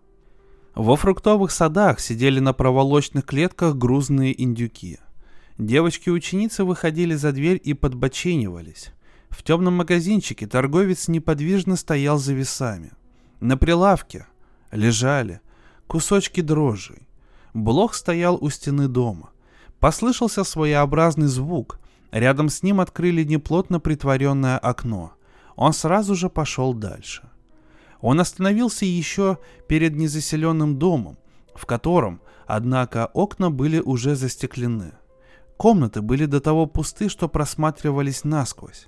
[0.75, 4.99] Во фруктовых садах сидели на проволочных клетках грузные индюки.
[5.57, 8.93] Девочки-ученицы выходили за дверь и подбоченивались.
[9.29, 12.91] В темном магазинчике торговец неподвижно стоял за весами.
[13.39, 14.27] На прилавке
[14.71, 15.41] лежали
[15.87, 17.07] кусочки дрожжей.
[17.53, 19.31] Блох стоял у стены дома.
[19.79, 21.79] Послышался своеобразный звук.
[22.11, 25.13] Рядом с ним открыли неплотно притворенное окно.
[25.55, 27.29] Он сразу же пошел дальше.
[27.99, 31.17] Он остановился еще перед незаселенным домом,
[31.55, 34.93] в котором, однако, окна были уже застеклены.
[35.57, 38.87] Комнаты были до того пусты, что просматривались насквозь.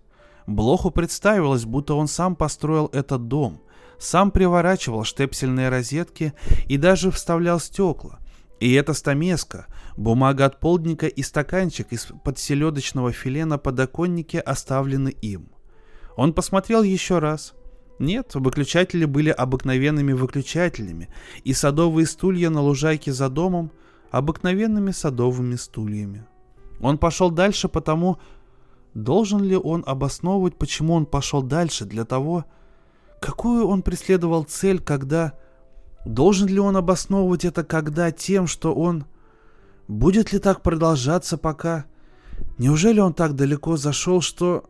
[0.50, 3.62] Блоху представилось, будто он сам построил этот дом,
[4.00, 6.34] сам приворачивал штепсельные розетки
[6.66, 8.18] и даже вставлял стекла.
[8.60, 15.52] И эта стамеска, бумага от полдника и стаканчик из-под селедочного филе на подоконнике оставлены им.
[16.16, 17.54] Он посмотрел еще раз.
[18.00, 21.10] Нет, выключатели были обыкновенными выключателями,
[21.44, 23.72] и садовые стулья на лужайке за домом
[24.10, 26.26] обыкновенными садовыми стульями.
[26.82, 28.18] Он пошел дальше потому,
[28.94, 32.45] Должен ли он обосновывать, почему он пошел дальше, для того,
[33.20, 35.34] какую он преследовал цель, когда...
[36.06, 39.06] Должен ли он обосновывать это когда тем, что он...
[39.88, 41.86] Будет ли так продолжаться пока...
[42.57, 44.70] Неужели он так далеко зашел, что...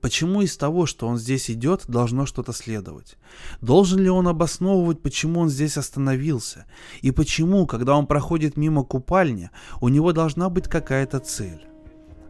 [0.00, 3.18] Почему из того, что он здесь идет, должно что-то следовать?
[3.60, 6.66] Должен ли он обосновывать, почему он здесь остановился?
[7.02, 9.50] И почему, когда он проходит мимо купальни,
[9.80, 11.67] у него должна быть какая-то цель?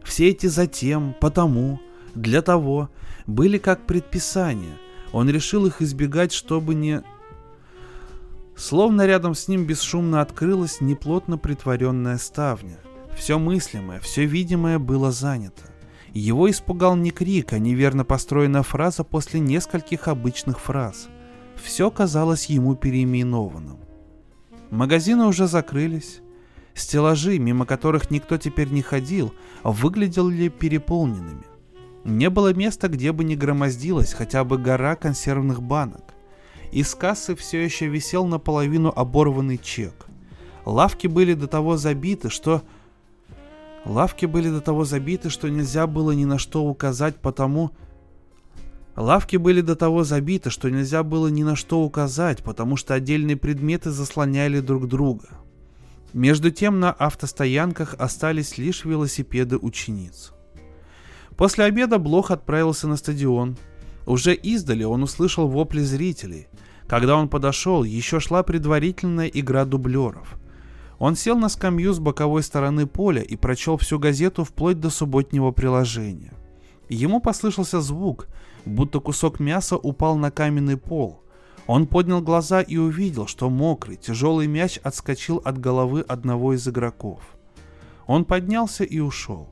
[0.09, 1.79] Все эти затем, потому,
[2.15, 2.89] для того
[3.27, 4.75] были как предписания.
[5.11, 7.03] Он решил их избегать, чтобы не...
[8.55, 12.79] Словно рядом с ним бесшумно открылась неплотно притворенная ставня.
[13.15, 15.61] Все мыслимое, все видимое было занято.
[16.11, 21.07] Его испугал не крик, а неверно построенная фраза после нескольких обычных фраз.
[21.63, 23.77] Все казалось ему переименованным.
[24.71, 26.21] Магазины уже закрылись,
[26.79, 29.33] Стеллажи, мимо которых никто теперь не ходил,
[29.63, 31.43] выглядели переполненными.
[32.05, 36.13] Не было места, где бы не громоздилась хотя бы гора консервных банок.
[36.71, 40.07] Из кассы все еще висел наполовину оборванный чек.
[40.63, 42.63] Лавки были до того забиты, что...
[43.83, 47.71] Лавки были до того забиты, что нельзя было ни на что указать, потому...
[48.95, 53.35] Лавки были до того забиты, что нельзя было ни на что указать, потому что отдельные
[53.35, 55.27] предметы заслоняли друг друга.
[56.13, 60.33] Между тем на автостоянках остались лишь велосипеды учениц.
[61.37, 63.57] После обеда Блох отправился на стадион.
[64.05, 66.47] Уже издали он услышал вопли зрителей.
[66.87, 70.39] Когда он подошел, еще шла предварительная игра дублеров.
[70.97, 75.51] Он сел на скамью с боковой стороны поля и прочел всю газету вплоть до субботнего
[75.51, 76.33] приложения.
[76.89, 78.27] Ему послышался звук,
[78.65, 81.23] будто кусок мяса упал на каменный пол.
[81.69, 87.21] Он поднял глаза и увидел, что мокрый, тяжелый мяч отскочил от головы одного из игроков.
[88.07, 89.49] Он поднялся и ушел.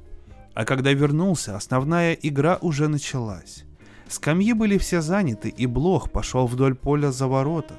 [0.55, 3.65] А когда вернулся, основная игра уже началась.
[4.07, 7.75] Скамьи были все заняты, и Блох пошел вдоль поля за ворота.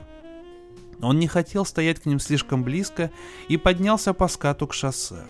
[1.03, 3.11] Он не хотел стоять к ним слишком близко
[3.49, 5.25] и поднялся по скату к шоссе.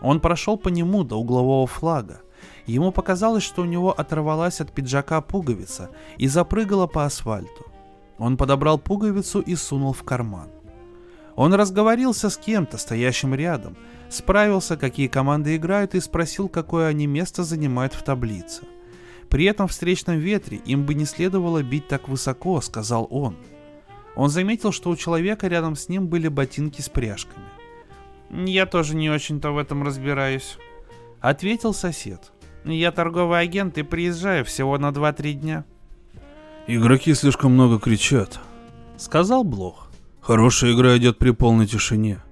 [0.00, 2.20] Он прошел по нему до углового флага.
[2.66, 7.73] Ему показалось, что у него оторвалась от пиджака пуговица и запрыгала по асфальту.
[8.18, 10.50] Он подобрал пуговицу и сунул в карман.
[11.36, 13.76] Он разговорился с кем-то, стоящим рядом,
[14.08, 18.62] справился, какие команды играют и спросил, какое они место занимают в таблице.
[19.28, 23.36] При этом встречном ветре им бы не следовало бить так высоко, сказал он.
[24.14, 27.46] Он заметил, что у человека рядом с ним были ботинки с пряжками.
[28.30, 30.58] «Я тоже не очень-то в этом разбираюсь»,—
[31.20, 32.32] ответил сосед.
[32.64, 35.64] «Я торговый агент и приезжаю всего на 2-3 дня».
[36.66, 38.40] «Игроки слишком много кричат»,—
[38.96, 39.90] сказал Блох.
[40.22, 42.22] «Хорошая игра идет при полной тишине».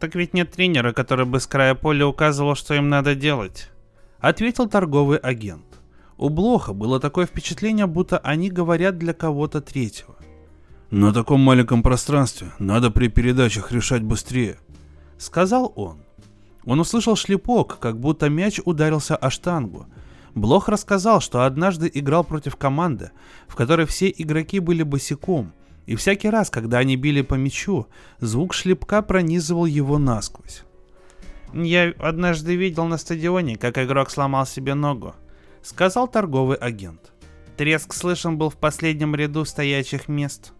[0.00, 3.70] «Так ведь нет тренера, который бы с края поля указывал, что им надо делать»,—
[4.18, 5.66] ответил торговый агент.
[6.16, 10.14] У Блоха было такое впечатление, будто они говорят для кого-то третьего.
[10.90, 14.56] «На таком маленьком пространстве надо при передачах решать быстрее»,—
[15.18, 15.98] сказал он.
[16.64, 19.86] Он услышал шлепок, как будто мяч ударился о штангу,
[20.34, 23.12] Блох рассказал, что однажды играл против команды,
[23.46, 25.52] в которой все игроки были босиком,
[25.86, 27.86] и всякий раз, когда они били по мячу,
[28.18, 30.64] звук шлепка пронизывал его насквозь.
[31.52, 35.14] «Я однажды видел на стадионе, как игрок сломал себе ногу»,—
[35.62, 37.12] сказал торговый агент.
[37.56, 40.52] Треск слышен был в последнем ряду стоячих мест.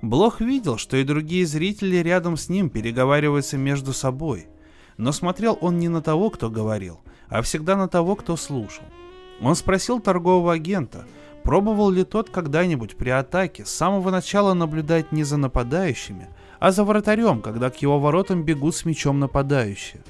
[0.00, 4.46] Блох видел, что и другие зрители рядом с ним переговариваются между собой,
[4.96, 8.84] но смотрел он не на того, кто говорил, а всегда на того, кто слушал.
[9.40, 11.06] Он спросил торгового агента,
[11.44, 16.28] пробовал ли тот когда-нибудь при атаке с самого начала наблюдать не за нападающими,
[16.58, 20.02] а за вратарем, когда к его воротам бегут с мячом нападающие.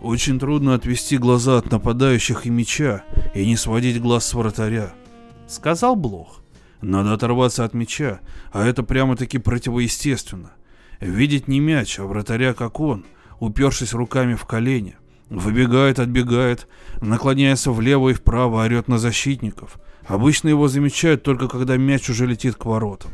[0.00, 3.02] «Очень трудно отвести глаза от нападающих и мяча
[3.34, 4.92] и не сводить глаз с вратаря»,—
[5.46, 6.42] сказал Блох.
[6.82, 8.20] «Надо оторваться от мяча,
[8.52, 10.52] а это прямо-таки противоестественно.
[11.00, 13.06] Видеть не мяч, а вратаря как он,
[13.40, 14.96] упершись руками в колени.
[15.28, 16.68] Выбегает, отбегает,
[17.00, 19.78] наклоняется влево и вправо, орет на защитников.
[20.06, 23.10] Обычно его замечают только когда мяч уже летит к воротам.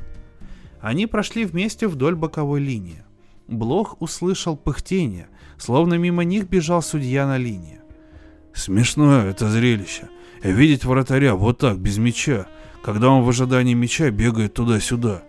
[0.81, 3.03] Они прошли вместе вдоль боковой линии.
[3.49, 7.81] Блох услышал пыхтение, словно мимо них бежал судья на линии.
[8.53, 10.09] Смешное это зрелище.
[10.43, 12.47] Видеть вратаря вот так, без мяча,
[12.83, 15.23] когда он в ожидании мяча бегает туда-сюда.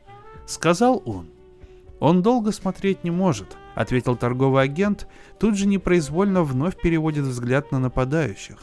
[0.47, 1.27] Сказал он.
[1.99, 5.07] Он долго смотреть не может,— ответил торговый агент,
[5.39, 8.57] тут же непроизвольно вновь переводит взгляд на нападающих.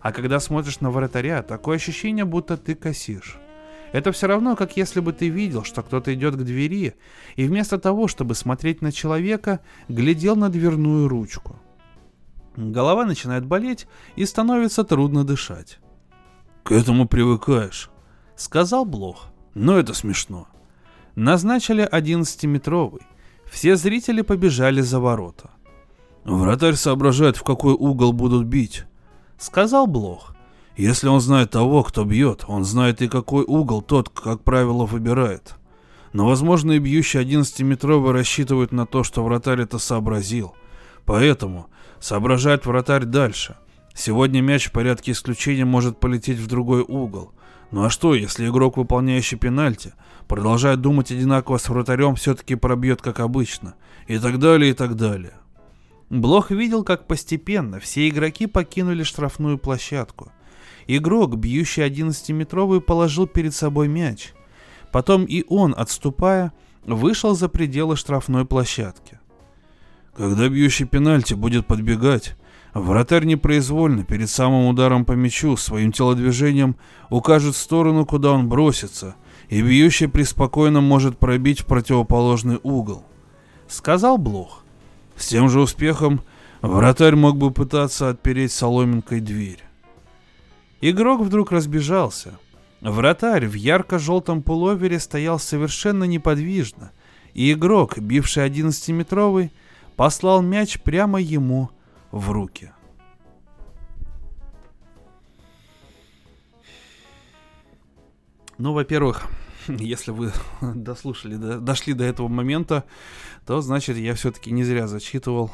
[0.00, 3.38] А когда смотришь на вратаря, такое ощущение, будто ты косишь.
[3.92, 6.94] Это все равно, как если бы ты видел, что кто-то идет к двери,
[7.36, 11.58] и вместо того, чтобы смотреть на человека, глядел на дверную ручку.
[12.56, 13.86] Голова начинает болеть,
[14.16, 15.78] и становится трудно дышать.
[16.62, 17.90] «К этому привыкаешь»,—
[18.36, 19.28] сказал Блох.
[19.54, 20.48] «Но это смешно».
[21.14, 23.02] Назначили 11-метровый.
[23.50, 25.50] Все зрители побежали за ворота.
[26.24, 28.84] «Вратарь соображает, в какой угол будут бить»,—
[29.38, 30.34] сказал Блох.
[30.76, 35.54] «Если он знает того, кто бьет, он знает и какой угол тот, как правило, выбирает.
[36.12, 40.54] Но, возможно, и бьющий 11-метровый рассчитывает на то, что вратарь это сообразил.
[41.04, 41.68] Поэтому
[42.00, 43.56] соображает вратарь дальше.
[43.94, 47.32] Сегодня мяч в порядке исключения может полететь в другой угол.
[47.70, 49.94] Ну а что, если игрок, выполняющий пенальти,
[50.28, 53.74] продолжает думать одинаково с вратарем, все-таки пробьет как обычно,
[54.06, 55.34] и так далее, и так далее.
[56.10, 60.30] Блох видел, как постепенно все игроки покинули штрафную площадку.
[60.86, 64.32] Игрок, бьющий 11-метровый, положил перед собой мяч.
[64.92, 66.52] Потом и он, отступая,
[66.84, 69.18] вышел за пределы штрафной площадки.
[70.16, 72.36] Когда бьющий пенальти будет подбегать,
[72.76, 76.76] Вратарь непроизвольно, перед самым ударом по мячу, своим телодвижением
[77.08, 79.16] укажет сторону, куда он бросится,
[79.48, 83.04] и бьющий преспокойно может пробить в противоположный угол.
[83.68, 84.64] Сказал Блох.
[85.16, 86.20] С тем же успехом
[86.60, 89.62] вратарь мог бы пытаться отпереть соломинкой дверь.
[90.80, 92.38] Игрок вдруг разбежался.
[92.80, 96.92] Вратарь в ярко-желтом пуловере стоял совершенно неподвижно,
[97.32, 99.50] и игрок, бивший 11-метровый,
[99.96, 101.70] послал мяч прямо ему
[102.12, 102.72] в руки.
[108.58, 109.22] Ну, во-первых,
[109.68, 112.84] если вы дослушали, до, дошли до этого момента,
[113.46, 115.50] то значит я все-таки не зря зачитывал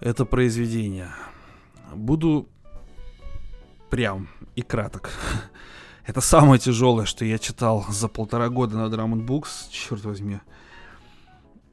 [0.00, 1.10] это произведение.
[1.94, 2.48] Буду
[3.90, 5.10] прям и краток.
[6.06, 10.40] Это самое тяжелое, что я читал за полтора года на Drum Books, черт возьми.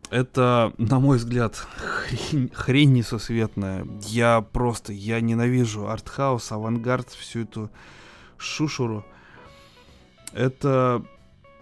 [0.09, 3.87] Это, на мой взгляд, хрень, хрень несусветная.
[4.01, 7.71] Я просто, я ненавижу артхаус, авангард, всю эту
[8.37, 9.05] шушуру.
[10.35, 11.01] Это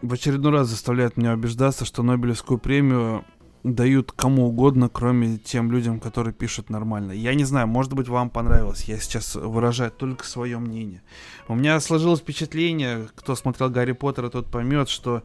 [0.02, 3.24] в очередной раз заставляет меня убеждаться, что Нобелевскую премию
[3.64, 7.12] дают кому угодно, кроме тем людям, которые пишут нормально.
[7.12, 8.86] Я не знаю, может быть, вам понравилось.
[8.86, 11.04] Я сейчас выражаю только свое мнение.
[11.48, 15.22] У меня сложилось впечатление, кто смотрел Гарри Поттера, тот поймет, что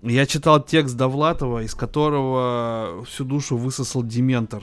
[0.00, 4.62] я читал текст Довлатова, из которого всю душу высосал Дементор.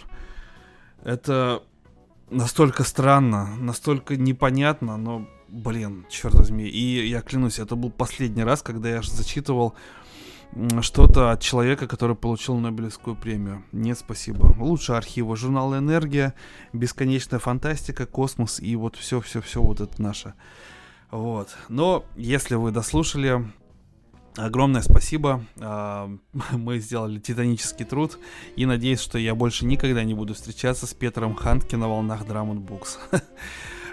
[1.03, 1.61] Это
[2.29, 6.67] настолько странно, настолько непонятно, но, блин, черт возьми.
[6.67, 9.75] И я клянусь, это был последний раз, когда я зачитывал
[10.81, 13.63] что-то от человека, который получил Нобелевскую премию.
[13.71, 14.53] Нет, спасибо.
[14.57, 15.37] Лучше архивы.
[15.37, 16.33] Журнал «Энергия»,
[16.73, 20.33] «Бесконечная фантастика», «Космос» и вот все-все-все вот это наше.
[21.09, 21.55] Вот.
[21.69, 23.45] Но если вы дослушали,
[24.37, 25.43] Огромное спасибо.
[25.59, 26.09] А,
[26.53, 28.17] мы сделали титанический труд.
[28.55, 32.65] И надеюсь, что я больше никогда не буду встречаться с Петром Хантки на волнах Drum
[32.65, 32.97] Books.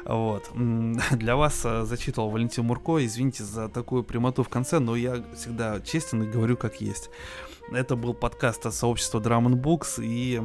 [0.09, 0.51] Вот.
[1.12, 3.05] Для вас а, зачитывал Валентин Мурко.
[3.05, 7.10] Извините за такую прямоту в конце, но я всегда честен и говорю как есть.
[7.70, 10.02] Это был подкаст от сообщества Drum Books.
[10.02, 10.43] И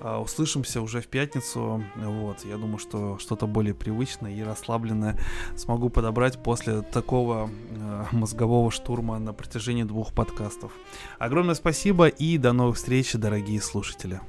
[0.00, 1.82] а, услышимся уже в пятницу.
[1.94, 5.18] Вот, я думаю, что что-то более привычное и расслабленное
[5.56, 10.72] смогу подобрать после такого э, мозгового штурма на протяжении двух подкастов.
[11.18, 14.20] Огромное спасибо и до новых встреч, дорогие слушатели.